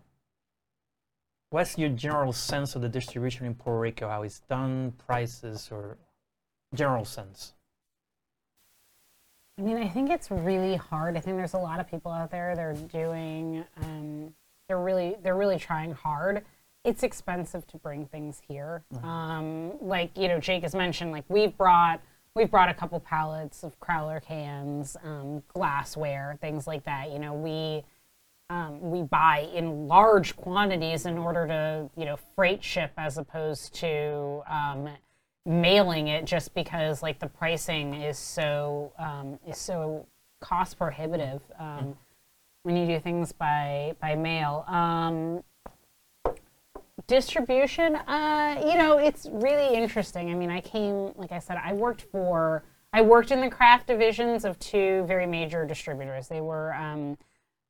what's 1.50 1.78
your 1.78 1.90
general 1.90 2.34
sense 2.34 2.76
of 2.76 2.82
the 2.82 2.90
distribution 2.90 3.46
in 3.46 3.54
Puerto 3.54 3.80
Rico? 3.80 4.10
How 4.10 4.24
it's 4.24 4.40
done, 4.50 4.94
prices, 5.06 5.70
or 5.72 5.98
general 6.74 7.06
sense? 7.06 7.54
I 9.60 9.62
mean, 9.62 9.78
I 9.78 9.88
think 9.88 10.10
it's 10.10 10.32
really 10.32 10.76
hard. 10.76 11.16
I 11.16 11.20
think 11.20 11.38
there's 11.38 11.54
a 11.54 11.60
lot 11.60 11.80
of 11.80 11.90
people 11.90 12.12
out 12.12 12.32
there. 12.32 12.56
They're 12.56 12.74
doing. 12.74 13.64
Um, 13.82 14.34
they're 14.68 14.80
really. 14.80 15.16
They're 15.22 15.38
really 15.38 15.60
trying 15.60 15.92
hard. 15.92 16.44
It's 16.84 17.04
expensive 17.04 17.66
to 17.68 17.78
bring 17.78 18.08
things 18.08 18.42
here. 18.48 18.84
Um, 19.04 19.74
like 19.80 20.18
you 20.18 20.28
know, 20.28 20.40
Jake 20.40 20.64
has 20.64 20.76
mentioned. 20.76 21.12
Like 21.12 21.26
we've 21.30 21.56
brought. 21.58 22.02
We've 22.36 22.50
brought 22.50 22.70
a 22.70 22.74
couple 22.74 23.00
pallets 23.00 23.64
of 23.64 23.80
Crowler 23.80 24.20
cans, 24.20 24.98
um, 25.04 25.44
glassware, 25.50 26.36
things 26.42 26.66
like 26.66 26.84
that. 26.86 27.12
You 27.12 27.20
know, 27.20 27.36
we 27.36 27.84
um, 28.50 28.80
we 28.82 29.04
buy 29.04 29.50
in 29.54 29.88
large 29.88 30.36
quantities 30.36 31.06
in 31.06 31.18
order 31.18 31.48
to 31.48 31.90
you 31.96 32.06
know 32.06 32.18
freight 32.36 32.64
ship 32.64 32.92
as 32.98 33.18
opposed 33.18 33.74
to 33.76 34.42
um, 34.48 34.90
mailing 35.46 36.08
it 36.08 36.26
just 36.26 36.54
because 36.54 37.02
like 37.02 37.20
the 37.20 37.28
pricing 37.28 37.94
is 37.94 38.18
so 38.18 38.92
um, 39.00 39.40
is 39.48 39.58
so 39.58 40.06
cost 40.40 40.78
prohibitive 40.78 41.42
um, 41.60 41.98
when 42.64 42.76
you 42.76 42.86
do 42.86 43.00
things 43.00 43.32
by 43.32 43.96
by 44.02 44.16
mail. 44.16 44.66
Distribution, 47.08 47.96
uh, 47.96 48.64
you 48.66 48.78
know, 48.78 48.98
it's 48.98 49.28
really 49.32 49.76
interesting. 49.76 50.32
I 50.32 50.36
mean, 50.36 50.50
I 50.50 50.62
came, 50.62 51.12
like 51.16 51.32
I 51.32 51.40
said, 51.40 51.58
I 51.64 51.74
worked 51.74 52.04
for, 52.04 52.64
I 52.94 53.02
worked 53.02 53.32
in 53.32 53.42
the 53.42 53.50
craft 53.50 53.88
divisions 53.88 54.46
of 54.46 54.58
two 54.60 55.04
very 55.06 55.26
major 55.26 55.66
distributors. 55.66 56.28
They 56.28 56.42
were 56.42 56.74
um, 56.74 57.18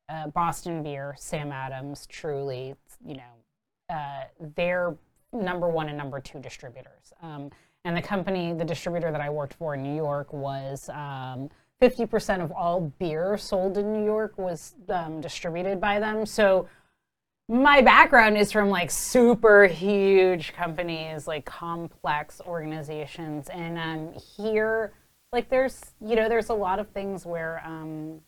uh, 0.07 0.27
Boston 0.27 0.83
Beer, 0.83 1.15
Sam 1.17 1.51
Adams, 1.51 2.05
Truly, 2.07 2.75
you 3.03 3.15
know, 3.15 3.93
uh, 3.93 4.25
they're 4.55 4.95
number 5.31 5.67
one 5.67 5.89
and 5.89 5.97
number 5.97 6.19
two 6.19 6.39
distributors. 6.39 7.11
Um, 7.21 7.49
and 7.85 7.97
the 7.97 8.01
company, 8.01 8.53
the 8.53 8.65
distributor 8.65 9.11
that 9.11 9.21
I 9.21 9.29
worked 9.29 9.55
for 9.55 9.75
in 9.75 9.83
New 9.83 9.95
York 9.95 10.31
was 10.31 10.89
um, 10.89 11.49
50% 11.81 12.41
of 12.41 12.51
all 12.51 12.93
beer 12.99 13.37
sold 13.37 13.77
in 13.77 13.91
New 13.91 14.05
York 14.05 14.37
was 14.37 14.75
um, 14.89 15.19
distributed 15.19 15.81
by 15.81 15.99
them. 15.99 16.25
So 16.25 16.67
my 17.49 17.81
background 17.81 18.37
is 18.37 18.51
from 18.51 18.69
like 18.69 18.89
super 18.89 19.65
huge 19.65 20.53
companies, 20.53 21.27
like 21.27 21.45
complex 21.45 22.41
organizations. 22.45 23.49
And 23.49 23.77
um, 23.77 24.13
here, 24.13 24.93
like 25.31 25.49
there's, 25.49 25.81
you 25.99 26.15
know, 26.15 26.29
there's 26.29 26.49
a 26.49 26.53
lot 26.53 26.79
of 26.79 26.89
things 26.89 27.25
where, 27.25 27.61
um, 27.65 28.21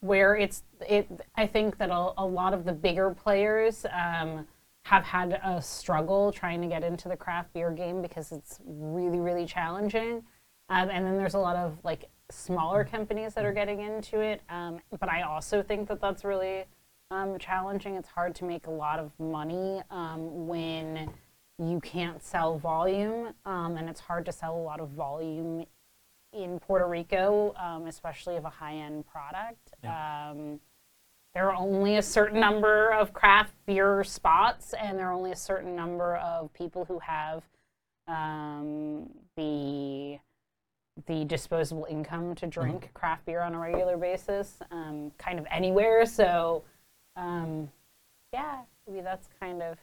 where 0.00 0.36
it's 0.36 0.62
it 0.88 1.08
i 1.36 1.46
think 1.46 1.78
that 1.78 1.90
a, 1.90 2.12
a 2.18 2.24
lot 2.24 2.52
of 2.52 2.64
the 2.64 2.72
bigger 2.72 3.10
players 3.10 3.86
um, 3.92 4.46
have 4.84 5.04
had 5.04 5.40
a 5.42 5.60
struggle 5.60 6.30
trying 6.30 6.60
to 6.60 6.68
get 6.68 6.84
into 6.84 7.08
the 7.08 7.16
craft 7.16 7.52
beer 7.52 7.70
game 7.70 8.02
because 8.02 8.30
it's 8.30 8.60
really 8.64 9.18
really 9.18 9.46
challenging 9.46 10.22
um, 10.68 10.90
and 10.90 11.06
then 11.06 11.16
there's 11.16 11.34
a 11.34 11.38
lot 11.38 11.56
of 11.56 11.78
like 11.82 12.04
smaller 12.30 12.84
companies 12.84 13.34
that 13.34 13.44
are 13.44 13.52
getting 13.52 13.80
into 13.80 14.20
it 14.20 14.42
um, 14.48 14.78
but 15.00 15.08
i 15.08 15.22
also 15.22 15.62
think 15.62 15.88
that 15.88 16.00
that's 16.00 16.24
really 16.24 16.64
um, 17.10 17.38
challenging 17.38 17.94
it's 17.94 18.08
hard 18.08 18.34
to 18.34 18.44
make 18.44 18.66
a 18.66 18.70
lot 18.70 18.98
of 18.98 19.12
money 19.18 19.82
um, 19.90 20.46
when 20.46 21.10
you 21.58 21.80
can't 21.80 22.22
sell 22.22 22.58
volume 22.58 23.32
um, 23.44 23.76
and 23.76 23.88
it's 23.88 24.00
hard 24.00 24.24
to 24.26 24.32
sell 24.32 24.56
a 24.56 24.58
lot 24.58 24.80
of 24.80 24.90
volume 24.90 25.64
in 26.32 26.58
Puerto 26.60 26.86
Rico, 26.86 27.54
um, 27.58 27.86
especially 27.86 28.36
of 28.36 28.44
a 28.44 28.50
high-end 28.50 29.06
product. 29.06 29.72
Um, 29.84 30.60
there 31.34 31.50
are 31.50 31.56
only 31.56 31.96
a 31.96 32.02
certain 32.02 32.40
number 32.40 32.92
of 32.92 33.12
craft 33.12 33.54
beer 33.66 34.04
spots, 34.04 34.74
and 34.74 34.98
there 34.98 35.08
are 35.08 35.12
only 35.12 35.32
a 35.32 35.36
certain 35.36 35.74
number 35.74 36.16
of 36.16 36.52
people 36.52 36.84
who 36.84 36.98
have 36.98 37.42
um, 38.08 39.08
the 39.36 40.18
the 41.06 41.26
disposable 41.26 41.86
income 41.90 42.34
to 42.34 42.46
drink 42.46 42.90
craft 42.94 43.26
beer 43.26 43.42
on 43.42 43.52
a 43.54 43.58
regular 43.58 43.98
basis, 43.98 44.60
um, 44.70 45.12
kind 45.18 45.38
of 45.38 45.46
anywhere. 45.50 46.06
So, 46.06 46.64
um, 47.16 47.70
yeah, 48.32 48.60
maybe 48.86 49.00
that's 49.02 49.28
kind 49.40 49.62
of. 49.62 49.78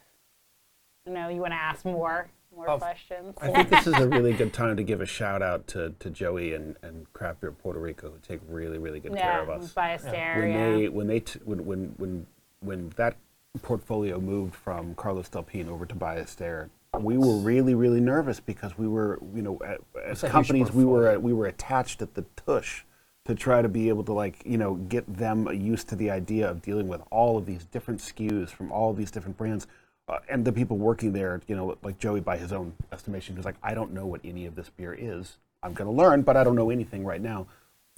I 1.06 1.10
know 1.10 1.28
you 1.28 1.40
want 1.40 1.52
to 1.52 1.56
ask 1.58 1.84
more 1.84 2.28
more 2.54 2.70
Oh, 2.70 2.78
questions. 2.78 3.34
I 3.42 3.50
think 3.50 3.68
this 3.68 3.86
is 3.86 3.94
a 3.94 4.08
really 4.08 4.32
good 4.36 4.52
time 4.52 4.76
to 4.76 4.82
give 4.84 5.00
a 5.00 5.06
shout 5.06 5.42
out 5.42 5.66
to, 5.68 5.92
to 5.98 6.08
Joey 6.08 6.54
and, 6.54 6.76
and 6.82 7.12
Craft 7.12 7.40
Beer 7.40 7.50
Puerto 7.52 7.80
Rico 7.80 8.10
who 8.10 8.18
take 8.22 8.40
really, 8.48 8.78
really 8.78 9.00
good 9.00 9.14
care 9.16 9.42
of 9.42 9.50
us. 9.50 9.72
by 9.72 9.96
Astaire, 9.96 10.38
when 10.38 10.50
yeah. 10.52 10.70
they 10.76 10.88
when 10.88 11.06
they 11.08 11.20
t- 11.20 11.40
when, 11.44 11.66
when 11.66 11.94
when 11.98 12.26
when 12.60 12.90
that 12.96 13.16
portfolio 13.62 14.20
moved 14.20 14.54
from 14.54 14.94
Carlos 14.94 15.28
Delpine 15.28 15.68
over 15.68 15.84
to 15.84 15.94
Ballester, 15.94 16.70
we 17.00 17.18
were 17.18 17.36
really 17.38 17.74
really 17.74 18.00
nervous 18.00 18.38
because 18.40 18.78
we 18.78 18.86
were 18.88 19.18
you 19.34 19.42
know 19.42 19.58
a- 19.64 20.08
as 20.08 20.22
a 20.22 20.26
huge 20.28 20.32
companies 20.32 20.72
we 20.72 20.84
were 20.84 21.00
portfolio. 21.02 21.18
we 21.20 21.32
were 21.32 21.46
attached 21.46 22.00
at 22.02 22.14
the 22.14 22.24
tush 22.36 22.84
to 23.24 23.34
try 23.34 23.62
to 23.62 23.68
be 23.68 23.88
able 23.88 24.04
to 24.04 24.12
like 24.12 24.42
you 24.44 24.58
know 24.58 24.74
get 24.74 25.04
them 25.16 25.48
used 25.52 25.88
to 25.88 25.96
the 25.96 26.10
idea 26.10 26.48
of 26.48 26.60
dealing 26.62 26.88
with 26.88 27.00
all 27.10 27.38
of 27.38 27.46
these 27.46 27.64
different 27.64 28.00
SKUs 28.00 28.50
from 28.50 28.70
all 28.70 28.90
of 28.90 28.96
these 28.96 29.10
different 29.10 29.36
brands. 29.36 29.66
Uh, 30.06 30.18
and 30.28 30.44
the 30.44 30.52
people 30.52 30.76
working 30.76 31.14
there, 31.14 31.40
you 31.46 31.56
know, 31.56 31.78
like 31.82 31.98
Joey, 31.98 32.20
by 32.20 32.36
his 32.36 32.52
own 32.52 32.74
estimation, 32.92 33.36
was 33.36 33.46
like, 33.46 33.54
I 33.62 33.72
don't 33.72 33.94
know 33.94 34.04
what 34.04 34.20
any 34.22 34.44
of 34.44 34.54
this 34.54 34.68
beer 34.68 34.94
is. 34.98 35.38
I'm 35.62 35.72
going 35.72 35.88
to 35.88 35.96
learn, 35.96 36.20
but 36.20 36.36
I 36.36 36.44
don't 36.44 36.56
know 36.56 36.68
anything 36.68 37.06
right 37.06 37.22
now. 37.22 37.46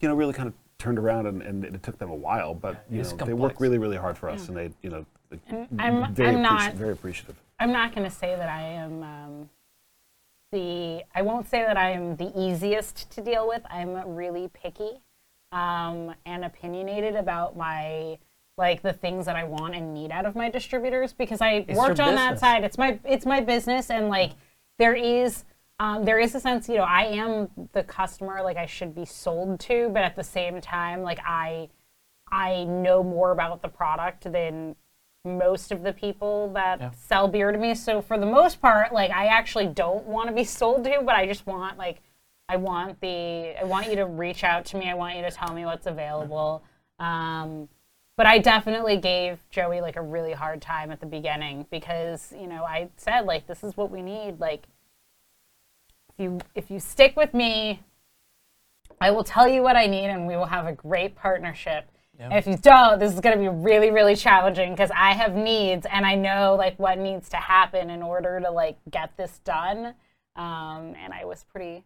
You 0.01 0.09
know, 0.09 0.14
really 0.14 0.33
kind 0.33 0.47
of 0.47 0.55
turned 0.79 1.01
around, 1.01 1.27
and, 1.27 1.43
and 1.43 1.64
it 1.64 1.83
took 1.83 1.99
them 1.99 2.11
a 2.11 2.14
while, 2.14 2.55
but 2.55 2.85
you 2.89 3.01
it's 3.01 3.12
know, 3.12 3.27
they 3.27 3.33
work 3.33 3.59
really, 3.59 3.79
really 3.79 3.97
hard 3.97 4.16
for 4.16 4.29
us, 4.29 4.47
and 4.47 4.57
they, 4.57 4.70
you 4.83 4.91
know, 4.91 5.05
I'm- 5.81 6.14
very, 6.14 6.29
I'm 6.29 6.37
appreci- 6.37 6.43
not- 6.43 6.74
very 6.74 6.93
appreciative. 6.93 7.35
I'm 7.59 7.72
not 7.72 7.93
going 7.93 8.09
to 8.09 8.14
say 8.14 8.37
that 8.37 8.49
I 8.49 8.62
am 8.62 9.03
um, 9.03 9.51
the. 10.53 11.03
I 11.12 11.22
won't 11.22 11.49
say 11.49 11.62
that 11.62 11.77
I 11.77 11.91
am 11.91 12.14
the 12.14 12.31
easiest 12.39 13.11
to 13.12 13.20
deal 13.20 13.49
with. 13.49 13.62
I'm 13.68 14.14
really 14.14 14.49
picky 14.55 15.01
um, 15.53 16.14
and 16.24 16.44
opinionated 16.44 17.14
about 17.16 17.57
my 17.57 18.18
like 18.59 18.80
the 18.82 18.92
things 18.92 19.26
that 19.26 19.36
I 19.36 19.44
want 19.44 19.74
and 19.74 19.92
need 19.92 20.11
out 20.11 20.24
of 20.24 20.34
my 20.34 20.49
distributors 20.51 21.12
because 21.12 21.40
I 21.42 21.64
It's 21.68 21.78
worked 21.78 22.01
on 22.01 22.14
that 22.14 22.38
side. 22.38 22.64
It's 22.64 22.78
my 22.78 22.99
it's 23.05 23.26
my 23.26 23.40
business 23.40 23.90
and 23.90 24.09
like 24.09 24.32
there 24.78 24.94
is. 24.94 25.44
Um, 25.78 26.07
there 26.07 26.18
is 26.18 26.34
a 26.34 26.40
sense, 26.40 26.70
you 26.70 26.76
know, 26.76 26.84
I 26.84 27.03
am 27.03 27.51
the 27.74 27.82
customer, 27.82 28.40
like 28.42 28.57
I 28.57 28.64
should 28.64 28.94
be 28.94 29.05
sold 29.05 29.61
to, 29.61 29.90
but 29.90 30.03
at 30.05 30.16
the 30.16 30.24
same 30.24 30.59
time, 30.62 31.03
like 31.03 31.18
I, 31.22 31.68
I 32.32 32.64
know 32.64 33.03
more 33.03 33.30
about 33.32 33.61
the 33.61 33.68
product 33.68 34.32
than 34.32 34.74
most 35.26 35.72
of 35.72 35.82
the 35.82 35.92
people 35.92 36.51
that 36.55 36.80
Yeah. 36.80 36.90
sell 36.92 37.28
beer 37.28 37.53
to 37.53 37.59
me. 37.59 37.74
So 37.74 38.01
for 38.01 38.16
the 38.16 38.24
most 38.24 38.62
part, 38.62 38.90
like 38.94 39.11
I 39.11 39.26
actually 39.26 39.66
don't 39.66 40.07
want 40.07 40.30
to 40.30 40.34
be 40.34 40.44
sold 40.44 40.84
to, 40.84 41.03
but 41.05 41.14
I 41.14 41.26
just 41.26 41.47
want 41.47 41.76
like 41.76 42.01
I 42.49 42.57
want 42.57 43.01
the 43.01 43.55
I 43.61 43.64
want 43.64 43.88
you 43.88 43.97
to 43.97 44.07
reach 44.07 44.44
out 44.44 44.64
to 44.66 44.76
me. 44.76 44.88
I 44.88 44.94
want 44.94 45.16
you 45.16 45.22
to 45.22 45.30
tell 45.30 45.53
me 45.53 45.64
what's 45.64 45.86
available. 45.86 46.62
Um, 46.99 47.68
but 48.16 48.26
I 48.26 48.38
definitely 48.38 48.97
gave 48.97 49.38
Joey 49.51 49.80
like 49.80 49.97
a 49.97 50.03
really 50.03 50.32
hard 50.32 50.62
time 50.62 50.90
at 50.90 51.01
the 51.01 51.07
beginning 51.07 51.66
because 51.70 52.32
you 52.38 52.47
know 52.47 52.64
I 52.64 52.88
said 52.97 53.26
like 53.26 53.47
this 53.47 53.62
is 53.64 53.76
what 53.76 53.90
we 53.90 54.03
need. 54.03 54.40
Like 54.40 54.66
if 56.09 56.22
you 56.22 56.38
if 56.55 56.70
you 56.70 56.80
stick 56.80 57.16
with 57.16 57.34
me, 57.34 57.82
I 59.01 59.11
will 59.11 59.24
tell 59.24 59.49
you 59.49 59.62
what 59.62 59.76
I 59.76 59.86
need, 59.86 60.07
and 60.07 60.26
we 60.26 60.36
will 60.36 60.47
have 60.47 60.66
a 60.66 60.72
great 60.72 61.16
partnership. 61.16 61.90
And 62.18 62.32
if 62.32 62.47
you 62.47 62.57
don't, 62.57 62.99
this 62.99 63.12
is 63.12 63.20
going 63.20 63.36
to 63.36 63.42
be 63.42 63.49
really, 63.49 63.90
really 63.90 64.16
challenging 64.16 64.72
because 64.72 64.90
I 64.94 65.12
have 65.12 65.34
needs 65.34 65.86
and 65.90 66.07
I 66.07 66.14
know 66.14 66.55
like 66.57 66.78
what 66.78 66.99
needs 66.99 67.28
to 67.30 67.36
happen 67.36 67.90
in 67.90 68.03
order 68.03 68.40
to 68.40 68.51
like 68.51 68.78
get 68.90 69.16
this 69.16 69.40
done. 69.44 69.94
Um, 70.34 70.94
and 70.99 71.12
I 71.12 71.24
was 71.24 71.44
pretty, 71.44 71.84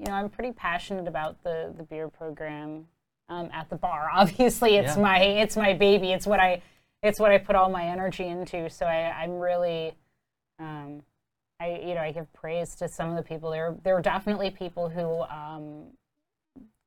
you 0.00 0.06
know, 0.06 0.12
I'm 0.14 0.30
pretty 0.30 0.52
passionate 0.52 1.06
about 1.06 1.42
the 1.44 1.72
the 1.76 1.82
beer 1.84 2.08
program 2.08 2.86
um, 3.28 3.50
at 3.52 3.68
the 3.70 3.76
bar. 3.76 4.08
Obviously, 4.14 4.76
it's 4.76 4.96
Yeah. 4.96 5.02
my 5.02 5.20
it's 5.20 5.56
my 5.56 5.74
baby. 5.74 6.12
It's 6.12 6.26
what 6.26 6.40
I 6.40 6.62
it's 7.02 7.18
what 7.20 7.30
I 7.30 7.38
put 7.38 7.54
all 7.56 7.68
my 7.70 7.84
energy 7.86 8.26
into. 8.26 8.68
So 8.70 8.86
I, 8.86 9.10
I'm 9.22 9.38
really, 9.38 9.94
um, 10.58 11.02
I 11.60 11.82
you 11.86 11.94
know 11.94 12.00
I 12.00 12.12
give 12.12 12.32
praise 12.32 12.74
to 12.76 12.88
some 12.88 13.10
of 13.10 13.16
the 13.16 13.22
people. 13.22 13.50
There 13.50 13.74
there 13.84 13.96
are 13.96 14.02
definitely 14.02 14.50
people 14.50 14.88
who 14.88 15.22
um, 15.22 15.84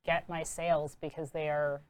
get 0.06 0.28
my 0.28 0.44
sales 0.44 0.98
because 1.02 1.32
they 1.32 1.50
are 1.50 1.82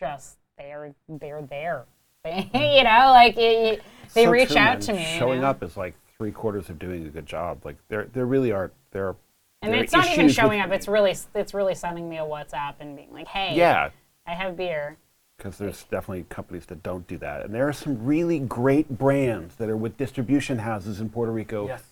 just 0.00 0.38
they're 0.58 0.94
they're 1.08 1.42
there. 1.42 1.84
you 2.26 2.82
know, 2.84 3.10
like 3.12 3.36
it, 3.36 3.82
they 4.14 4.24
So 4.24 4.30
reach 4.30 4.48
true, 4.48 4.58
out 4.58 4.78
man. 4.78 4.80
to 4.80 4.92
me. 4.94 5.12
you 5.12 5.18
Showing 5.18 5.40
know? 5.42 5.48
up 5.48 5.62
is 5.62 5.76
like 5.76 5.94
three 6.16 6.32
quarters 6.32 6.70
of 6.70 6.78
doing 6.78 7.06
a 7.06 7.10
good 7.10 7.26
job. 7.26 7.64
Like 7.66 7.76
there, 7.88 8.04
there 8.14 8.24
really 8.26 8.50
are 8.50 8.72
there. 8.92 9.08
Are, 9.08 9.16
and 9.64 9.74
it's 9.74 9.92
not 9.92 10.08
even 10.10 10.28
showing 10.28 10.60
with- 10.60 10.68
up. 10.68 10.74
It's 10.74 10.88
really 10.88 11.14
it's 11.34 11.54
really 11.54 11.74
sending 11.74 12.08
me 12.08 12.18
a 12.18 12.22
WhatsApp 12.24 12.74
and 12.80 12.96
being 12.96 13.12
like, 13.12 13.26
"Hey, 13.28 13.54
Yeah, 13.54 13.90
I 14.26 14.34
have 14.34 14.56
beer." 14.56 14.96
because 15.36 15.58
there's 15.58 15.82
definitely 15.84 16.24
companies 16.28 16.64
that 16.66 16.80
don't 16.84 17.06
do 17.08 17.18
that. 17.18 17.44
And 17.44 17.52
there 17.52 17.66
are 17.66 17.72
some 17.72 18.04
really 18.04 18.38
great 18.38 18.88
brands 18.96 19.56
that 19.56 19.68
are 19.68 19.76
with 19.76 19.96
distribution 19.96 20.58
houses 20.58 21.00
in 21.00 21.10
Puerto 21.10 21.32
Rico 21.32 21.66
Yes. 21.66 21.82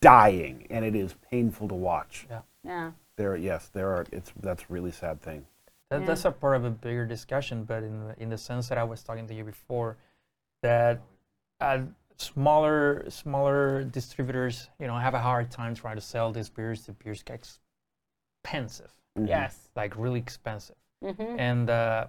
dying, 0.00 0.66
and 0.70 0.84
it 0.84 0.94
is 0.94 1.14
painful 1.28 1.66
to 1.68 1.74
watch. 1.74 2.26
Yeah. 2.30 2.40
Yeah. 2.62 2.90
There, 3.16 3.34
yes, 3.36 3.68
there 3.68 3.88
are. 3.90 4.06
It's 4.12 4.32
that's 4.40 4.62
a 4.62 4.66
really 4.68 4.92
sad 4.92 5.20
thing. 5.20 5.44
That, 5.90 6.00
Yeah. 6.02 6.06
That's 6.06 6.24
a 6.24 6.30
part 6.30 6.56
of 6.56 6.64
a 6.64 6.70
bigger 6.70 7.04
discussion, 7.04 7.64
but 7.64 7.82
in 7.82 8.06
the, 8.08 8.22
in 8.22 8.30
the 8.30 8.38
sense 8.38 8.68
that 8.68 8.78
I 8.78 8.84
was 8.84 9.02
talking 9.02 9.26
to 9.26 9.34
you 9.34 9.42
before, 9.44 9.96
that 10.62 11.00
uh, 11.60 11.80
smaller 12.22 13.04
smaller 13.10 13.84
distributors, 13.84 14.68
you 14.80 14.86
know, 14.86 14.96
have 14.96 15.14
a 15.14 15.20
hard 15.20 15.50
time 15.50 15.74
trying 15.74 15.96
to 15.96 16.00
sell 16.02 16.32
these 16.32 16.48
beers. 16.50 16.86
The 16.86 16.92
beers 16.92 17.22
get 17.22 17.34
expensive, 18.44 18.92
Mhm. 19.18 19.28
Yes. 19.28 19.68
like 19.76 19.96
really 19.96 20.20
expensive, 20.20 20.76
Mm-hmm. 21.04 21.38
and 21.38 21.70
uh, 21.70 22.06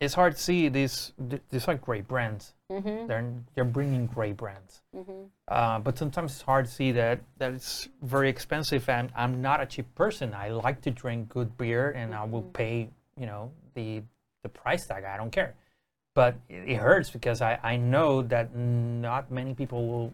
it's 0.00 0.14
hard 0.14 0.32
to 0.34 0.38
see 0.42 0.68
these. 0.68 1.12
These 1.50 1.68
are 1.68 1.76
great 1.76 2.08
brands. 2.08 2.54
Mm-hmm. 2.70 3.06
They're 3.06 3.32
they're 3.54 3.64
bringing 3.78 4.06
great 4.06 4.36
brands. 4.36 4.82
Mm-hmm. 4.96 5.24
Uh, 5.46 5.78
but 5.78 5.96
sometimes 5.96 6.32
it's 6.32 6.42
hard 6.42 6.64
to 6.66 6.70
see 6.70 6.90
that 6.92 7.20
that 7.38 7.52
it's 7.52 7.88
very 8.02 8.28
expensive, 8.28 8.88
and 8.88 9.12
I'm 9.14 9.40
not 9.40 9.60
a 9.60 9.66
cheap 9.66 9.94
person. 9.94 10.34
I 10.34 10.48
like 10.50 10.80
to 10.82 10.90
drink 10.90 11.28
good 11.28 11.56
beer, 11.56 11.90
and 11.92 12.14
I 12.14 12.24
will 12.24 12.42
pay, 12.42 12.90
you 13.16 13.26
know, 13.26 13.52
the 13.74 14.02
the 14.42 14.48
price 14.48 14.86
tag. 14.86 15.04
I 15.04 15.16
don't 15.16 15.30
care, 15.30 15.54
but 16.14 16.34
it, 16.48 16.70
it 16.70 16.76
hurts 16.76 17.10
because 17.10 17.40
I, 17.42 17.58
I 17.62 17.76
know 17.76 18.22
that 18.22 18.54
not 18.54 19.30
many 19.30 19.54
people 19.54 19.86
will 19.88 20.12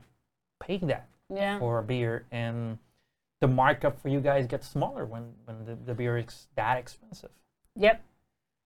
pay 0.61 0.79
that 0.79 1.09
Yeah. 1.33 1.59
for 1.59 1.79
a 1.79 1.83
beer, 1.83 2.25
and 2.31 2.79
the 3.41 3.49
markup 3.49 4.01
for 4.01 4.09
you 4.09 4.21
guys 4.21 4.47
gets 4.47 4.69
smaller 4.69 5.05
when 5.05 5.33
when 5.45 5.65
the, 5.65 5.75
the 5.87 5.95
beer 5.95 6.19
is 6.19 6.49
that 6.57 6.79
expensive. 6.79 7.31
Yep. 7.77 8.03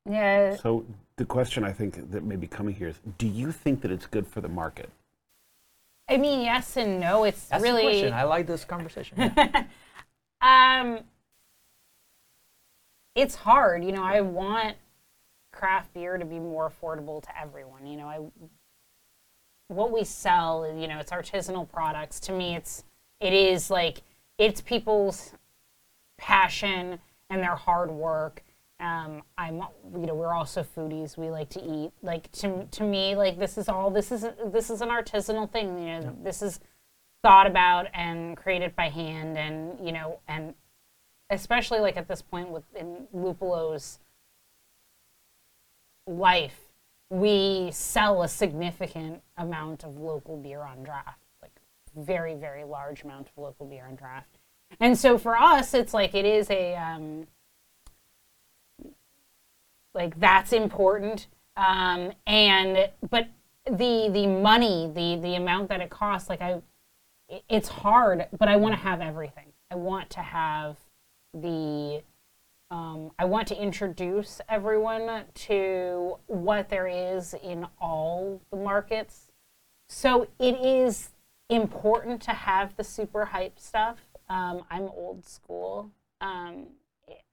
Yeah. 0.08 0.56
So 0.56 0.84
the 1.16 1.24
question 1.24 1.64
I 1.64 1.72
think 1.72 2.10
that 2.10 2.24
may 2.24 2.36
be 2.36 2.46
coming 2.46 2.74
here 2.74 2.88
is: 2.88 3.00
Do 3.18 3.26
you 3.26 3.52
think 3.52 3.82
that 3.82 3.90
it's 3.90 4.06
good 4.06 4.26
for 4.26 4.40
the 4.40 4.48
market? 4.48 4.90
I 6.08 6.16
mean, 6.16 6.42
yes 6.42 6.76
and 6.76 7.00
no. 7.00 7.24
It's 7.24 7.44
That's 7.48 7.62
really 7.62 7.82
the 7.82 7.88
question. 7.88 8.12
I 8.12 8.24
like 8.24 8.46
this 8.46 8.64
conversation. 8.64 9.16
Yeah. 9.18 9.64
um 10.42 10.98
it's 13.14 13.34
hard 13.36 13.84
you 13.84 13.92
know 13.92 14.02
i 14.02 14.20
want 14.20 14.76
craft 15.62 15.94
beer 15.94 16.18
to 16.18 16.24
be 16.24 16.40
more 16.40 16.70
affordable 16.70 17.22
to 17.22 17.28
everyone 17.40 17.86
you 17.86 17.96
know 17.96 18.08
i 18.08 18.18
what 19.72 19.92
we 19.92 20.04
sell 20.04 20.66
you 20.76 20.86
know 20.86 20.98
it's 20.98 21.10
artisanal 21.10 21.68
products. 21.68 22.20
To 22.20 22.32
me 22.32 22.56
it's 22.56 22.84
it 23.20 23.32
is 23.32 23.70
like 23.70 24.02
it's 24.38 24.60
people's 24.60 25.32
passion 26.18 26.98
and 27.30 27.42
their 27.42 27.56
hard 27.56 27.90
work. 27.90 28.42
Um, 28.80 29.22
i'm 29.38 29.62
you 29.94 30.06
know 30.06 30.14
we're 30.14 30.34
also 30.34 30.62
foodies. 30.64 31.16
We 31.16 31.30
like 31.30 31.48
to 31.50 31.62
eat. 31.62 31.92
Like 32.02 32.30
to, 32.32 32.66
to 32.70 32.82
me 32.82 33.14
like 33.16 33.38
this 33.38 33.56
is 33.56 33.68
all 33.68 33.90
this 33.90 34.12
is 34.12 34.26
this 34.46 34.70
is 34.70 34.80
an 34.80 34.88
artisanal 34.88 35.50
thing 35.50 35.78
you 35.78 36.00
know 36.00 36.16
this 36.22 36.42
is 36.42 36.60
thought 37.22 37.46
about 37.46 37.86
and 37.94 38.36
created 38.36 38.74
by 38.74 38.88
hand 38.88 39.38
and 39.38 39.78
you 39.84 39.92
know 39.92 40.18
and 40.26 40.54
especially 41.30 41.78
like 41.78 41.96
at 41.96 42.08
this 42.08 42.20
point 42.20 42.48
with 42.48 42.64
in 42.74 43.06
Lúpulo's 43.14 44.00
life 46.06 46.58
we 47.10 47.70
sell 47.70 48.22
a 48.22 48.28
significant 48.28 49.22
amount 49.36 49.84
of 49.84 49.96
local 49.96 50.36
beer 50.36 50.62
on 50.62 50.82
draft 50.82 51.22
like 51.40 51.52
very 51.96 52.34
very 52.34 52.64
large 52.64 53.02
amount 53.02 53.28
of 53.28 53.36
local 53.36 53.66
beer 53.66 53.84
on 53.88 53.94
draft 53.94 54.38
and 54.80 54.98
so 54.98 55.18
for 55.18 55.36
us 55.36 55.74
it's 55.74 55.94
like 55.94 56.14
it 56.14 56.24
is 56.24 56.50
a 56.50 56.74
um, 56.74 57.26
like 59.94 60.18
that's 60.18 60.52
important 60.52 61.26
um, 61.56 62.12
and 62.26 62.90
but 63.10 63.28
the 63.66 64.08
the 64.12 64.26
money 64.26 64.90
the 64.94 65.20
the 65.22 65.34
amount 65.34 65.68
that 65.68 65.80
it 65.80 65.90
costs 65.90 66.28
like 66.28 66.40
i 66.40 66.60
it's 67.48 67.68
hard, 67.68 68.26
but 68.38 68.48
I 68.48 68.56
want 68.56 68.74
to 68.74 68.80
have 68.80 69.00
everything. 69.00 69.46
I 69.70 69.76
want 69.76 70.10
to 70.10 70.20
have 70.20 70.76
the 71.32 72.02
um, 72.72 73.10
I 73.18 73.26
want 73.26 73.46
to 73.48 73.62
introduce 73.62 74.40
everyone 74.48 75.24
to 75.34 76.16
what 76.26 76.70
there 76.70 76.86
is 76.86 77.34
in 77.44 77.66
all 77.78 78.40
the 78.50 78.56
markets. 78.56 79.30
So 79.90 80.26
it 80.38 80.58
is 80.58 81.10
important 81.50 82.22
to 82.22 82.30
have 82.30 82.74
the 82.78 82.82
super 82.82 83.26
hype 83.26 83.58
stuff. 83.58 83.98
Um, 84.30 84.64
I'm 84.70 84.84
old 84.84 85.28
school. 85.28 85.90
Um, 86.22 86.68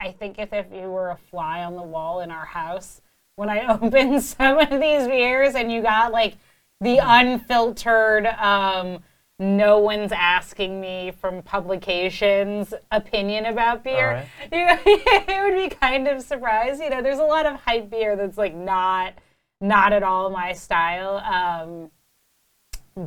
I 0.02 0.12
think 0.12 0.40
if, 0.40 0.52
if 0.52 0.66
you 0.74 0.90
were 0.90 1.12
a 1.12 1.18
fly 1.18 1.64
on 1.64 1.78
the 1.78 1.84
wall 1.84 2.20
in 2.20 2.32
our 2.32 2.46
house, 2.46 3.02
when 3.38 3.48
I 3.50 3.66
opened 3.82 4.22
some 4.22 4.58
of 4.58 4.70
these 4.72 5.08
beers 5.08 5.56
and 5.56 5.72
you 5.72 5.82
got 5.82 6.12
like 6.12 6.36
the 6.82 7.00
unfiltered, 7.02 8.26
um, 8.26 9.04
no 9.40 9.80
one's 9.80 10.12
asking 10.12 10.82
me 10.82 11.12
from 11.20 11.42
publications 11.42 12.74
opinion 12.92 13.46
about 13.46 13.84
beer, 13.84 14.28
you, 14.52 14.68
it 14.86 15.44
would 15.44 15.70
be 15.70 15.76
kind 15.76 16.08
of 16.08 16.22
surprised. 16.22 16.82
You 16.82 16.90
know, 16.90 17.02
there's 17.02 17.20
a 17.20 17.24
lot 17.24 17.46
of 17.46 17.56
hype 17.62 17.90
beer 17.90 18.16
that's 18.16 18.38
like 18.38 18.54
not 18.54 19.14
not 19.62 19.94
at 19.94 20.04
all 20.04 20.30
my 20.30 20.54
style. 20.54 21.18
Um, 21.18 21.92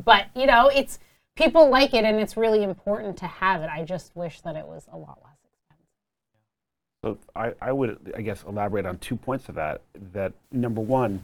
but 0.03 0.27
you 0.35 0.45
know, 0.45 0.69
it's 0.69 0.99
people 1.35 1.69
like 1.69 1.93
it 1.93 2.03
and 2.03 2.19
it's 2.19 2.35
really 2.35 2.63
important 2.63 3.17
to 3.17 3.27
have 3.27 3.61
it. 3.61 3.69
I 3.71 3.83
just 3.83 4.15
wish 4.15 4.41
that 4.41 4.55
it 4.55 4.65
was 4.65 4.87
a 4.91 4.97
lot 4.97 5.19
less 5.23 5.37
expensive. 5.45 5.85
So 7.03 7.17
I, 7.35 7.53
I 7.61 7.71
would, 7.71 8.13
I 8.15 8.21
guess, 8.21 8.43
elaborate 8.43 8.85
on 8.85 8.97
two 8.97 9.15
points 9.15 9.49
of 9.49 9.55
that. 9.55 9.81
That 10.13 10.33
number 10.51 10.81
one, 10.81 11.23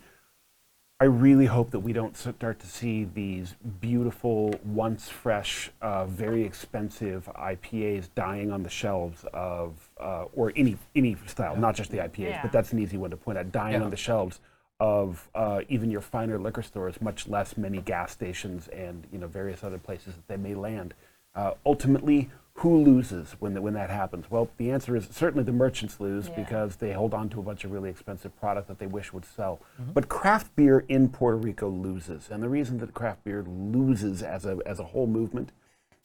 I 1.01 1.05
really 1.05 1.45
hope 1.45 1.71
that 1.71 1.79
we 1.79 1.93
don't 1.93 2.17
start 2.17 2.59
to 2.59 2.67
see 2.67 3.05
these 3.05 3.55
beautiful, 3.79 4.53
once 4.65 5.07
fresh, 5.07 5.71
uh, 5.81 6.05
very 6.05 6.43
expensive 6.43 7.29
IPAs 7.37 8.09
dying 8.15 8.51
on 8.51 8.63
the 8.63 8.69
shelves 8.69 9.23
of, 9.33 9.89
uh, 9.97 10.25
or 10.35 10.51
any 10.57 10.77
any 10.95 11.15
style, 11.25 11.55
not 11.55 11.75
just 11.75 11.89
the 11.91 11.99
IPAs, 11.99 12.31
Yeah. 12.31 12.41
but 12.41 12.51
that's 12.51 12.73
an 12.73 12.79
easy 12.79 12.97
one 12.97 13.11
to 13.11 13.17
point 13.17 13.37
out, 13.37 13.49
dying 13.53 13.75
Yeah. 13.79 13.83
on 13.83 13.91
the 13.91 13.97
shelves 13.97 14.41
of 14.81 15.29
uh, 15.35 15.61
even 15.69 15.89
your 15.89 16.01
finer 16.01 16.37
liquor 16.37 16.61
stores, 16.61 16.99
much 17.01 17.29
less 17.29 17.55
many 17.55 17.79
gas 17.79 18.11
stations 18.11 18.67
and 18.67 19.07
you 19.09 19.19
know 19.19 19.27
various 19.27 19.63
other 19.63 19.77
places 19.77 20.15
that 20.15 20.27
they 20.27 20.35
may 20.37 20.53
land. 20.53 20.93
Uh, 21.33 21.51
ultimately, 21.65 22.29
who 22.59 22.83
loses 22.83 23.35
when, 23.39 23.53
the, 23.53 23.61
when 23.61 23.73
that 23.73 23.89
happens? 23.89 24.29
Well, 24.29 24.49
the 24.57 24.71
answer 24.71 24.95
is 24.95 25.07
certainly 25.11 25.43
the 25.43 25.51
merchants 25.51 25.99
lose 25.99 26.27
Yeah. 26.29 26.35
because 26.43 26.75
they 26.77 26.93
hold 26.93 27.13
on 27.13 27.29
to 27.29 27.39
a 27.39 27.43
bunch 27.43 27.63
of 27.63 27.71
really 27.71 27.89
expensive 27.89 28.37
product 28.39 28.67
that 28.67 28.79
they 28.79 28.87
wish 28.87 29.13
would 29.13 29.25
sell. 29.25 29.59
But 29.93 30.09
craft 30.09 30.55
beer 30.55 30.85
in 30.87 31.09
Puerto 31.09 31.37
Rico 31.37 31.69
loses. 31.69 32.29
And 32.29 32.43
the 32.43 32.49
reason 32.49 32.77
that 32.79 32.93
craft 32.93 33.23
beer 33.23 33.43
loses 33.47 34.21
as 34.21 34.45
a, 34.45 34.59
as 34.65 34.79
a 34.79 34.83
whole 34.85 35.07
movement 35.07 35.51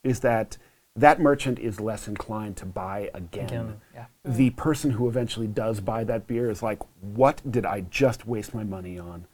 is 0.03 0.21
that 0.21 0.57
that 0.97 1.19
merchant 1.21 1.59
is 1.59 1.81
less 1.81 2.07
inclined 2.07 2.57
to 2.59 2.67
buy 2.67 3.11
again. 3.15 3.45
Again, 3.47 3.81
yeah. 3.93 4.05
The 4.25 4.51
person 4.51 4.93
who 4.93 5.09
eventually 5.09 5.49
does 5.49 5.81
buy 5.81 6.05
that 6.05 6.29
beer 6.29 6.49
is 6.51 6.63
like, 6.63 6.79
what 7.01 7.43
did 7.51 7.67
I 7.67 7.81
just 7.81 8.27
waste 8.29 8.55
my 8.55 8.63
money 8.63 8.97
on? 8.99 9.27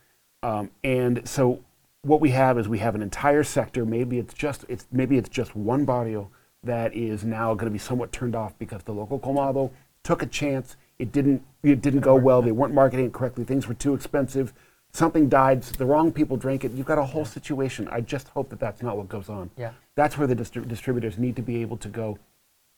Um, 0.43 0.71
and 0.83 1.29
so 1.29 1.63
what 2.01 2.23
we 2.23 2.31
have 2.31 2.59
is 2.59 2.67
we 2.67 2.79
have 2.79 2.95
an 2.95 3.03
entire 3.03 3.45
sector. 3.45 3.85
Maybe 3.85 4.19
it's 4.19 4.33
just 4.33 4.65
it's 4.71 4.87
maybe 4.91 5.19
it's 5.19 5.29
just 5.29 5.55
one 5.55 5.85
barrio 5.85 6.31
that 6.63 6.95
is 6.95 7.25
now 7.25 7.55
going 7.55 7.67
to 7.67 7.71
be 7.73 7.79
somewhat 7.79 8.13
turned 8.13 8.35
off 8.35 8.59
because 8.59 8.83
the 8.83 8.93
local 8.93 9.19
colmado 9.19 9.71
took 10.03 10.23
a 10.23 10.27
chance. 10.27 10.77
It 10.99 11.13
didn't 11.13 11.43
it 11.63 11.81
didn't 11.81 12.01
go 12.01 12.15
well. 12.15 12.43
They 12.43 12.53
weren't 12.53 12.75
marketing 12.75 13.07
it 13.07 13.13
correctly. 13.13 13.45
Things 13.45 13.67
were 13.67 13.75
too 13.75 13.95
expensive. 13.95 14.53
Something 14.93 15.29
died. 15.29 15.63
The 15.63 15.87
wrong 15.87 16.11
people 16.13 16.37
drank 16.37 16.65
it. 16.65 16.73
You've 16.73 16.87
got 16.87 16.99
a 16.99 17.05
whole 17.05 17.25
situation. 17.25 17.89
I 17.93 18.01
just 18.01 18.29
hope 18.29 18.51
that 18.51 18.59
that's 18.59 18.83
not 18.83 18.97
what 18.97 19.09
goes 19.09 19.29
on. 19.29 19.51
Yeah. 19.57 19.71
That's 19.95 20.19
where 20.19 20.27
the 20.27 20.35
distri- 20.35 20.67
distributors 20.67 21.17
need 21.17 21.37
to 21.37 21.43
be 21.43 21.61
able 21.63 21.77
to 21.79 21.89
go 21.89 22.19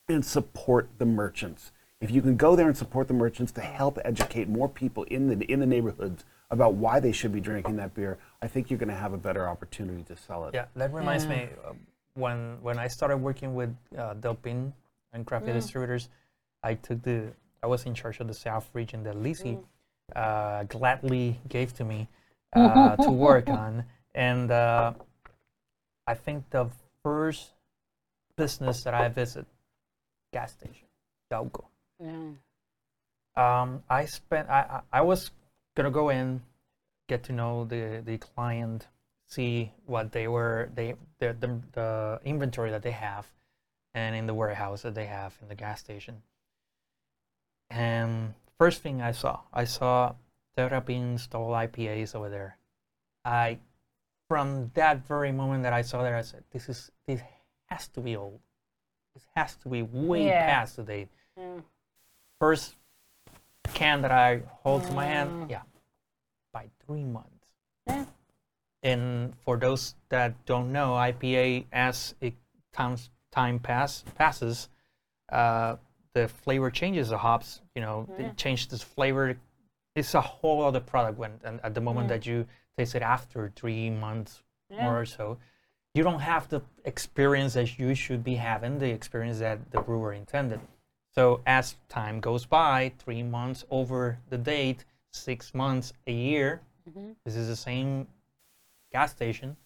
and 0.09 0.24
support 0.24 0.89
the 0.99 1.07
merchants. 1.07 1.72
If 2.01 2.11
you 2.11 2.20
can 2.20 2.37
go 2.37 2.55
there 2.55 2.66
and 2.66 2.76
support 2.76 3.09
the 3.09 3.14
merchants 3.14 3.53
to 3.53 3.61
help 3.61 3.99
educate 4.05 4.49
more 4.49 4.68
people 4.68 5.05
in 5.05 5.28
the 5.28 5.45
in 5.51 5.61
the 5.61 5.66
neighborhoods 5.66 6.24
about 6.51 6.74
why 6.74 7.01
they 7.01 7.12
should 7.12 7.33
be 7.33 7.41
drinking 7.41 7.76
that 7.76 7.95
beer, 7.95 8.18
I 8.43 8.47
think 8.49 8.70
you're 8.70 8.78
going 8.78 8.89
to 8.91 8.95
have 8.95 9.14
a 9.14 9.18
better 9.18 9.49
opportunity 9.49 10.03
to 10.05 10.16
sell 10.16 10.47
it. 10.47 10.55
Yeah, 10.55 10.66
that 10.76 10.93
reminds 10.93 11.24
Yeah. 11.24 11.30
me 11.30 11.49
uh, 11.66 11.72
when 12.14 12.58
when 12.62 12.78
I 12.78 12.88
started 12.88 13.18
working 13.18 13.54
with 13.54 13.74
uh, 13.96 14.14
Delpin 14.14 14.72
and 15.12 15.26
craft 15.26 15.46
beer 15.46 15.54
distributors, 15.54 16.08
I 16.62 16.74
took 16.74 17.02
the 17.02 17.32
I 17.62 17.66
was 17.66 17.84
in 17.86 17.94
charge 17.94 18.20
of 18.20 18.28
the 18.28 18.34
South 18.34 18.68
region 18.72 19.02
that 19.04 19.16
Lizzie 19.16 19.58
uh, 20.16 20.64
gladly 20.64 21.40
gave 21.48 21.72
to 21.74 21.84
me 21.84 22.08
uh, 22.56 22.96
to 22.96 23.10
work 23.10 23.48
on, 23.48 23.84
and 24.14 24.50
uh, 24.50 24.92
I 26.06 26.14
think 26.14 26.50
the 26.50 26.68
first 27.02 27.52
business 28.36 28.82
that 28.84 28.94
I 28.94 29.08
visited, 29.08 29.46
gas 30.32 30.52
station, 30.52 30.86
Daugo. 31.30 31.64
Yeah. 31.98 32.32
Um, 33.34 33.82
I 33.88 34.04
spent. 34.04 34.50
I, 34.50 34.82
I 34.92 34.98
I 34.98 35.00
was 35.02 35.30
gonna 35.74 35.90
go 35.90 36.10
in, 36.10 36.42
get 37.08 37.24
to 37.24 37.32
know 37.32 37.64
the 37.64 38.02
the 38.04 38.18
client, 38.18 38.88
see 39.33 39.72
what 39.87 40.12
they 40.12 40.28
were 40.28 40.70
they 40.74 40.95
the 41.18 41.33
the, 41.41 41.61
the 41.72 42.20
inventory 42.24 42.70
that 42.70 42.83
they 42.83 42.91
have, 42.93 43.26
and 43.95 44.14
in 44.14 44.26
the 44.26 44.35
warehouse 44.35 44.83
that 44.83 44.95
they 44.95 45.07
have 45.07 45.33
in 45.43 45.49
the 45.49 45.55
gas 45.55 45.80
station. 45.80 46.22
And 47.70 48.35
first 48.59 48.83
thing 48.83 49.01
I 49.01 49.12
saw, 49.12 49.41
I 49.53 49.64
saw 49.64 50.14
therapy 50.57 50.95
install 50.97 51.51
IPAs 51.53 52.14
over 52.14 52.28
there. 52.28 52.59
I, 53.24 53.59
from 54.28 54.70
that 54.74 55.07
very 55.07 55.33
moment 55.33 55.62
that 55.62 55.72
I 55.72 55.83
saw 55.83 56.03
that, 56.03 56.12
I 56.12 56.22
said, 56.22 56.45
"This 56.51 56.68
is 56.68 56.91
this 57.07 57.20
has 57.66 57.89
to 57.89 58.01
be 58.01 58.16
old. 58.16 58.41
This 59.14 59.26
has 59.35 59.57
to 59.57 59.68
be 59.68 59.83
way 59.83 60.26
Yeah. 60.26 60.47
past 60.47 60.76
the 60.76 60.83
date." 60.83 61.09
Mm. 61.39 61.62
First 62.39 62.74
can 63.72 64.03
that 64.03 64.11
I 64.12 64.43
hold 64.62 64.85
to 64.85 64.93
my 64.93 65.07
hand, 65.07 65.49
yeah, 65.51 65.62
by 66.53 66.68
three 66.85 67.05
months. 67.05 67.47
Yeah. 67.87 68.05
And 68.83 69.35
for 69.45 69.57
those 69.57 69.95
that 70.09 70.45
don't 70.45 70.72
know, 70.72 70.93
IPA 70.95 71.66
as 71.72 72.14
it 72.20 72.35
times 72.72 73.11
time 73.30 73.59
pass 73.59 74.05
passes, 74.14 74.68
uh, 75.30 75.76
the 76.14 76.28
flavor 76.28 76.70
changes. 76.70 77.09
The 77.11 77.18
hops, 77.18 77.62
you 77.74 77.83
know, 77.83 78.09
they 78.16 78.24
Yeah. 78.24 78.33
change 78.33 78.68
this 78.68 78.83
flavor. 78.83 79.37
It's 79.95 80.14
a 80.14 80.20
whole 80.20 80.62
other 80.64 80.80
product 80.80 81.18
when 81.18 81.41
and 81.45 81.61
at 81.62 81.74
the 81.74 81.80
moment 81.80 82.09
that 82.09 82.26
you 82.26 82.47
taste 82.76 82.95
it 82.95 83.03
after 83.03 83.51
three 83.55 83.89
months 83.91 84.43
Yeah. 84.70 84.89
or 84.89 85.07
so. 85.07 85.39
You 85.95 86.03
don't 86.03 86.20
have 86.20 86.49
the 86.49 86.62
experience 86.85 87.55
that 87.55 87.78
you 87.78 87.95
should 87.95 88.24
be 88.24 88.37
having, 88.37 88.78
the 88.78 88.91
experience 88.91 89.39
that 89.41 89.70
the 89.70 89.80
brewer 89.83 90.12
intended. 90.14 90.61
So 91.14 91.43
as 91.47 91.76
time 91.89 92.20
goes 92.20 92.47
by, 92.47 92.93
three 92.99 93.22
months 93.22 93.64
over 93.70 94.18
the 94.30 94.39
date, 94.39 94.87
six 95.12 95.55
months, 95.55 95.93
a 96.07 96.12
year, 96.12 96.62
this 97.24 97.37
is 97.37 97.49
the 97.49 97.57
same 97.57 98.09
gas 98.93 99.11
station. 99.11 99.57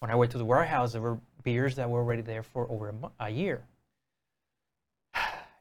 When 0.00 0.10
I 0.10 0.14
went 0.14 0.32
to 0.32 0.38
the 0.38 0.44
warehouse, 0.44 0.92
there 0.92 1.02
were 1.02 1.18
beers 1.42 1.76
that 1.76 1.88
were 1.90 2.00
already 2.00 2.22
there 2.22 2.42
for 2.42 2.70
over 2.70 2.88
a, 2.88 3.26
a 3.26 3.30
year. 3.30 3.62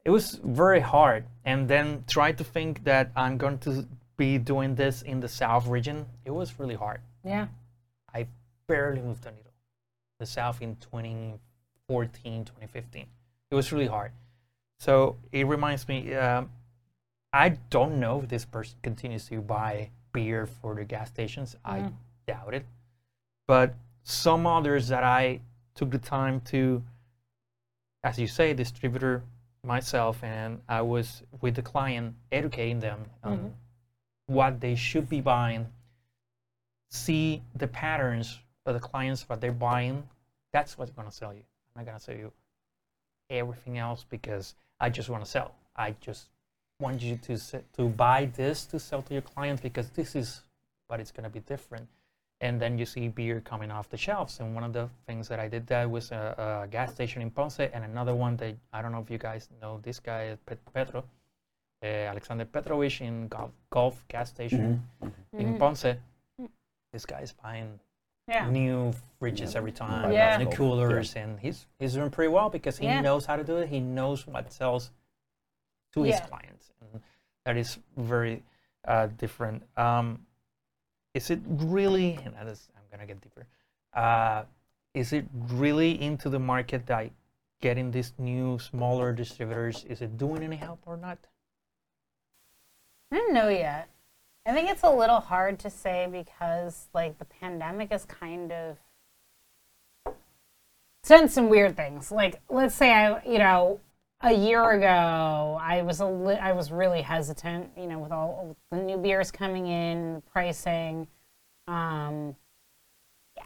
It 0.05 0.11
was 0.11 0.39
very 0.41 0.79
hard. 0.79 1.25
And 1.43 1.67
then 1.67 2.05
try 2.07 2.31
to 2.31 2.43
think 2.43 2.85
that 2.85 3.11
I'm 3.13 3.37
going 3.37 3.57
to 3.59 3.85
be 4.15 4.37
doing 4.37 4.73
this 4.73 5.01
in 5.01 5.19
the 5.19 5.27
South 5.27 5.67
region. 5.67 6.05
It 6.23 6.31
was 6.31 6.57
really 6.59 6.75
hard. 6.75 7.01
Yeah. 7.25 7.47
I 8.15 8.27
barely 8.67 9.01
moved 9.01 9.23
the 9.23 9.31
needle. 9.31 9.51
The 10.19 10.25
South 10.25 10.61
in 10.61 10.77
2014, 10.77 12.45
2015. 12.45 13.05
It 13.51 13.55
was 13.55 13.73
really 13.73 13.87
hard. 13.87 14.13
So 14.79 15.17
it 15.33 15.45
reminds 15.45 15.89
me, 15.89 16.13
um, 16.15 16.51
I 17.33 17.49
don't 17.69 17.99
know 17.99 18.21
if 18.21 18.29
this 18.29 18.45
person 18.45 18.77
continues 18.81 19.27
to 19.27 19.41
buy 19.41 19.89
beer 20.13 20.45
for 20.45 20.73
the 20.75 20.85
gas 20.85 21.09
stations. 21.09 21.57
I 21.65 21.91
doubt 22.25 22.53
it. 22.53 22.65
But 23.47 23.73
some 24.03 24.45
others 24.45 24.87
that 24.89 25.03
I 25.03 25.39
took 25.75 25.91
the 25.91 25.97
time 25.97 26.41
to, 26.41 26.83
as 28.03 28.19
you 28.19 28.27
say, 28.27 28.53
distributor 28.53 29.23
myself, 29.63 30.23
and 30.23 30.61
I 30.67 30.81
was 30.81 31.23
with 31.41 31.55
the 31.55 31.61
client 31.61 32.15
educating 32.31 32.79
them 32.79 33.05
on 33.23 33.37
mm-hmm. 33.37 33.47
what 34.27 34.59
they 34.59 34.75
should 34.75 35.09
be 35.09 35.21
buying, 35.21 35.67
see 36.89 37.41
the 37.55 37.67
patterns 37.67 38.39
of 38.65 38.73
the 38.73 38.79
clients, 38.79 39.27
what 39.27 39.41
they're 39.41 39.51
buying. 39.51 40.07
That's 40.51 40.77
what's 40.77 40.91
going 40.91 41.07
to 41.07 41.13
sell 41.13 41.33
you. 41.33 41.43
I'm 41.75 41.81
not 41.81 41.85
going 41.85 41.97
to 41.97 42.03
sell 42.03 42.15
you 42.15 42.31
everything 43.29 43.77
else 43.77 44.05
because 44.09 44.55
I 44.79 44.89
just 44.89 45.09
want 45.09 45.23
to 45.23 45.29
sell. 45.29 45.53
I 45.75 45.95
just 46.01 46.27
want 46.79 47.01
you 47.01 47.17
to 47.17 47.37
to 47.73 47.89
buy 47.89 48.29
this 48.35 48.65
to 48.65 48.79
sell 48.79 49.01
to 49.01 49.13
your 49.13 49.21
clients 49.21 49.61
because 49.61 49.89
this 49.91 50.15
is 50.15 50.41
what 50.87 50.99
it's 50.99 51.11
going 51.11 51.23
to 51.23 51.29
be 51.29 51.39
different. 51.39 51.87
And 52.39 52.61
then 52.61 52.77
you 52.77 52.85
see 52.85 53.07
beer 53.07 53.41
coming 53.41 53.71
off 53.71 53.89
the 53.89 53.97
shelves. 53.97 54.39
And 54.39 54.53
one 54.53 54.63
of 54.63 54.71
the 54.71 54.89
things 55.07 55.27
that 55.27 55.39
I 55.39 55.47
did 55.47 55.65
that 55.67 55.89
was 55.89 56.11
a, 56.11 56.61
a 56.63 56.67
gas 56.67 56.93
station 56.93 57.21
in 57.23 57.31
Ponce, 57.31 57.59
and 57.59 57.83
another 57.83 58.13
one 58.13 58.35
that 58.37 58.55
I 58.71 58.81
don't 58.83 58.91
know 58.91 59.01
if 59.01 59.09
you 59.09 59.17
guys 59.17 59.49
know 59.59 59.79
this 59.81 59.99
guy, 59.99 60.37
Pet- 60.45 60.59
Petro, 60.73 61.03
uh, 61.81 61.85
Alexander 61.85 62.45
Petrovich 62.45 63.01
in 63.01 63.27
golf, 63.27 63.51
Gulf 63.71 64.05
gas 64.07 64.29
station 64.29 64.83
in 65.33 65.57
Ponce. 65.57 65.95
This 66.93 67.05
guy's 67.05 67.33
buying 67.33 67.79
Yeah. 68.27 68.49
new 68.49 68.93
fridges 69.19 69.55
every 69.55 69.71
time, 69.71 70.11
Yeah. 70.11 70.37
new 70.37 70.49
coolers, 70.51 71.15
and 71.15 71.39
he's 71.39 71.65
he's 71.79 71.93
doing 71.95 72.11
pretty 72.11 72.29
well 72.31 72.49
because 72.51 72.77
he 72.77 72.85
Yeah. 72.85 73.01
knows 73.01 73.25
how 73.25 73.35
to 73.35 73.43
do 73.43 73.57
it. 73.57 73.69
He 73.69 73.79
knows 73.79 74.27
what 74.27 74.51
sells 74.53 74.91
to 75.93 76.03
his 76.03 76.19
clients, 76.21 76.71
and 76.81 77.01
that 77.45 77.57
is 77.57 77.79
very 77.95 78.43
uh, 78.85 79.07
different. 79.07 79.63
Um, 79.75 80.26
is 81.17 81.31
it 81.31 81.39
really? 81.47 82.19
Is, 82.45 82.69
I'm 82.77 82.83
gonna 82.91 83.07
get 83.07 83.19
deeper. 83.21 83.47
Uh, 83.93 84.43
is 84.93 85.13
it 85.13 85.25
really 85.33 85.99
into 85.99 86.29
the 86.29 86.39
market 86.39 86.85
that 86.85 87.11
getting 87.59 87.89
these 87.89 88.13
new 88.19 88.59
smaller 88.59 89.11
distributors? 89.13 89.83
Is 89.89 90.01
it 90.01 90.17
doing 90.17 90.43
any 90.43 90.55
help 90.55 90.79
or 90.85 90.95
not? 90.95 91.17
I 93.11 93.15
don't 93.15 93.33
know 93.33 93.49
yet. 93.49 93.89
I 94.45 94.53
think 94.53 94.69
it's 94.69 94.83
a 94.83 94.91
little 94.91 95.19
hard 95.19 95.57
to 95.59 95.69
say 95.71 96.07
because 96.11 96.87
like 96.93 97.17
the 97.17 97.25
pandemic 97.25 97.91
is 97.91 98.05
kind 98.05 98.51
of 98.51 98.77
done 101.03 101.29
some 101.29 101.49
weird 101.49 101.75
things. 101.75 102.11
Like 102.11 102.41
let's 102.47 102.75
say 102.75 102.93
I, 102.93 103.23
you 103.25 103.39
know, 103.39 103.79
a 104.21 104.33
year 104.33 104.71
ago 104.71 105.59
I 105.61 105.81
was 105.83 105.99
a 105.99 106.05
li- 106.05 106.35
I 106.35 106.51
was 106.51 106.71
really 106.71 107.01
hesitant, 107.01 107.69
you 107.77 107.87
know, 107.87 107.99
with 107.99 108.11
all 108.11 108.55
the 108.71 108.77
new 108.77 108.97
beers 108.97 109.31
coming 109.31 109.67
in, 109.67 110.21
pricing. 110.31 111.07
Um, 111.67 112.35
yeah. 113.35 113.43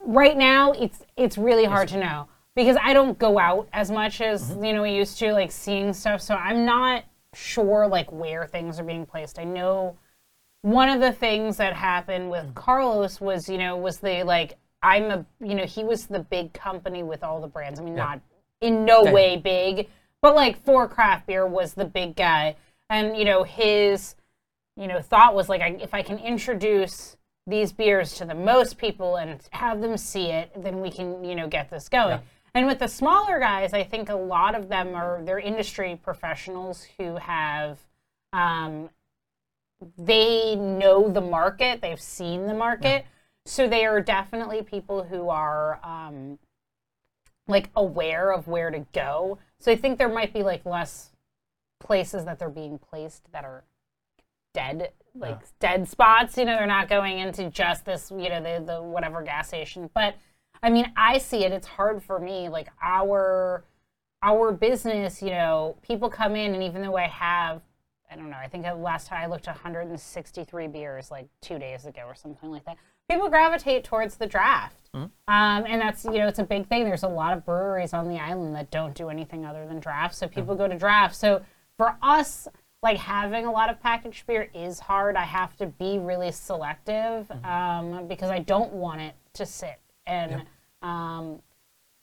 Right 0.00 0.36
now, 0.36 0.72
it's 0.72 1.02
it's 1.16 1.38
really 1.38 1.64
hard 1.64 1.88
to 1.88 1.98
know 1.98 2.28
because 2.54 2.76
I 2.82 2.92
don't 2.92 3.18
go 3.18 3.38
out 3.38 3.68
as 3.72 3.90
much 3.90 4.20
as 4.20 4.56
you 4.62 4.72
know 4.72 4.82
we 4.82 4.92
used 4.94 5.18
to, 5.20 5.32
like 5.32 5.50
seeing 5.50 5.92
stuff. 5.92 6.20
So 6.20 6.34
I'm 6.34 6.64
not 6.64 7.04
sure 7.34 7.86
like 7.86 8.12
where 8.12 8.46
things 8.46 8.78
are 8.78 8.84
being 8.84 9.06
placed. 9.06 9.38
I 9.38 9.44
know 9.44 9.96
one 10.62 10.88
of 10.88 11.00
the 11.00 11.12
things 11.12 11.56
that 11.56 11.74
happened 11.74 12.30
with 12.30 12.54
Carlos 12.54 13.20
was, 13.20 13.48
you 13.48 13.58
know, 13.58 13.76
was 13.76 13.98
the 13.98 14.22
like 14.24 14.58
I'm 14.82 15.04
a, 15.10 15.26
you 15.40 15.54
know, 15.54 15.64
he 15.64 15.84
was 15.84 16.06
the 16.06 16.20
big 16.20 16.52
company 16.52 17.02
with 17.02 17.24
all 17.24 17.40
the 17.40 17.48
brands. 17.48 17.80
I 17.80 17.82
mean, 17.82 17.96
Yeah. 17.96 18.04
not 18.04 18.20
in 18.60 18.84
no 18.84 19.04
Yeah. 19.04 19.12
way 19.12 19.36
big, 19.36 19.88
but 20.22 20.34
like 20.34 20.56
for 20.64 20.88
craft 20.88 21.26
beer 21.26 21.46
was 21.46 21.74
the 21.74 21.84
big 21.84 22.16
guy, 22.16 22.56
and 22.88 23.16
you 23.16 23.24
know 23.24 23.42
his, 23.44 24.14
you 24.76 24.86
know, 24.86 25.00
thought 25.00 25.34
was 25.34 25.48
like, 25.48 25.60
I, 25.60 25.76
if 25.80 25.94
I 25.94 26.02
can 26.02 26.18
introduce 26.18 27.16
these 27.46 27.72
beers 27.72 28.14
to 28.14 28.24
the 28.24 28.34
most 28.34 28.78
people 28.78 29.16
and 29.16 29.38
have 29.50 29.80
them 29.82 29.96
see 29.98 30.30
it, 30.30 30.50
then 30.56 30.80
we 30.80 30.90
can, 30.90 31.22
you 31.22 31.34
know, 31.34 31.46
get 31.46 31.68
this 31.70 31.88
going. 31.88 32.18
Yeah. 32.18 32.20
And 32.54 32.66
with 32.66 32.78
the 32.78 32.88
smaller 32.88 33.38
guys, 33.38 33.72
I 33.72 33.82
think 33.82 34.08
a 34.08 34.14
lot 34.14 34.54
of 34.54 34.68
them 34.68 34.94
are 34.94 35.20
they're 35.24 35.40
industry 35.40 35.98
professionals 36.02 36.86
who 36.96 37.16
have 37.16 37.80
um, 38.32 38.88
they 39.98 40.56
know 40.56 41.10
the 41.10 41.20
market, 41.20 41.82
they've 41.82 42.00
seen 42.00 42.46
the 42.46 42.54
market. 42.54 43.04
So 43.44 43.68
they 43.68 43.84
are 43.84 44.00
definitely 44.00 44.62
people 44.62 45.02
who 45.04 45.28
are 45.28 45.78
um, 45.84 46.38
like 47.46 47.70
aware 47.76 48.32
of 48.32 48.48
where 48.48 48.70
to 48.70 48.86
go. 48.92 49.38
So 49.58 49.70
I 49.72 49.76
think 49.76 49.98
there 49.98 50.08
might 50.08 50.32
be 50.32 50.42
like 50.42 50.64
less 50.64 51.10
places 51.80 52.24
that 52.24 52.38
they're 52.38 52.48
being 52.48 52.78
placed 52.78 53.30
that 53.32 53.44
are 53.44 53.64
dead, 54.54 54.92
like 55.14 55.40
dead 55.58 55.88
spots. 55.88 56.38
You 56.38 56.46
know, 56.46 56.56
they're 56.56 56.66
not 56.66 56.88
going 56.88 57.18
into 57.18 57.50
just 57.50 57.84
this, 57.84 58.10
you 58.10 58.28
know, 58.28 58.42
the, 58.42 58.64
the 58.64 58.82
whatever 58.82 59.22
gas 59.22 59.48
station. 59.48 59.90
But 59.94 60.16
I 60.62 60.70
mean, 60.70 60.90
I 60.96 61.18
see 61.18 61.44
it. 61.44 61.52
It's 61.52 61.66
hard 61.66 62.02
for 62.02 62.18
me. 62.18 62.48
Like 62.48 62.68
our 62.82 63.64
our 64.22 64.52
business, 64.52 65.20
you 65.20 65.30
know, 65.30 65.76
people 65.82 66.08
come 66.08 66.34
in, 66.34 66.54
and 66.54 66.62
even 66.62 66.80
though 66.80 66.96
I 66.96 67.08
have, 67.08 67.60
I 68.10 68.16
don't 68.16 68.30
know, 68.30 68.36
I 68.36 68.48
think 68.48 68.64
last 68.76 69.08
time 69.08 69.22
I 69.22 69.26
looked, 69.26 69.46
163 69.46 70.66
beers 70.68 71.10
like 71.10 71.26
two 71.40 71.58
days 71.58 71.86
ago 71.86 72.02
or 72.06 72.14
something 72.14 72.50
like 72.50 72.64
that. 72.64 72.76
People 73.10 73.28
gravitate 73.28 73.84
towards 73.84 74.16
the 74.16 74.26
draft, 74.26 74.88
um, 74.94 75.10
and 75.66 75.80
that's 75.80 76.04
you 76.04 76.12
know 76.12 76.26
it's 76.26 76.38
a 76.38 76.44
big 76.44 76.66
thing. 76.68 76.84
There's 76.84 77.02
a 77.02 77.08
lot 77.08 77.36
of 77.36 77.44
breweries 77.44 77.92
on 77.92 78.08
the 78.08 78.16
island 78.18 78.54
that 78.54 78.70
don't 78.70 78.94
do 78.94 79.10
anything 79.10 79.44
other 79.44 79.66
than 79.66 79.78
draft, 79.78 80.14
so 80.14 80.26
people 80.26 80.54
go 80.54 80.66
to 80.68 80.78
draft. 80.78 81.14
So 81.14 81.42
for 81.76 81.96
us, 82.02 82.48
like 82.82 82.96
having 82.96 83.44
a 83.44 83.52
lot 83.52 83.68
of 83.68 83.78
packaged 83.82 84.26
beer 84.26 84.48
is 84.54 84.80
hard. 84.80 85.16
I 85.16 85.24
have 85.24 85.54
to 85.56 85.66
be 85.66 85.98
really 85.98 86.32
selective 86.32 87.30
um, 87.44 88.06
because 88.08 88.30
I 88.30 88.38
don't 88.38 88.72
want 88.72 89.00
it 89.00 89.14
to 89.34 89.44
sit 89.44 89.78
and. 90.06 90.44
Um, 90.82 91.40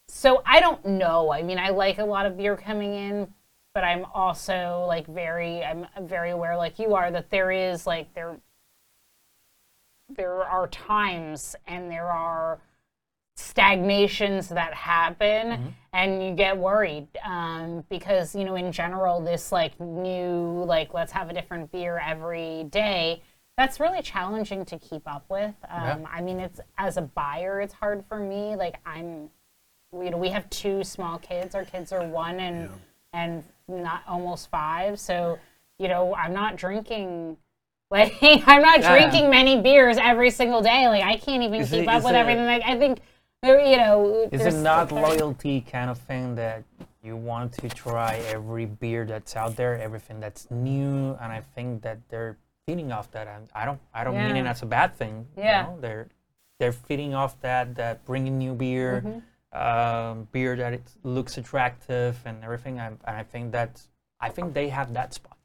so 0.07 0.41
I 0.45 0.59
don't 0.59 0.85
know. 0.85 1.31
I 1.31 1.41
mean, 1.41 1.57
I 1.57 1.69
like 1.69 1.97
a 1.97 2.03
lot 2.03 2.25
of 2.25 2.35
beer 2.35 2.57
coming 2.57 2.93
in, 2.93 3.33
but 3.74 3.84
I'm 3.84 4.05
also 4.13 4.86
like 4.88 5.07
very, 5.07 5.63
I'm 5.63 5.86
very 6.01 6.32
aware, 6.32 6.57
like 6.57 6.80
you 6.80 6.93
are, 6.95 7.11
that 7.11 7.30
there 7.30 7.51
is 7.51 7.88
like 7.88 8.13
there, 8.13 8.38
there 10.09 10.43
are 10.43 10.67
times 10.67 11.55
and 11.67 11.89
there 11.89 12.07
are 12.07 12.59
stagnations 13.38 14.49
that 14.49 14.74
happen, 14.74 15.74
and 15.93 16.24
you 16.24 16.34
get 16.34 16.57
worried 16.57 17.07
um, 17.24 17.84
because 17.89 18.36
you 18.36 18.43
know, 18.43 18.55
in 18.55 18.72
general, 18.72 19.22
this 19.22 19.51
like 19.51 19.80
new, 19.80 20.63
like 20.65 20.93
let's 20.93 21.11
have 21.13 21.30
a 21.30 21.34
different 21.34 21.72
beer 21.72 21.97
every 22.05 22.65
day. 22.65 23.22
That's 23.57 23.80
really 23.80 24.01
challenging 24.01 24.65
to 24.65 24.78
keep 24.80 25.03
up 25.07 25.26
with. 25.30 25.55
Um, 25.69 26.01
Yeah. 26.01 26.05
I 26.11 26.22
mean, 26.22 26.39
it's 26.39 26.59
as 26.78 26.97
a 26.97 27.01
buyer, 27.01 27.61
it's 27.61 27.74
hard 27.74 28.03
for 28.07 28.19
me. 28.19 28.55
Like 28.55 28.76
I'm 28.86 29.30
you 29.93 30.09
know 30.09 30.17
we 30.17 30.30
have 30.30 30.49
two 30.49 30.84
small 30.86 31.17
kids 31.17 31.53
our 31.53 31.65
kids 31.65 31.91
are 31.91 32.07
one 32.07 32.39
and 32.39 32.69
and 33.14 33.43
not 33.68 34.01
almost 34.07 34.49
five 34.49 34.99
so 34.99 35.38
you 35.80 35.88
know 35.88 36.16
i'm 36.16 36.34
not 36.34 36.55
drinking 36.55 37.38
Like 37.91 38.14
I'm 38.22 38.62
not 38.62 38.80
Yeah. 38.80 38.97
drinking 38.97 39.30
many 39.30 39.62
beers 39.62 39.97
every 39.97 40.30
single 40.32 40.62
day. 40.62 40.88
Like 40.88 41.03
I 41.03 41.18
can't 41.18 41.43
even 41.43 41.59
Is 41.59 41.72
keep 41.72 41.82
it- 41.82 41.88
up 41.89 42.03
with 42.05 42.14
it- 42.14 42.20
everything. 42.20 42.45
Like 42.45 42.64
I 42.64 42.78
think 42.80 42.99
there, 43.41 43.59
you 43.59 43.76
know, 43.76 44.30
Is 44.32 44.39
there's 44.43 44.55
it 44.55 44.62
not 44.62 44.93
loyalty 44.93 45.59
kind 45.59 45.89
of 45.89 45.97
thing 45.97 46.36
that 46.36 46.64
you 47.03 47.18
want 47.18 47.51
to 47.59 47.68
try 47.68 48.16
every 48.30 48.66
beer 48.66 49.03
that's 49.05 49.36
out 49.36 49.57
there, 49.57 49.78
everything 49.78 50.22
that's 50.22 50.49
new, 50.49 51.18
and 51.22 51.34
I 51.34 51.41
think 51.53 51.82
that 51.82 51.97
they're 52.07 52.38
feeding 52.66 52.93
off 52.93 53.12
that. 53.12 53.28
And 53.28 53.49
I 53.53 53.66
don't, 53.66 53.82
I 53.93 54.05
don't 54.05 54.16
mean 54.16 54.38
it 54.38 54.45
as 54.47 54.62
a 54.62 54.68
bad 54.68 54.95
thing. 54.95 55.28
you 55.36 55.43
Yeah. 55.43 55.64
know, 55.64 55.78
they're 55.82 56.07
they're 56.59 56.72
feeding 56.72 57.14
off 57.14 57.41
that, 57.41 57.76
that 57.76 58.05
bringing 58.05 58.38
new 58.38 58.53
beer, 58.53 59.01
Mm-hmm. 59.05 59.20
Um, 59.53 60.27
beer 60.31 60.55
that 60.55 60.73
it 60.73 60.83
looks 61.03 61.37
attractive 61.37 62.17
and 62.25 62.43
everything. 62.43 62.79
I, 62.79 62.87
and 62.87 62.99
I 63.05 63.23
think 63.23 63.51
that 63.51 63.81
I 64.19 64.29
think 64.29 64.53
they 64.53 64.69
have 64.69 64.93
that 64.93 65.13
spot. 65.13 65.37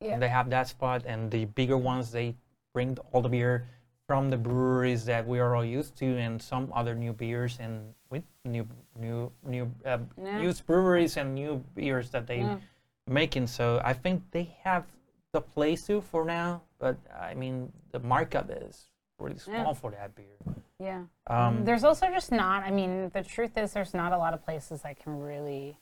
Yeah. 0.00 0.18
They 0.18 0.28
have 0.28 0.50
that 0.50 0.68
spot, 0.68 1.04
and 1.06 1.30
the 1.30 1.44
bigger 1.44 1.76
ones 1.78 2.10
they 2.10 2.34
bring 2.74 2.96
all 3.12 3.20
the 3.22 3.28
beer 3.28 3.66
from 4.08 4.30
the 4.30 4.36
breweries 4.36 5.04
that 5.04 5.26
we 5.26 5.38
are 5.38 5.54
all 5.54 5.64
used 5.64 5.96
to, 5.96 6.06
and 6.18 6.40
some 6.42 6.72
other 6.74 6.94
new 6.94 7.12
beers 7.12 7.58
and 7.60 7.94
with 8.10 8.22
new 8.44 8.66
new 8.98 9.30
new 9.44 9.70
uh, 9.84 9.98
Yeah. 10.20 10.38
used 10.40 10.66
breweries 10.66 11.16
and 11.16 11.34
new 11.34 11.62
beers 11.74 12.10
that 12.10 12.26
they 12.26 12.40
Yeah. 12.40 12.58
making. 13.06 13.46
So 13.46 13.80
I 13.84 13.92
think 13.92 14.22
they 14.30 14.54
have 14.64 14.84
the 15.32 15.40
place 15.40 15.86
to 15.86 16.00
for 16.00 16.24
now, 16.24 16.62
but 16.78 16.96
I 17.18 17.34
mean 17.34 17.72
the 17.92 18.00
markup 18.00 18.50
is 18.50 18.90
really 19.18 19.38
small 19.38 19.72
Yeah. 19.72 19.72
for 19.74 19.90
that 19.92 20.14
beer. 20.14 20.36
Yeah. 20.82 21.02
Um, 21.28 21.64
there's 21.64 21.84
also 21.84 22.08
just 22.08 22.32
not. 22.32 22.64
I 22.64 22.70
mean, 22.70 23.10
the 23.14 23.22
truth 23.22 23.56
is, 23.56 23.72
there's 23.72 23.94
not 23.94 24.12
a 24.12 24.18
lot 24.18 24.34
of 24.34 24.44
places 24.44 24.82
that 24.82 24.98
can 24.98 25.20
really 25.20 25.76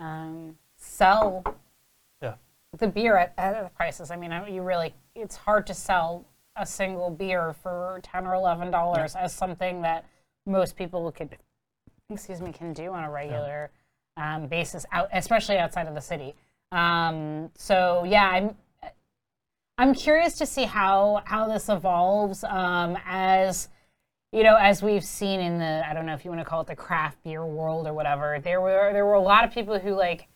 um, 0.00 0.56
sell 0.76 1.44
Yeah. 2.22 2.34
the 2.78 2.86
beer 2.86 3.16
at, 3.18 3.34
at 3.36 3.62
the 3.62 3.68
prices. 3.70 4.10
I 4.10 4.16
mean, 4.16 4.32
you 4.48 4.62
really, 4.62 4.94
it's 5.14 5.36
hard 5.36 5.66
to 5.66 5.74
sell 5.74 6.24
a 6.56 6.64
single 6.64 7.10
beer 7.10 7.52
for 7.62 8.00
ten 8.02 8.26
or 8.26 8.34
eleven 8.34 8.70
dollars 8.70 9.14
as 9.14 9.34
something 9.34 9.82
that 9.82 10.06
most 10.46 10.76
people 10.76 11.12
could, 11.12 11.36
excuse 12.08 12.40
me, 12.40 12.50
can 12.50 12.72
do 12.72 12.92
on 12.92 13.04
a 13.04 13.10
regular 13.10 13.70
um, 14.16 14.46
basis, 14.46 14.86
out, 14.92 15.08
especially 15.12 15.58
outside 15.58 15.86
of 15.86 15.94
the 15.94 16.00
city. 16.00 16.34
Um, 16.72 17.50
so 17.54 18.04
yeah, 18.04 18.28
I'm. 18.30 18.56
I'm 19.80 19.94
curious 19.94 20.34
to 20.38 20.46
see 20.46 20.64
how 20.64 21.22
how 21.24 21.46
this 21.46 21.68
evolves 21.68 22.42
um, 22.42 22.98
as 23.06 23.68
you 24.32 24.42
know, 24.42 24.56
as 24.56 24.82
we've 24.82 25.04
seen 25.04 25.40
in 25.40 25.58
the 25.58 25.82
I 25.88 25.94
don't 25.94 26.06
know 26.06 26.14
if 26.14 26.24
you 26.24 26.30
want 26.30 26.40
to 26.42 26.44
call 26.44 26.60
it 26.60 26.66
the 26.66 26.76
craft 26.76 27.22
beer 27.24 27.44
world 27.44 27.86
or 27.86 27.94
whatever, 27.94 28.38
there 28.42 28.60
were 28.60 28.92
there 28.92 29.06
were 29.06 29.14
a 29.14 29.20
lot 29.20 29.44
of 29.44 29.52
people 29.52 29.78
who 29.78 29.94
like 29.94 30.28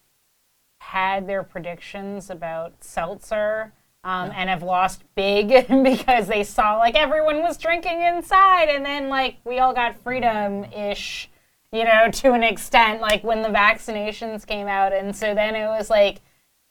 had 0.80 1.26
their 1.26 1.42
predictions 1.42 2.30
about 2.30 2.82
seltzer 2.82 3.72
um, 4.04 4.32
and 4.34 4.50
have 4.50 4.62
lost 4.62 5.04
big 5.14 5.48
because 5.82 6.26
they 6.26 6.42
saw 6.42 6.76
like 6.78 6.94
everyone 6.94 7.42
was 7.42 7.56
drinking 7.58 8.02
inside 8.02 8.68
and 8.68 8.84
then 8.84 9.08
like 9.08 9.36
we 9.44 9.58
all 9.58 9.72
got 9.72 9.94
freedom 10.02 10.64
ish, 10.64 11.30
you 11.70 11.84
know, 11.84 12.10
to 12.10 12.32
an 12.32 12.42
extent, 12.42 13.00
like 13.00 13.22
when 13.22 13.42
the 13.42 13.48
vaccinations 13.48 14.46
came 14.46 14.66
out. 14.66 14.92
And 14.92 15.14
so 15.14 15.34
then 15.34 15.54
it 15.54 15.66
was 15.66 15.88
like, 15.88 16.20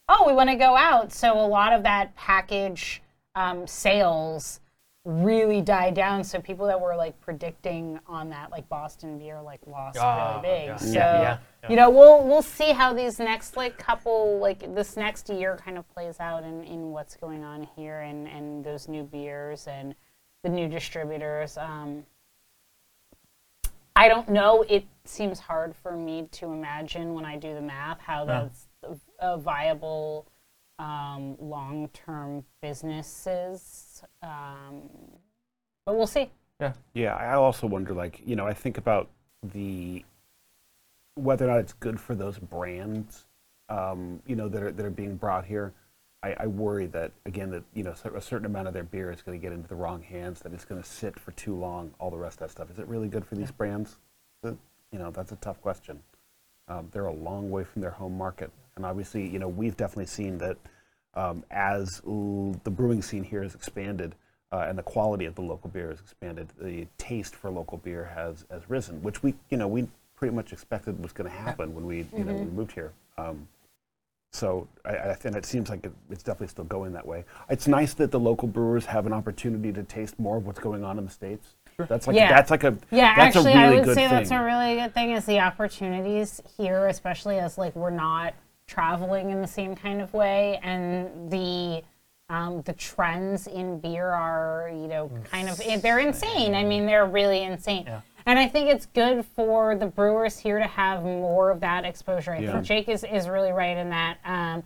oh, 0.08 0.26
we 0.26 0.34
want 0.34 0.50
to 0.50 0.56
go 0.56 0.76
out. 0.76 1.12
So 1.12 1.32
a 1.32 1.46
lot 1.46 1.72
of 1.72 1.84
that 1.84 2.14
package 2.16 3.02
um, 3.34 3.66
sales 3.66 4.60
really 5.04 5.60
died 5.60 5.94
down. 5.94 6.22
So 6.22 6.40
people 6.40 6.66
that 6.66 6.80
were 6.80 6.94
like 6.94 7.18
predicting 7.20 7.98
on 8.06 8.30
that, 8.30 8.50
like 8.50 8.68
Boston 8.68 9.18
beer, 9.18 9.40
like 9.42 9.60
lost 9.66 9.98
Ah, 9.98 10.40
really 10.42 10.58
big. 10.58 10.66
yeah. 10.68 10.76
So 10.76 10.92
Yeah, 10.92 11.22
yeah, 11.62 11.70
you 11.70 11.76
know, 11.76 11.90
we'll 11.90 12.22
we'll 12.24 12.42
see 12.42 12.72
how 12.72 12.92
these 12.94 13.18
next 13.18 13.56
like 13.56 13.76
couple 13.78 14.38
like 14.38 14.74
this 14.74 14.96
next 14.96 15.28
year 15.28 15.56
kind 15.56 15.76
of 15.76 15.88
plays 15.92 16.20
out 16.20 16.44
in, 16.44 16.62
in 16.64 16.90
what's 16.92 17.16
going 17.16 17.42
on 17.42 17.66
here 17.76 18.00
and 18.00 18.28
and 18.28 18.64
those 18.64 18.88
new 18.88 19.02
beers 19.02 19.66
and 19.66 19.94
the 20.44 20.48
new 20.48 20.68
distributors. 20.68 21.56
Um, 21.58 22.04
I 23.94 24.08
don't 24.08 24.28
know. 24.28 24.64
It 24.68 24.84
seems 25.04 25.38
hard 25.38 25.74
for 25.76 25.92
me 25.96 26.28
to 26.32 26.46
imagine 26.46 27.12
when 27.14 27.24
I 27.24 27.36
do 27.36 27.54
the 27.54 27.60
math 27.60 28.00
how 28.00 28.24
that's 28.24 28.66
a 29.18 29.36
viable 29.36 30.26
um, 30.82 31.36
long-term 31.40 32.44
businesses. 32.60 34.02
Um, 34.22 34.82
but 35.86 35.96
we'll 35.96 36.06
see. 36.06 36.30
yeah. 36.60 36.72
Yeah, 36.94 37.14
I 37.14 37.34
also 37.34 37.66
wonder, 37.66 37.92
like, 37.94 38.20
you 38.26 38.36
know, 38.36 38.46
I 38.46 38.52
think 38.52 38.78
about 38.78 39.08
the 39.42 40.04
whether 41.14 41.44
or 41.46 41.48
not 41.48 41.58
it's 41.58 41.74
good 41.74 42.00
for 42.00 42.14
those 42.14 42.38
brands, 42.38 43.26
um, 43.68 44.22
you 44.26 44.34
know, 44.34 44.48
that 44.48 44.62
are 44.62 44.72
that 44.72 44.84
are 44.84 44.90
being 44.90 45.16
brought 45.16 45.44
here. 45.44 45.72
I, 46.22 46.34
I 46.40 46.46
worry 46.46 46.86
that 46.86 47.12
again 47.26 47.50
that 47.50 47.64
you 47.74 47.82
know 47.82 47.94
a 48.14 48.20
certain 48.20 48.46
amount 48.46 48.68
of 48.68 48.74
their 48.74 48.84
beer 48.84 49.10
is 49.10 49.22
going 49.22 49.38
to 49.38 49.42
get 49.42 49.52
into 49.52 49.68
the 49.68 49.74
wrong 49.74 50.02
hands, 50.02 50.40
that 50.40 50.52
it's 50.52 50.64
going 50.64 50.82
to 50.82 50.88
sit 50.88 51.18
for 51.18 51.32
too 51.32 51.54
long. 51.54 51.92
All 51.98 52.10
the 52.10 52.16
rest 52.16 52.40
of 52.40 52.46
that 52.46 52.50
stuff. 52.50 52.70
Is 52.70 52.78
it 52.78 52.86
really 52.86 53.08
good 53.08 53.24
for 53.24 53.34
these 53.34 53.50
brands? 53.50 53.98
You 54.44 54.98
know, 54.98 55.10
that's 55.10 55.32
a 55.32 55.36
tough 55.36 55.60
question. 55.62 56.02
Um, 56.68 56.88
they're 56.92 57.06
a 57.06 57.14
long 57.14 57.50
way 57.50 57.64
from 57.64 57.82
their 57.82 57.90
home 57.90 58.16
market, 58.16 58.50
and 58.76 58.84
obviously, 58.86 59.28
you 59.28 59.38
know, 59.38 59.48
we've 59.48 59.76
definitely 59.76 60.06
seen 60.06 60.38
that 60.38 60.56
um, 61.14 61.44
as 61.50 62.00
l- 62.06 62.56
the 62.64 62.70
brewing 62.70 63.02
scene 63.02 63.22
here 63.24 63.42
has 63.42 63.54
expanded 63.54 64.14
uh, 64.50 64.66
and 64.68 64.78
the 64.78 64.82
quality 64.82 65.24
of 65.24 65.34
the 65.34 65.42
local 65.42 65.70
beer 65.70 65.90
has 65.90 66.00
expanded, 66.00 66.48
the 66.60 66.86
taste 66.98 67.34
for 67.34 67.50
local 67.50 67.78
beer 67.78 68.04
has 68.14 68.44
has 68.50 68.68
risen, 68.68 69.02
which 69.02 69.22
we, 69.22 69.34
you 69.50 69.56
know, 69.56 69.66
we 69.68 69.88
pretty 70.14 70.34
much 70.34 70.52
expected 70.52 71.02
was 71.02 71.12
going 71.12 71.28
to 71.28 71.34
happen 71.36 71.74
when 71.74 71.84
we, 71.86 72.06
you 72.16 72.24
know, 72.24 72.32
we 72.34 72.44
moved 72.44 72.72
here. 72.72 72.92
Um, 73.18 73.48
so 74.32 74.66
I, 74.84 74.96
I 74.96 75.14
think 75.14 75.36
it 75.36 75.44
seems 75.44 75.68
like 75.68 75.84
it, 75.84 75.92
it's 76.10 76.22
definitely 76.22 76.48
still 76.48 76.64
going 76.64 76.92
that 76.92 77.06
way. 77.06 77.24
It's 77.50 77.66
nice 77.68 77.92
that 77.94 78.10
the 78.10 78.20
local 78.20 78.48
brewers 78.48 78.86
have 78.86 79.04
an 79.06 79.12
opportunity 79.12 79.72
to 79.72 79.82
taste 79.82 80.18
more 80.18 80.38
of 80.38 80.46
what's 80.46 80.60
going 80.60 80.84
on 80.84 80.98
in 80.98 81.04
the 81.04 81.10
states. 81.10 81.54
That's 81.88 82.06
like 82.06 82.16
Yeah. 82.16 82.28
that's 82.30 82.50
like 82.50 82.64
a 82.64 82.76
Yeah, 82.90 83.14
that's 83.16 83.36
actually, 83.36 83.52
a 83.52 83.56
really 83.56 83.76
I 83.76 83.80
would 83.80 83.88
say 83.88 83.94
thing. 83.94 84.10
that's 84.10 84.30
a 84.30 84.42
really 84.42 84.76
good 84.76 84.94
thing 84.94 85.10
is 85.12 85.24
the 85.26 85.40
opportunities 85.40 86.40
here, 86.58 86.86
especially 86.88 87.38
as 87.38 87.58
like 87.58 87.74
we're 87.74 87.90
not 87.90 88.34
traveling 88.66 89.30
in 89.30 89.40
the 89.40 89.48
same 89.48 89.74
kind 89.74 90.00
of 90.00 90.12
way, 90.14 90.58
and 90.62 91.30
the 91.30 91.82
um, 92.28 92.62
the 92.62 92.72
trends 92.72 93.46
in 93.46 93.78
beer 93.80 94.08
are 94.08 94.70
you 94.72 94.88
know 94.88 95.10
kind 95.30 95.48
of 95.48 95.60
they're 95.82 95.98
insane. 95.98 96.54
I 96.54 96.64
mean, 96.64 96.86
they're 96.86 97.06
really 97.06 97.42
insane. 97.42 97.84
Yeah. 97.86 98.00
And 98.24 98.38
I 98.38 98.46
think 98.46 98.68
it's 98.68 98.86
good 98.86 99.24
for 99.26 99.74
the 99.74 99.86
brewers 99.86 100.38
here 100.38 100.58
to 100.58 100.66
have 100.66 101.02
more 101.02 101.50
of 101.50 101.58
that 101.60 101.84
exposure. 101.84 102.32
I 102.32 102.38
Yeah. 102.38 102.52
think 102.52 102.64
Jake 102.64 102.88
is, 102.88 103.02
is 103.04 103.28
really 103.28 103.50
right 103.50 103.76
in 103.76 103.90
that. 103.90 104.18
Um, 104.24 104.62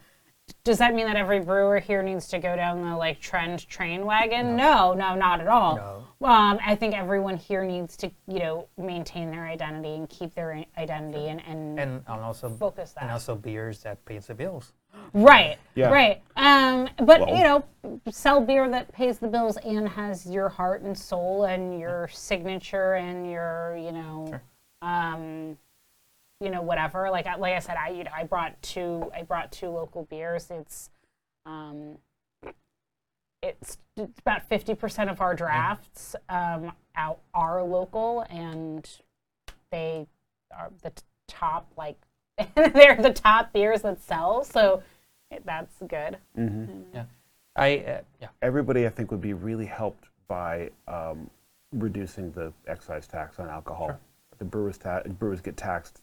does 0.67 0.79
that 0.79 0.95
mean 0.97 1.07
that 1.07 1.15
every 1.15 1.39
brewer 1.39 1.79
here 1.79 2.03
needs 2.03 2.27
to 2.27 2.41
go 2.41 2.57
down 2.57 2.83
the 2.83 2.97
like 2.97 3.21
trend 3.21 3.67
train 3.69 4.05
wagon? 4.05 4.57
No, 4.57 4.93
no, 4.95 5.15
not 5.15 5.41
at 5.41 5.47
all. 5.47 5.77
No. 6.21 6.27
Um, 6.29 6.59
I 6.67 6.75
think 6.75 6.93
everyone 6.93 7.37
here 7.37 7.65
needs 7.65 7.97
to, 7.99 8.11
you 8.27 8.41
know, 8.41 8.67
maintain 8.77 9.31
their 9.31 9.47
identity 9.47 9.95
and 9.95 10.09
keep 10.09 10.35
their 10.35 10.65
identity 10.77 11.29
and, 11.29 11.41
and, 11.47 11.79
And, 11.79 12.03
and 12.09 12.21
also 12.21 12.51
focus 12.51 12.91
that. 12.93 13.05
and 13.05 13.13
also 13.13 13.37
beers 13.37 13.81
that 13.85 14.05
pays 14.07 14.27
the 14.27 14.35
bills. 14.35 14.73
right, 15.15 15.57
Yeah. 15.77 15.91
right. 15.91 16.21
Um, 16.37 16.89
but 16.97 17.21
Well- 17.21 17.37
you 17.37 17.45
know, 17.45 17.65
sell 18.11 18.41
beer 18.41 18.69
that 18.69 18.91
pays 18.93 19.21
the 19.21 19.29
bills 19.29 19.59
and 19.59 19.89
has 19.89 20.27
your 20.27 20.49
heart 20.49 20.83
and 20.83 20.99
soul 20.99 21.45
and 21.45 21.79
your 21.79 22.09
signature 22.09 22.95
and 22.95 23.31
your, 23.31 23.77
you 23.79 23.93
know, 23.93 24.27
Sure. 24.31 24.43
um, 24.83 25.57
you 26.41 26.51
know, 26.51 26.63
whatever. 26.63 27.11
Like, 27.11 27.27
I, 27.27 27.37
like 27.37 27.55
I 27.55 27.59
said, 27.61 27.77
I, 27.77 27.91
you 27.91 28.05
know, 28.05 28.11
I 28.15 28.25
brought 28.25 28.61
two, 28.63 29.11
I 29.15 29.23
brought 29.23 29.53
two 29.53 29.69
local 29.69 30.05
beers. 30.05 30.49
It's, 30.51 30.91
um, 31.45 31.99
it's, 33.43 33.79
it's 33.97 34.19
about 34.21 34.49
50% 34.49 35.11
of 35.11 35.21
our 35.21 35.35
drafts 35.35 36.17
um, 36.29 36.73
out 36.97 37.21
are 37.35 37.63
local 37.63 38.25
and 38.31 38.89
they 39.71 40.07
are 40.57 40.71
the 40.83 40.91
t- 40.91 41.03
top 41.29 41.71
like 41.77 41.97
they're 42.55 42.97
the 42.97 43.13
top 43.13 43.53
beers 43.53 43.83
that 43.83 44.01
sell 44.01 44.45
so 44.45 44.83
it, 45.31 45.45
that's 45.45 45.75
good 45.89 46.17
Yeah, 46.95 47.05
I 47.57 47.79
uh, 47.79 48.01
yeah. 48.21 48.29
everybody 48.43 48.87
I 48.87 48.91
think 48.91 49.11
would 49.11 49.21
be 49.21 49.33
really 49.35 49.67
helped 49.67 50.09
by 50.29 50.71
um, 50.89 51.29
reducing 51.73 52.31
the 52.33 52.53
excise 52.67 53.07
tax 53.07 53.39
on 53.39 53.49
alcohol. 53.49 53.99
The 54.39 54.45
brewers 54.45 54.79
ta- 54.79 55.03
brewers 55.19 55.41
get 55.41 55.57
taxed 55.57 56.01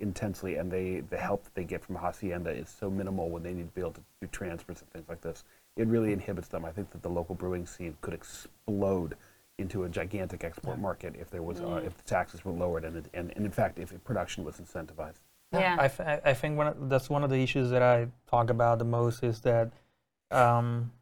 intensely, 0.00 0.56
and 0.56 0.70
they 0.70 1.00
the 1.10 1.16
help 1.16 1.44
that 1.44 1.54
they 1.54 1.64
get 1.64 1.84
from 1.84 1.96
hacienda 1.96 2.50
is 2.50 2.68
so 2.68 2.90
minimal 2.90 3.30
when 3.30 3.42
they 3.42 3.52
need 3.52 3.66
to 3.66 3.74
be 3.74 3.80
able 3.80 3.92
to 3.92 4.02
do 4.20 4.26
transfers 4.28 4.80
and 4.80 4.90
things 4.90 5.08
like 5.08 5.20
this. 5.20 5.44
It 5.76 5.86
really 5.88 6.12
inhibits 6.12 6.48
them. 6.48 6.64
I 6.64 6.70
think 6.70 6.90
that 6.90 7.02
the 7.02 7.08
local 7.08 7.34
brewing 7.34 7.66
scene 7.66 7.96
could 8.00 8.14
explode 8.14 9.16
into 9.58 9.84
a 9.84 9.88
gigantic 9.88 10.44
export 10.44 10.78
market 10.78 11.14
if 11.18 11.30
there 11.30 11.42
was 11.42 11.60
uh, 11.60 11.82
if 11.84 11.96
the 11.96 12.02
taxes 12.04 12.44
were 12.44 12.52
lowered 12.52 12.84
and, 12.84 12.96
it, 12.96 13.06
and 13.14 13.32
and 13.36 13.44
in 13.44 13.52
fact 13.52 13.78
if 13.78 13.92
production 14.04 14.44
was 14.44 14.56
incentivized. 14.56 15.20
yeah 15.52 15.76
I, 16.24 16.34
think 16.34 16.56
one 16.56 16.68
of, 16.68 16.88
that's 16.88 17.10
one 17.10 17.22
of 17.22 17.30
the 17.30 17.42
issues 17.42 17.70
that 17.70 17.82
I 17.82 18.08
talk 18.26 18.48
about 18.50 18.78
the 18.78 18.86
most 18.86 19.22
is 19.22 19.40
that, 19.42 19.70
um, 20.30 20.92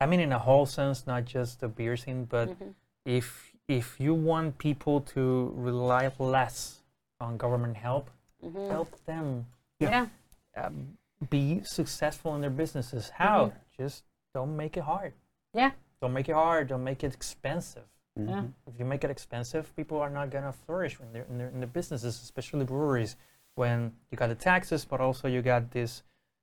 I 0.00 0.06
mean, 0.06 0.20
in 0.20 0.32
a 0.32 0.38
whole 0.38 0.66
sense, 0.66 1.06
not 1.06 1.24
just 1.24 1.60
the 1.60 1.68
beer 1.68 1.96
scene, 1.96 2.24
but 2.24 2.50
Mm-hmm. 2.50 2.70
if 3.04 3.52
if 3.66 3.98
you 4.00 4.14
want 4.14 4.58
people 4.58 5.00
to 5.00 5.52
rely 5.56 6.10
less 6.18 6.80
on 7.20 7.36
government 7.36 7.76
help, 7.76 8.10
help 8.68 8.94
them 9.04 9.46
yeah 9.78 10.06
um, 10.56 10.96
be 11.28 11.60
successful 11.64 12.34
in 12.34 12.40
their 12.40 12.50
businesses. 12.50 13.10
How? 13.10 13.52
Just 13.76 14.04
don't 14.34 14.56
make 14.56 14.76
it 14.76 14.82
hard. 14.82 15.12
Yeah. 15.52 15.72
Don't 16.00 16.12
make 16.12 16.28
it 16.28 16.34
hard. 16.34 16.68
Don't 16.68 16.84
make 16.84 17.04
it 17.04 17.12
expensive. 17.12 17.84
Yeah. 18.16 18.44
If 18.66 18.78
you 18.78 18.84
make 18.84 19.04
it 19.04 19.10
expensive, 19.10 19.74
people 19.76 19.98
are 19.98 20.10
not 20.10 20.30
gonna 20.30 20.52
flourish 20.52 20.98
in 21.00 21.12
their 21.12 21.24
in 21.24 21.38
their, 21.38 21.48
in 21.48 21.60
their 21.60 21.68
businesses, 21.68 22.20
especially 22.22 22.64
breweries. 22.64 23.16
When 23.54 23.92
you 24.10 24.16
got 24.16 24.28
the 24.28 24.34
taxes, 24.34 24.84
but 24.84 25.00
also 25.00 25.28
you 25.28 25.42
got 25.42 25.70
this 25.70 26.02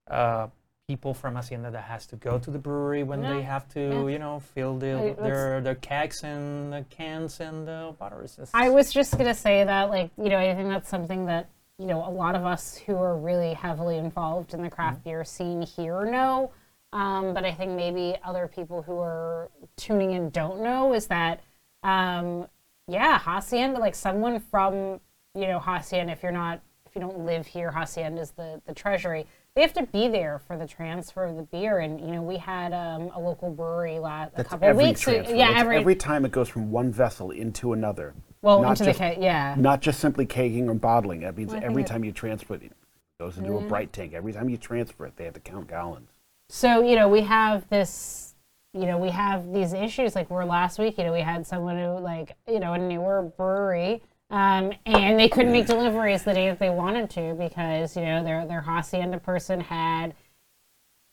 uh, 0.09 0.47
people 0.88 1.13
from 1.13 1.35
Hacienda 1.35 1.69
that 1.69 1.83
has 1.83 2.05
to 2.07 2.15
go 2.15 2.39
to 2.39 2.49
the 2.49 2.57
brewery 2.57 3.03
when 3.03 3.21
they 3.21 3.41
have 3.41 3.67
to, 3.73 3.79
Yeah. 3.81 4.07
you 4.07 4.19
know, 4.19 4.39
fill 4.39 4.77
the, 4.77 5.15
their 5.19 5.59
their 5.59 5.75
kegs 5.75 6.23
and 6.23 6.71
the 6.71 6.85
cans 6.89 7.41
and 7.41 7.67
the. 7.67 7.93
It's- 7.99 8.51
I 8.53 8.69
was 8.69 8.93
just 8.93 9.17
gonna 9.17 9.33
say 9.33 9.65
that, 9.65 9.89
like, 9.89 10.11
you 10.17 10.29
know, 10.29 10.38
I 10.39 10.55
think 10.55 10.69
that's 10.69 10.88
something 10.88 11.25
that 11.25 11.49
you 11.77 11.88
know 11.88 12.07
a 12.07 12.09
lot 12.09 12.35
of 12.35 12.45
us 12.45 12.77
who 12.77 12.95
are 12.95 13.17
really 13.17 13.53
heavily 13.53 13.97
involved 13.97 14.53
in 14.53 14.61
the 14.61 14.69
craft 14.69 15.03
beer 15.03 15.25
scene 15.25 15.61
here 15.61 16.05
know. 16.05 16.51
Um, 16.93 17.33
but 17.33 17.43
I 17.43 17.51
think 17.53 17.73
maybe 17.73 18.15
other 18.23 18.47
people 18.47 18.81
who 18.81 18.97
are 18.97 19.49
tuning 19.75 20.11
in 20.13 20.29
don't 20.29 20.61
know 20.61 20.93
is 20.93 21.07
that, 21.07 21.41
um, 21.83 22.47
yeah, 22.88 23.19
Hacienda, 23.19 23.77
like 23.81 23.93
someone 23.93 24.39
from 24.39 25.01
you 25.35 25.47
know 25.49 25.59
Hacienda, 25.59 26.13
if 26.13 26.23
you're 26.23 26.31
not 26.31 26.61
if 26.85 26.95
you 26.95 27.01
don't 27.01 27.25
live 27.25 27.45
here, 27.45 27.71
Hacienda 27.71 28.21
is 28.21 28.31
the 28.31 28.61
the 28.65 28.73
treasury. 28.73 29.27
They 29.58 29.64
have 29.64 29.74
to 29.74 29.88
be 29.88 30.08
there 30.08 30.38
for 30.45 30.55
the 30.55 30.68
transfer 30.68 31.24
of 31.24 31.36
the 31.36 31.41
beer, 31.41 31.80
and 31.80 31.99
you 31.99 32.05
know 32.12 32.22
we 32.22 32.38
had 32.38 32.74
um, 32.74 33.10
a 33.16 33.20
local 33.20 33.49
brewery 33.49 33.97
last 33.97 34.34
a 34.38 34.43
couple 34.43 34.68
every 34.68 34.86
weeks. 34.86 35.01
ago- 35.01 35.14
transfer. 35.16 35.36
yeah, 35.36 35.47
That's 35.47 35.62
every, 35.62 35.78
every 35.78 35.95
time 35.95 36.26
it 36.26 36.32
goes 36.32 36.47
from 36.47 36.70
one 36.72 36.91
vessel 36.91 37.32
into 37.32 37.74
another. 37.74 38.14
well 38.43 38.62
not 38.62 38.74
into 38.80 38.86
just- 38.86 38.99
the 38.99 39.16
ca- 39.16 39.20
yeah. 39.20 39.55
Not 39.58 39.82
just 39.82 39.99
simply 39.99 40.28
kegging 40.28 40.68
or 40.70 40.76
bottling. 40.76 41.22
That 41.22 41.36
means 41.36 41.53
Well, 41.53 41.64
every 41.64 41.84
time 41.84 42.03
you 42.03 42.12
transfer 42.12 42.53
it, 42.53 42.62
it 42.66 42.72
goes 43.20 43.39
into 43.39 43.53
a 43.53 43.58
Mm-hmm. 43.58 43.68
bright 43.68 43.91
tank. 43.91 44.14
Every 44.14 44.32
time 44.32 44.47
you 44.47 44.58
transfer 44.58 45.08
it, 45.08 45.18
they 45.18 45.24
have 45.24 45.34
to 45.34 45.39
count 45.39 45.68
gallons. 45.68 46.12
So, 46.49 46.84
you 46.84 46.95
know, 46.95 47.10
we 47.10 47.22
have 47.22 47.68
this, 47.70 48.36
you 48.76 48.86
know, 48.86 48.99
we 48.99 49.10
have 49.10 49.51
these 49.51 49.74
issues. 49.74 50.14
Like, 50.14 50.30
we're 50.30 50.45
last 50.45 50.78
week, 50.78 50.99
you 50.99 51.03
know, 51.03 51.14
we 51.14 51.22
had 51.22 51.47
someone 51.47 51.80
who, 51.80 51.97
like, 51.97 52.36
you 52.47 52.60
know, 52.60 52.74
a 52.74 52.78
newer 52.78 53.24
brewery, 53.24 54.03
um, 54.30 54.73
and 54.86 55.19
they 55.19 55.30
couldn't 55.30 55.51
make 55.51 55.67
deliveries 55.67 56.23
the 56.23 56.34
day 56.34 56.49
that 56.49 56.59
they 56.59 56.69
wanted 56.69 57.09
to 57.11 57.34
because, 57.36 57.95
you 57.95 58.03
know, 58.03 58.23
their, 58.23 58.45
their 58.45 58.61
Hacienda 58.61 59.19
person 59.19 59.61
had, 59.61 60.13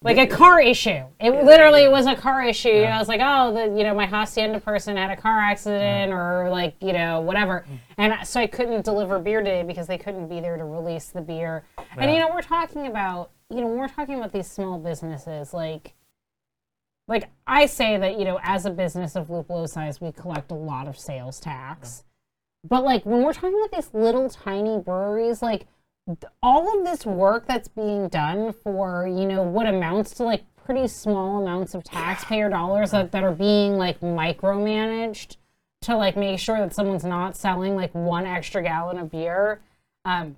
like, 0.03 0.19
a 0.19 0.27
car 0.27 0.61
issue. 0.61 1.05
It 1.21 1.45
literally 1.45 1.89
was 1.89 2.07
a 2.07 2.17
car 2.17 2.43
issue. 2.43 2.69
I 2.69 2.99
was 2.99 3.09
like, 3.09 3.21
oh, 3.23 3.55
the, 3.55 3.79
you 3.79 3.85
know, 3.85 3.95
my 3.95 4.07
Hacienda 4.07 4.61
person 4.61 4.97
had 4.97 5.11
a 5.11 5.17
car 5.17 5.39
accident 5.39 6.13
or, 6.13 6.51
like, 6.51 6.75
you 6.81 6.93
know, 6.93 7.21
whatever. 7.21 7.65
And 7.97 8.27
so 8.27 8.41
I 8.41 8.47
couldn't 8.47 8.85
deliver 8.85 9.19
beer 9.19 9.43
today 9.43 9.63
because 9.63 9.87
they 9.87 9.97
couldn't 9.99 10.29
be 10.29 10.41
there 10.41 10.57
to 10.57 10.65
release 10.65 11.07
the 11.09 11.23
beer. 11.23 11.65
And, 11.97 12.11
you 12.11 12.19
know, 12.19 12.31
we're 12.35 12.43
talking 12.43 12.87
about, 12.89 13.31
you 13.49 13.61
know, 13.61 13.69
we're 13.69 13.89
talking 13.89 14.17
about 14.17 14.33
these 14.33 14.51
small 14.51 14.79
businesses, 14.79 15.55
like, 15.55 15.95
like 17.07 17.31
I 17.47 17.67
say 17.67 17.97
that, 17.97 18.19
you 18.19 18.25
know, 18.25 18.41
as 18.43 18.67
a 18.67 18.71
business 18.71 19.15
of 19.15 19.29
Lúpulo 19.29 19.69
size, 19.69 20.01
we 20.01 20.11
collect 20.11 20.51
a 20.51 20.55
lot 20.55 20.89
of 20.89 20.99
sales 20.99 21.39
tax. 21.39 22.03
But 22.67 22.83
like 22.83 23.05
when 23.05 23.23
we're 23.23 23.35
talking 23.35 23.59
about 23.63 23.77
these 23.77 23.93
little 23.93 24.29
tiny 24.31 24.79
breweries, 24.79 25.43
like 25.43 25.67
all 26.43 26.79
of 26.79 26.85
this 26.85 27.05
work 27.07 27.47
that's 27.47 27.69
being 27.69 28.09
done 28.09 28.53
for, 28.53 29.07
you 29.07 29.27
know, 29.27 29.43
what 29.43 29.67
amounts 29.67 30.13
to 30.15 30.25
like 30.25 30.45
pretty 30.57 30.89
small 30.89 31.43
amounts 31.43 31.75
of 31.75 31.85
taxpayer 31.85 32.49
dollars 32.49 32.91
that, 32.93 33.13
that 33.13 33.23
are 33.23 33.33
being 33.33 33.77
like 33.77 34.01
micromanaged 34.01 35.37
to 35.83 35.97
like 35.97 36.17
make 36.17 36.39
sure 36.39 36.59
that 36.59 36.75
someone's 36.75 37.05
not 37.05 37.37
selling 37.37 37.77
like 37.77 37.95
one 37.95 38.27
extra 38.27 38.63
gallon 38.63 38.99
of 38.99 39.11
beer. 39.11 39.61
Um, 40.07 40.37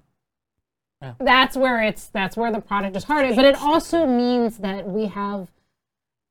Yeah. 1.02 1.14
That's 1.20 1.56
where 1.56 1.82
it's 1.82 2.06
that's 2.08 2.36
where 2.36 2.50
the 2.50 2.60
product 2.60 2.96
is 2.96 3.04
hard. 3.04 3.36
But 3.36 3.44
it 3.44 3.56
also 3.56 4.06
means 4.06 4.58
that 4.58 4.88
we 4.88 5.06
have 5.06 5.50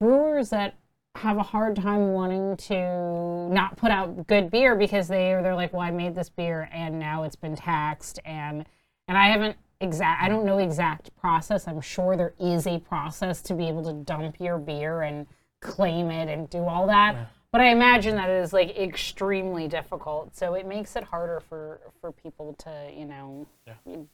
brewers 0.02 0.50
that 0.50 0.76
have 1.16 1.38
a 1.38 1.44
hard 1.44 1.76
time 1.76 2.12
wanting 2.14 2.58
to 2.58 3.50
not 3.50 3.78
put 3.78 3.92
out 3.92 4.28
good 4.28 4.52
beer 4.52 4.76
because 4.76 5.08
they 5.08 5.30
they're 5.42 5.56
like, 5.56 5.72
well, 5.74 5.82
I 5.82 5.92
made 5.92 6.16
this 6.16 6.30
beer 6.30 6.70
and 6.74 7.00
now 7.00 7.24
it's 7.24 7.36
been 7.36 7.56
taxed 7.56 8.20
and 8.26 8.66
and 9.08 9.18
I 9.18 9.28
haven't 9.28 9.58
exact 9.82 10.22
I 10.24 10.30
don't 10.30 10.46
know 10.46 10.58
exact 10.60 11.16
process. 11.18 11.68
I'm 11.68 11.82
sure 11.82 12.18
there 12.18 12.34
is 12.40 12.68
a 12.68 12.80
process 12.80 13.42
to 13.44 13.54
be 13.54 13.68
able 13.68 13.84
to 13.86 13.94
dump 13.94 14.36
your 14.40 14.58
beer 14.58 15.02
and 15.04 15.26
claim 15.62 16.12
it 16.12 16.28
and 16.30 16.50
do 16.50 16.60
all 16.66 16.88
that. 16.88 17.30
But 17.52 17.62
I 17.62 17.68
imagine 17.70 18.16
that 18.18 18.30
it 18.30 18.42
is 18.44 18.52
like 18.52 18.78
extremely 18.78 19.68
difficult. 19.70 20.36
So 20.36 20.56
it 20.56 20.68
makes 20.68 20.96
it 20.98 21.04
harder 21.06 21.40
for 21.40 21.80
for 22.02 22.12
people 22.12 22.54
to, 22.60 22.92
you 22.96 23.06
know, 23.06 23.48
do 23.86 24.08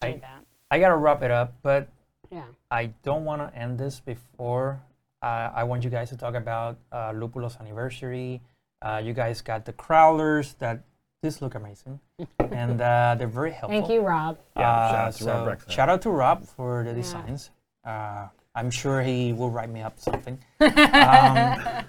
I- 0.00 0.12
that. 0.12 0.44
I 0.70 0.78
gotta 0.78 0.96
wrap 0.96 1.22
it 1.22 1.30
up, 1.30 1.52
but 1.62 1.88
Yeah. 2.30 2.44
I 2.70 2.86
don't 3.02 3.26
want 3.26 3.42
to 3.42 3.58
end 3.58 3.78
this 3.78 4.00
before. 4.00 4.80
Uh, 5.22 5.50
I 5.54 5.64
want 5.64 5.84
you 5.84 5.90
guys 5.90 6.08
to 6.10 6.16
talk 6.16 6.34
about 6.34 6.78
uh, 6.90 7.12
Lúpulo's 7.12 7.56
anniversary. 7.60 8.40
Uh, 8.82 9.00
you 9.02 9.12
guys 9.12 9.40
got 9.40 9.64
the 9.64 9.72
Crowlers 9.72 10.58
that 10.58 10.82
these 11.22 11.40
look 11.40 11.54
amazing, 11.54 12.00
and 12.50 12.80
uh, 12.80 13.14
they're 13.16 13.28
very 13.28 13.52
helpful. 13.52 13.80
Thank 13.80 13.88
you, 13.92 14.00
Rob. 14.00 14.38
Yeah, 14.56 14.68
Uh, 14.68 14.90
shout 14.90 14.98
out 15.06 15.14
to 15.14 15.24
Rob 15.24 15.44
so 15.60 15.66
Rexon. 15.66 15.70
shout 15.70 15.88
out 15.88 16.02
to 16.02 16.10
Rob 16.10 16.44
for 16.44 16.82
the 16.82 16.92
designs. 16.92 17.50
Uh, 17.84 18.26
I'm 18.56 18.70
sure 18.70 19.00
he 19.02 19.32
will 19.32 19.50
write 19.50 19.70
me 19.70 19.82
up 19.82 19.98
something. 20.00 20.38
um, 20.60 21.84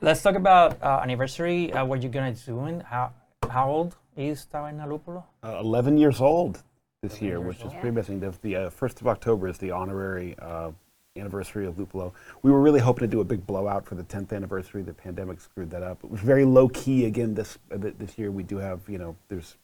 let's 0.00 0.20
talk 0.22 0.34
about 0.34 0.82
uh, 0.82 1.00
anniversary. 1.02 1.72
Uh, 1.72 1.84
what 1.84 2.02
you're 2.02 2.10
gonna 2.12 2.34
do 2.34 2.58
and 2.60 2.82
how 2.82 3.12
how 3.48 3.70
old 3.70 3.96
is 4.16 4.46
Taberna 4.52 4.86
Lúpulo? 4.86 5.22
Uh, 5.44 5.58
11 5.60 5.96
years 5.96 6.20
old 6.20 6.62
this 7.02 7.22
year, 7.22 7.38
years 7.38 7.46
which 7.46 7.58
is 7.58 7.64
old. 7.64 7.72
pretty 7.74 7.88
amazing. 7.88 8.20
The, 8.20 8.34
the 8.42 8.56
uh, 8.56 8.70
1st 8.70 9.00
of 9.00 9.06
October 9.08 9.48
is 9.48 9.58
the 9.58 9.70
honorary 9.70 10.34
uh, 10.40 10.70
anniversary 11.16 11.66
of 11.66 11.76
Lúpulo. 11.76 12.12
We 12.42 12.50
were 12.50 12.60
really 12.60 12.80
hoping 12.80 13.02
to 13.02 13.10
do 13.10 13.20
a 13.20 13.24
big 13.24 13.46
blowout 13.46 13.84
for 13.84 13.94
the 13.94 14.02
10th 14.02 14.32
anniversary. 14.32 14.82
The 14.82 14.94
pandemic 14.94 15.40
screwed 15.40 15.70
that 15.70 15.82
up. 15.82 16.02
It 16.02 16.10
was 16.10 16.20
very 16.20 16.44
low 16.44 16.68
key 16.68 17.04
again 17.04 17.34
this 17.34 17.58
uh, 17.70 17.76
this 17.98 18.18
year. 18.18 18.30
We 18.30 18.42
do 18.42 18.56
have, 18.56 18.80
you 18.88 18.98
know, 18.98 19.16
there's, 19.28 19.56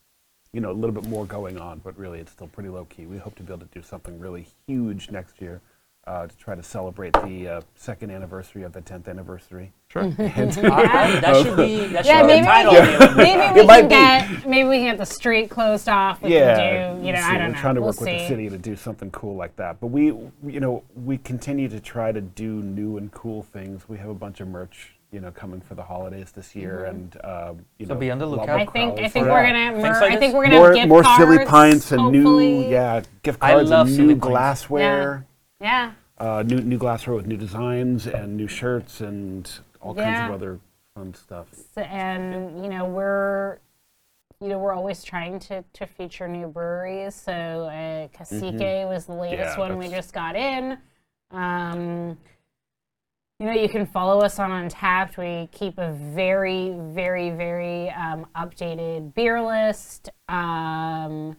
you 0.53 0.61
know, 0.61 0.71
a 0.71 0.73
little 0.73 0.95
bit 0.95 1.09
more 1.09 1.25
going 1.25 1.59
on, 1.59 1.79
but 1.79 1.97
really 1.99 2.21
it's 2.21 2.33
still 2.33 2.49
pretty 2.49 2.69
low 2.69 2.85
key. 2.87 3.07
We 3.07 3.19
hope 3.19 3.35
to 3.37 3.43
be 3.43 3.53
able 3.53 3.67
to 3.67 3.73
do 3.73 3.83
something 3.83 4.19
really 4.19 4.47
huge 4.67 5.11
next 5.11 5.41
year 5.41 5.61
uh, 6.09 6.27
to 6.27 6.37
try 6.39 6.55
to 6.55 6.63
celebrate 6.63 7.13
the 7.25 7.47
uh, 7.49 7.61
second 7.77 8.11
anniversary 8.11 8.63
of 8.63 8.73
the 8.73 8.81
10th 8.81 9.09
anniversary. 9.09 9.73
Sure. 9.89 10.03
And, 10.19 10.53
that 10.53 11.43
should 11.45 11.57
be 11.57 11.87
that 11.89 12.07
should 12.07 12.07
Yeah, 12.07 12.23
be 12.23 12.27
maybe 12.27 12.41
the 12.41 12.47
title. 12.47 12.73
we 12.73 12.79
of 12.79 12.99
can, 12.99 13.17
maybe 13.17 13.61
we 13.61 13.67
can 13.67 13.85
be. 13.85 13.89
get 13.89 14.49
maybe 14.49 14.69
we 14.69 14.77
can 14.79 14.85
get 14.87 14.99
the 14.99 15.07
street 15.07 15.51
closed 15.51 15.89
off. 15.89 16.23
We 16.23 16.35
yeah, 16.35 16.57
can 16.57 17.01
do 17.01 17.07
you 17.07 17.13
know 17.13 17.19
see, 17.21 17.25
I 17.25 17.39
don't 17.39 17.49
we're 17.49 17.55
know. 17.55 17.61
trying 17.61 17.75
to 17.77 17.81
we'll 17.83 17.89
work 17.91 18.01
with 18.01 18.09
the 18.09 18.29
city 18.29 18.49
to 18.49 18.59
do 18.59 18.75
something 18.77 19.11
cool 19.11 19.37
like 19.37 19.55
that. 19.57 19.81
But 19.81 19.89
we, 19.89 20.07
you 20.07 20.61
know, 20.61 20.83
we 20.95 21.19
continue 21.19 21.69
to 21.69 21.81
try 21.81 22.13
to 22.13 22.21
do 22.23 22.63
new 22.63 22.97
and 22.97 23.13
cool 23.13 23.43
things. 23.43 23.89
We 23.89 23.99
have 23.99 24.09
a 24.11 24.15
bunch 24.15 24.41
of 24.41 24.49
merch, 24.49 24.95
you 25.13 25.21
know, 25.21 25.31
coming 25.31 25.61
for 25.61 25.75
the 25.75 25.83
holidays 25.83 26.33
this 26.33 26.55
year, 26.55 26.85
and 26.87 27.17
um, 27.25 27.65
you 27.79 27.87
So 27.87 27.95
know, 27.95 28.01
be 28.01 28.11
on 28.11 28.19
the 28.19 28.27
lookout. 28.27 28.51
I 28.61 28.67
think 28.67 28.99
I 28.99 29.09
think 29.09 29.27
we're 29.27 29.43
gonna 29.47 29.73
Things 29.73 29.83
mer- 29.83 30.01
like 30.01 30.13
I 30.13 30.17
think 30.17 30.35
we're 30.35 30.45
gonna 30.45 30.57
more 30.57 30.67
have 30.69 30.75
gift 30.75 30.89
more 30.89 31.05
silly 31.17 31.45
pints 31.45 31.93
and 31.93 32.13
new, 32.13 32.69
yeah, 32.69 33.03
gift 33.23 33.41
cards 33.41 33.71
and 33.71 33.97
new 33.97 34.09
pints. 34.09 34.27
glassware, 34.27 35.13
Yeah. 35.15 35.23
Uh, 35.61 36.43
new 36.47 36.61
new 36.61 36.79
glassware 36.79 37.15
with 37.17 37.27
new 37.27 37.37
designs 37.37 38.07
and 38.07 38.37
new 38.37 38.49
shirts 38.49 39.01
and 39.01 39.51
all 39.81 39.95
kinds 39.95 40.07
Yeah. 40.09 40.29
of 40.29 40.35
other 40.35 40.59
fun 40.95 41.15
stuff. 41.15 41.47
So- 41.75 41.83
and 41.83 42.63
you 42.63 42.69
know 42.71 42.85
we're 42.87 43.59
you 44.41 44.49
know 44.49 44.59
we're 44.59 44.73
always 44.73 45.03
trying 45.05 45.39
to 45.41 45.63
to 45.75 45.87
feature 45.87 46.27
new 46.29 46.49
breweries. 46.49 47.15
So 47.15 47.33
uh, 47.33 48.09
Cacique 48.17 48.87
was 48.89 49.07
the 49.07 49.13
latest 49.15 49.51
Mm-hmm. 49.53 49.61
Yeah, 49.61 49.69
one 49.69 49.79
we 49.79 49.87
that's- 49.87 50.07
just 50.07 50.15
got 50.15 50.35
in. 50.37 50.79
Um, 51.31 52.19
you 53.39 53.47
know, 53.47 53.53
you 53.53 53.69
can 53.69 53.87
follow 53.87 54.21
us 54.21 54.41
on 54.41 54.51
Untappd. 54.51 55.17
We 55.17 55.47
keep 55.53 55.79
a 55.79 55.93
very, 55.93 56.71
very, 56.93 57.31
very 57.31 57.89
um, 57.91 58.27
updated 58.35 59.15
beer 59.15 59.41
list. 59.41 60.11
Um, 60.29 61.37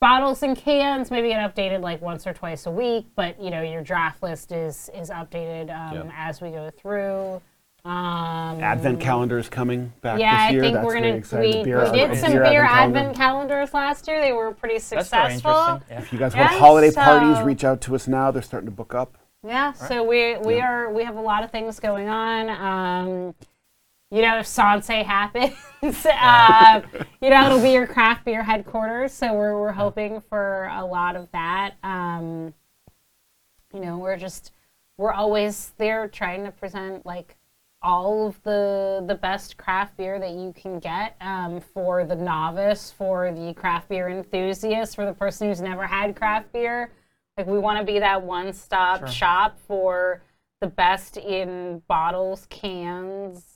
bottles 0.00 0.42
and 0.42 0.56
cans 0.56 1.10
maybe 1.10 1.28
get 1.28 1.54
updated 1.54 1.82
like 1.82 2.00
once 2.00 2.26
or 2.26 2.32
twice 2.32 2.66
a 2.66 2.70
week, 2.70 3.06
but 3.14 3.40
you 3.40 3.50
know 3.50 3.62
your 3.62 3.82
draft 3.82 4.22
list 4.22 4.50
is 4.52 4.90
is 4.94 5.10
updated 5.10 5.70
um, 5.70 5.94
Yeah. 6.08 6.12
as 6.16 6.40
we 6.40 6.50
go 6.50 6.70
through. 6.70 7.40
Um, 7.82 8.60
Advent 8.62 9.00
calendar 9.00 9.38
is 9.38 9.48
coming 9.48 9.90
back 10.02 10.20
yeah, 10.20 10.48
this 10.48 10.52
year. 10.52 10.62
I 10.62 10.64
think 10.66 10.74
That's 10.74 10.84
we're 10.86 10.92
very 10.92 11.02
gonna 11.02 11.16
exciting. 11.16 11.50
we, 11.50 11.58
The 11.58 11.64
beer- 11.64 11.90
we 11.92 11.98
did 11.98 12.18
some 12.18 12.32
beer 12.32 12.42
beer 12.42 12.66
calendar. 12.66 12.98
advent 12.98 13.16
calendars 13.16 13.72
last 13.72 14.06
year. 14.06 14.20
They 14.20 14.32
were 14.32 14.52
pretty 14.52 14.74
That's 14.74 14.90
very 14.90 15.04
successful. 15.38 15.80
Yeah. 15.88 15.98
If 15.98 16.12
you 16.12 16.18
guys 16.18 16.34
Yeah, 16.34 16.42
want 16.48 16.58
holiday 16.60 16.92
parties, 16.92 17.42
reach 17.42 17.64
out 17.64 17.80
to 17.82 17.94
us 17.94 18.06
now. 18.06 18.30
They're 18.30 18.42
starting 18.42 18.66
to 18.68 18.74
book 18.74 18.94
up. 18.94 19.16
Yeah, 19.46 19.72
so 19.72 20.02
we 20.02 20.36
we 20.38 20.60
are 20.60 20.92
we 20.92 21.04
have 21.04 21.16
a 21.16 21.20
lot 21.22 21.42
of 21.42 21.50
things 21.50 21.80
going 21.80 22.08
on. 22.10 22.50
Um, 22.50 23.34
you 24.10 24.22
know, 24.22 24.38
if 24.38 24.46
Sanse 24.46 25.04
happens, 25.04 25.54
uh, 26.06 26.82
you 27.20 27.30
know, 27.30 27.46
it'll 27.46 27.62
be 27.62 27.70
your 27.72 27.86
craft 27.94 28.24
beer 28.24 28.42
headquarters. 28.42 29.12
So 29.12 29.32
we're 29.34 29.58
we're 29.58 29.72
hoping 29.72 30.20
for 30.20 30.68
a 30.72 30.84
lot 30.84 31.16
of 31.16 31.30
that. 31.32 31.74
Um, 31.82 32.54
you 33.72 33.80
know, 33.80 33.98
we're 33.98 34.16
just 34.16 34.52
we're 34.98 35.12
always 35.12 35.72
there 35.78 36.08
trying 36.08 36.44
to 36.44 36.50
present 36.50 37.06
like 37.06 37.36
all 37.82 38.26
of 38.26 38.42
the 38.42 39.02
the 39.06 39.14
best 39.14 39.56
craft 39.56 39.96
beer 39.96 40.18
that 40.18 40.32
you 40.32 40.52
can 40.54 40.78
get 40.80 41.16
um, 41.20 41.60
for 41.60 42.04
the 42.04 42.16
novice, 42.16 42.90
for 42.90 43.32
the 43.32 43.54
craft 43.54 43.88
beer 43.88 44.08
enthusiast, 44.08 44.94
for 44.96 45.06
the 45.06 45.14
person 45.14 45.48
who's 45.48 45.60
never 45.60 45.86
had 45.86 46.16
craft 46.16 46.52
beer. 46.52 46.92
Like 47.38 47.46
we 47.46 47.58
want 47.58 47.78
to 47.78 47.90
be 47.90 48.00
that 48.00 48.22
one-stop 48.22 48.98
Sure. 48.98 49.08
shop 49.08 49.58
for 49.66 50.20
the 50.60 50.66
best 50.66 51.16
in 51.16 51.80
bottles, 51.88 52.46
cans, 52.50 53.49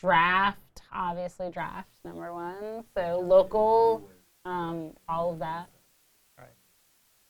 draft, 0.00 0.82
obviously 0.92 1.50
draft 1.50 1.88
number 2.04 2.32
one. 2.32 2.84
So 2.94 3.20
local, 3.20 4.02
um, 4.44 4.92
all 5.08 5.32
of 5.32 5.38
that. 5.40 5.68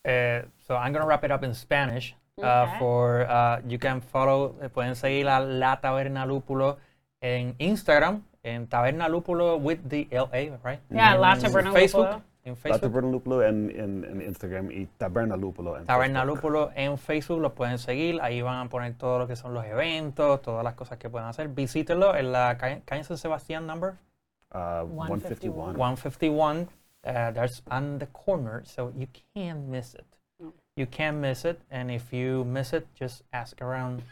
Eh, 0.05 0.43
so 0.67 0.77
I'm 0.77 0.93
going 0.93 1.03
to 1.03 1.07
wrap 1.07 1.25
it 1.25 1.31
up 1.31 1.43
in 1.43 1.53
Spanish. 1.55 2.15
Uh, 2.41 2.65
Okay. 2.65 2.79
for 2.79 3.29
uh, 3.29 3.61
you 3.69 3.77
can 3.77 4.01
follow, 4.01 4.55
eh, 4.63 4.69
pueden 4.69 4.95
seguir 4.95 5.29
a 5.29 5.41
La 5.41 5.77
Taberna 5.77 6.25
Lúpulo 6.25 6.79
en 7.21 7.55
Instagram, 7.59 8.23
en 8.43 8.67
Taberna 8.67 9.09
Lúpulo 9.11 9.61
with 9.61 9.79
the 9.91 10.09
LA, 10.11 10.57
right? 10.65 10.81
Yeah, 10.91 11.17
La 11.17 11.33
En 11.35 11.41
Taberna 11.43 11.71
Facebook, 11.71 12.23
En 12.45 12.53
La 12.53 12.57
Facebook. 12.57 12.81
Taberna 12.81 13.11
Lúpulo 13.11 13.43
en, 13.43 13.71
en, 13.71 14.05
en 14.05 14.23
Instagram 14.23 14.71
y 14.71 14.87
Taberna 14.87 15.37
Lúpulo 15.37 15.77
en 15.77 15.85
Taberna 15.85 16.21
Facebook. 16.21 16.37
Lúpulo 16.37 16.71
en 16.75 16.99
Facebook, 16.99 17.41
los 17.41 17.53
pueden 17.53 17.79
seguir, 17.79 18.19
ahí 18.23 18.41
van 18.43 18.67
a 18.67 18.69
poner 18.71 18.95
todo 18.95 19.19
lo 19.19 19.27
que 19.27 19.37
son 19.37 19.53
los 19.55 19.65
eventos, 19.67 20.41
todas 20.41 20.65
las 20.65 20.75
cosas 20.75 20.99
que 20.99 21.11
pueden 21.11 21.29
hacer. 21.29 21.49
Visítenlo 21.49 22.17
en 22.17 22.33
la 22.33 22.57
calle, 22.57 22.83
calle 22.85 23.05
San 23.05 23.19
Sebastián 23.19 23.67
number 23.67 23.95
Uh, 24.53 24.83
151. 24.85 25.75
151. 25.77 25.77
151. 25.77 26.69
Uh, 27.05 27.31
that's 27.31 27.63
on 27.71 27.99
the 27.99 28.07
corner, 28.07 28.63
so 28.67 28.93
you 28.97 29.07
can't 29.35 29.69
miss 29.69 29.95
it. 29.95 30.05
No. 30.41 30.53
You 30.77 30.87
can't 30.87 31.19
miss 31.19 31.45
it, 31.45 31.61
and 31.71 31.91
if 31.91 32.13
you 32.13 32.45
miss 32.45 32.73
it, 32.73 32.87
just 32.95 33.23
ask 33.33 33.61
around 33.63 34.03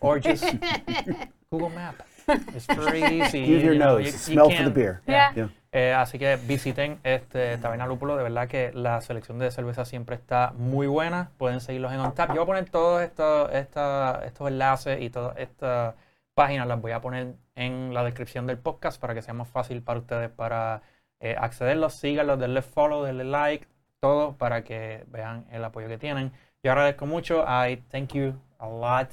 or 0.00 0.20
just 0.20 0.44
Google 1.50 1.70
Map. 1.70 2.06
It's. 2.28 2.68
Use 3.34 3.62
your 3.62 3.72
you 3.74 3.78
know, 3.78 3.98
nose. 3.98 4.00
you- 4.00 4.12
you 4.12 4.18
Smell 4.18 4.50
for 4.50 4.64
the 4.64 4.70
beer. 4.70 5.00
Yeah. 5.06 5.32
Yeah. 5.34 5.48
Eh, 5.72 5.92
así 5.92 6.18
que 6.20 6.36
visiten 6.36 7.00
este 7.02 7.58
Taberna 7.58 7.86
Lúpulo, 7.86 8.16
de 8.16 8.22
verdad 8.22 8.46
que 8.46 8.70
la 8.74 9.00
selección 9.00 9.40
de 9.40 9.50
cerveza 9.50 9.84
siempre 9.84 10.14
está 10.14 10.52
muy 10.56 10.86
buena. 10.86 11.30
Pueden 11.36 11.60
seguirlos 11.60 11.92
en 11.92 11.98
OnTap. 12.00 12.28
Yo 12.28 12.34
voy 12.36 12.42
a 12.44 12.46
poner 12.46 12.70
todos 12.70 13.02
estos, 13.02 13.50
esta- 13.52 14.22
estos 14.24 14.48
enlaces 14.48 15.02
y 15.02 15.10
todas 15.10 15.36
estas 15.36 15.94
páginas 16.34 16.66
las 16.68 16.80
voy 16.80 16.92
a 16.92 17.00
poner 17.00 17.34
en 17.56 17.92
la 17.92 18.04
descripción 18.04 18.46
del 18.46 18.58
podcast 18.58 19.00
para 19.00 19.14
que 19.14 19.22
sea 19.22 19.34
más 19.34 19.48
fácil 19.48 19.82
para 19.82 19.98
ustedes 19.98 20.30
para 20.30 20.82
eh, 21.20 21.34
accederlos. 21.38 21.94
Síganlos, 21.94 22.38
denle 22.38 22.62
follow, 22.62 23.02
denle 23.04 23.24
like, 23.24 23.66
todo 24.00 24.36
para 24.36 24.62
que 24.62 25.04
vean 25.08 25.44
el 25.50 25.64
apoyo 25.64 25.88
que 25.88 25.98
tienen. 25.98 26.30
Yo 26.62 26.70
agradezco 26.70 27.04
mucho. 27.06 27.44
I 27.48 27.82
thank 27.90 28.12
you 28.12 28.34
a 28.58 28.68
lot 28.68 29.08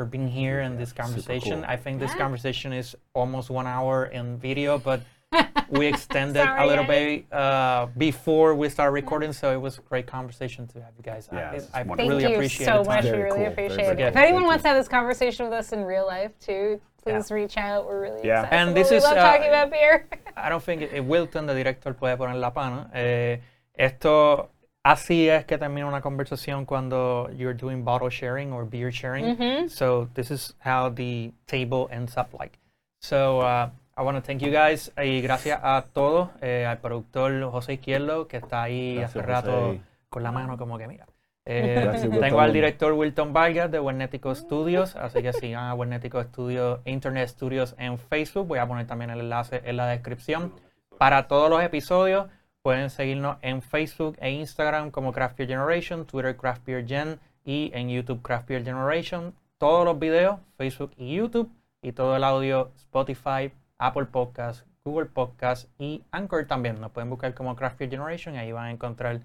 for 0.00 0.06
being 0.06 0.26
here 0.28 0.62
in 0.62 0.78
this 0.78 0.94
conversation. 0.94 1.60
cool. 1.60 1.64
I 1.68 1.76
think 1.76 2.00
this 2.00 2.14
conversation 2.14 2.72
is 2.72 2.96
almost 3.12 3.50
one 3.50 3.66
hour 3.66 4.06
in 4.06 4.38
video, 4.38 4.78
but 4.78 5.02
we 5.68 5.84
extended 5.86 6.40
a 6.42 6.66
little 6.66 6.86
bit 6.86 7.30
uh, 7.30 7.86
before 7.98 8.54
we 8.54 8.70
started 8.70 8.92
recording, 8.92 9.30
so 9.34 9.52
it 9.52 9.60
was 9.60 9.76
a 9.76 9.82
great 9.82 10.06
conversation 10.06 10.66
to 10.68 10.80
have 10.80 10.94
you 10.96 11.02
guys. 11.02 11.28
Yeah, 11.30 11.50
I, 11.50 11.54
it's 11.56 11.68
I 11.74 11.82
wonderful. 11.82 11.96
Thank 11.96 12.08
really 12.08 12.22
you 12.30 12.34
appreciate 12.34 12.64
so 12.64 12.78
the 12.78 12.84
time. 12.84 12.96
much. 12.96 13.04
We 13.04 13.10
really 13.10 13.36
cool. 13.40 13.46
Appreciate 13.48 13.76
very 13.76 13.90
it. 13.90 13.96
cool. 13.98 14.06
If 14.06 14.16
anyone 14.16 14.40
Thank 14.40 14.46
wants 14.46 14.60
you. 14.60 14.62
to 14.62 14.68
have 14.68 14.78
this 14.78 14.88
conversation 14.88 15.44
with 15.44 15.52
us 15.52 15.72
in 15.74 15.84
real 15.84 16.06
life 16.06 16.32
too, 16.40 16.80
please 17.04 17.30
reach 17.30 17.58
out. 17.58 17.84
We're 17.84 18.00
really 18.00 18.26
Yeah. 18.26 18.44
accessible. 18.44 18.58
And 18.58 18.76
this 18.78 18.90
we 18.90 18.96
is, 18.96 19.02
love 19.02 19.18
uh, 19.18 19.32
talking 19.32 19.48
about 19.48 19.70
beer. 19.70 20.06
I 20.34 20.48
don't 20.48 20.62
think 20.62 20.80
eh, 20.90 21.00
Wilton, 21.00 21.44
the 21.44 21.52
director, 21.52 21.92
puede 21.92 22.16
poner 22.16 22.40
la 22.40 22.48
pana. 22.48 22.88
Eh, 22.94 23.36
esto 23.78 24.48
así 24.82 25.28
es 25.28 25.44
que 25.44 25.58
termina 25.58 25.86
una 25.86 26.00
conversación 26.00 26.64
cuando 26.64 27.30
you're 27.36 27.54
doing 27.56 27.84
bottle 27.84 28.10
sharing 28.10 28.52
or 28.52 28.68
beer 28.68 28.90
sharing. 28.92 29.36
Mhm. 29.36 29.68
So 29.68 30.08
this 30.14 30.30
is 30.30 30.56
how 30.64 30.90
the 30.92 31.32
table 31.46 31.88
ends 31.90 32.16
up 32.16 32.28
like. 32.38 32.58
So 33.02 33.40
uh, 33.40 33.70
I 33.96 34.02
want 34.02 34.16
to 34.16 34.22
thank 34.22 34.40
you 34.40 34.50
guys 34.50 34.92
y 34.96 35.20
gracias 35.20 35.60
a 35.62 35.84
todos, 35.92 36.30
eh, 36.40 36.66
al 36.66 36.78
productor 36.78 37.42
José 37.50 37.74
Izquierdo 37.74 38.28
que 38.28 38.38
está 38.38 38.62
ahí 38.62 38.96
Gracias, 38.96 39.10
hace 39.22 39.26
rato 39.26 39.52
José. 39.68 39.80
con 40.08 40.22
la 40.22 40.32
mano 40.32 40.56
como 40.56 40.78
que 40.78 40.86
mira. 40.88 41.06
Eh, 41.46 41.80
Gracias, 41.82 42.20
tengo 42.20 42.40
al 42.40 42.52
director 42.52 42.92
Wilton 42.92 43.32
Vargas 43.32 43.70
de 43.70 43.80
Wernético 43.80 44.34
Studios, 44.34 44.94
así 44.94 45.22
que 45.22 45.32
sigan 45.32 45.64
a 45.64 45.74
Wernético 45.74 46.22
Studios, 46.22 46.80
Internet 46.84 47.28
Studios 47.30 47.74
en 47.78 47.98
Facebook. 47.98 48.46
Voy 48.46 48.58
a 48.58 48.66
poner 48.68 48.86
también 48.86 49.10
el 49.10 49.20
enlace 49.20 49.62
en 49.64 49.76
la 49.78 49.86
descripción. 49.86 50.52
Para 50.98 51.26
todos 51.28 51.48
los 51.48 51.62
episodios 51.62 52.26
pueden 52.62 52.90
seguirnos 52.90 53.38
en 53.42 53.62
Facebook 53.62 54.16
e 54.20 54.30
Instagram 54.30 54.90
como 54.90 55.12
Craft 55.12 55.38
Beer 55.38 55.50
Generation, 55.50 56.06
Twitter 56.06 56.36
Craft 56.36 56.64
Beer 56.66 56.86
Gen 56.86 57.20
y 57.44 57.70
en 57.74 57.88
YouTube 57.88 58.22
Craft 58.22 58.48
Beer 58.48 58.64
Generation. 58.64 59.34
Todos 59.58 59.84
los 59.84 59.98
videos, 59.98 60.40
Facebook 60.56 60.92
y 60.96 61.16
YouTube 61.16 61.50
y 61.82 61.92
todo 61.92 62.16
el 62.16 62.24
audio, 62.24 62.70
Spotify, 62.76 63.52
Apple 63.78 64.06
Podcasts, 64.06 64.64
Google 64.84 65.06
Podcasts 65.06 65.68
y 65.78 66.04
Anchor 66.10 66.46
también. 66.46 66.80
Nos 66.80 66.92
pueden 66.92 67.10
buscar 67.10 67.34
como 67.34 67.56
Craft 67.56 67.78
Beer 67.78 67.90
Generation 67.90 68.34
y 68.34 68.38
ahí 68.38 68.52
van 68.52 68.66
a 68.66 68.70
encontrar 68.70 69.20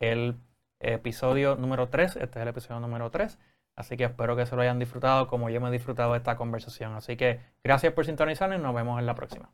el 0.00 0.36
episodio 0.80 1.56
número 1.56 1.88
3. 1.88 2.16
Este 2.16 2.38
es 2.38 2.42
el 2.42 2.48
episodio 2.48 2.80
número 2.80 3.10
3. 3.10 3.38
Así 3.76 3.96
que 3.96 4.04
espero 4.04 4.34
que 4.36 4.44
se 4.46 4.56
lo 4.56 4.62
hayan 4.62 4.78
disfrutado 4.78 5.28
como 5.28 5.50
yo 5.50 5.60
me 5.60 5.68
he 5.68 5.72
disfrutado 5.72 6.12
de 6.12 6.18
esta 6.18 6.36
conversación. 6.36 6.94
Así 6.94 7.16
que 7.16 7.40
gracias 7.62 7.92
por 7.92 8.06
sintonizarnos 8.06 8.58
y 8.58 8.62
nos 8.62 8.74
vemos 8.74 8.98
en 8.98 9.06
la 9.06 9.14
próxima. 9.14 9.50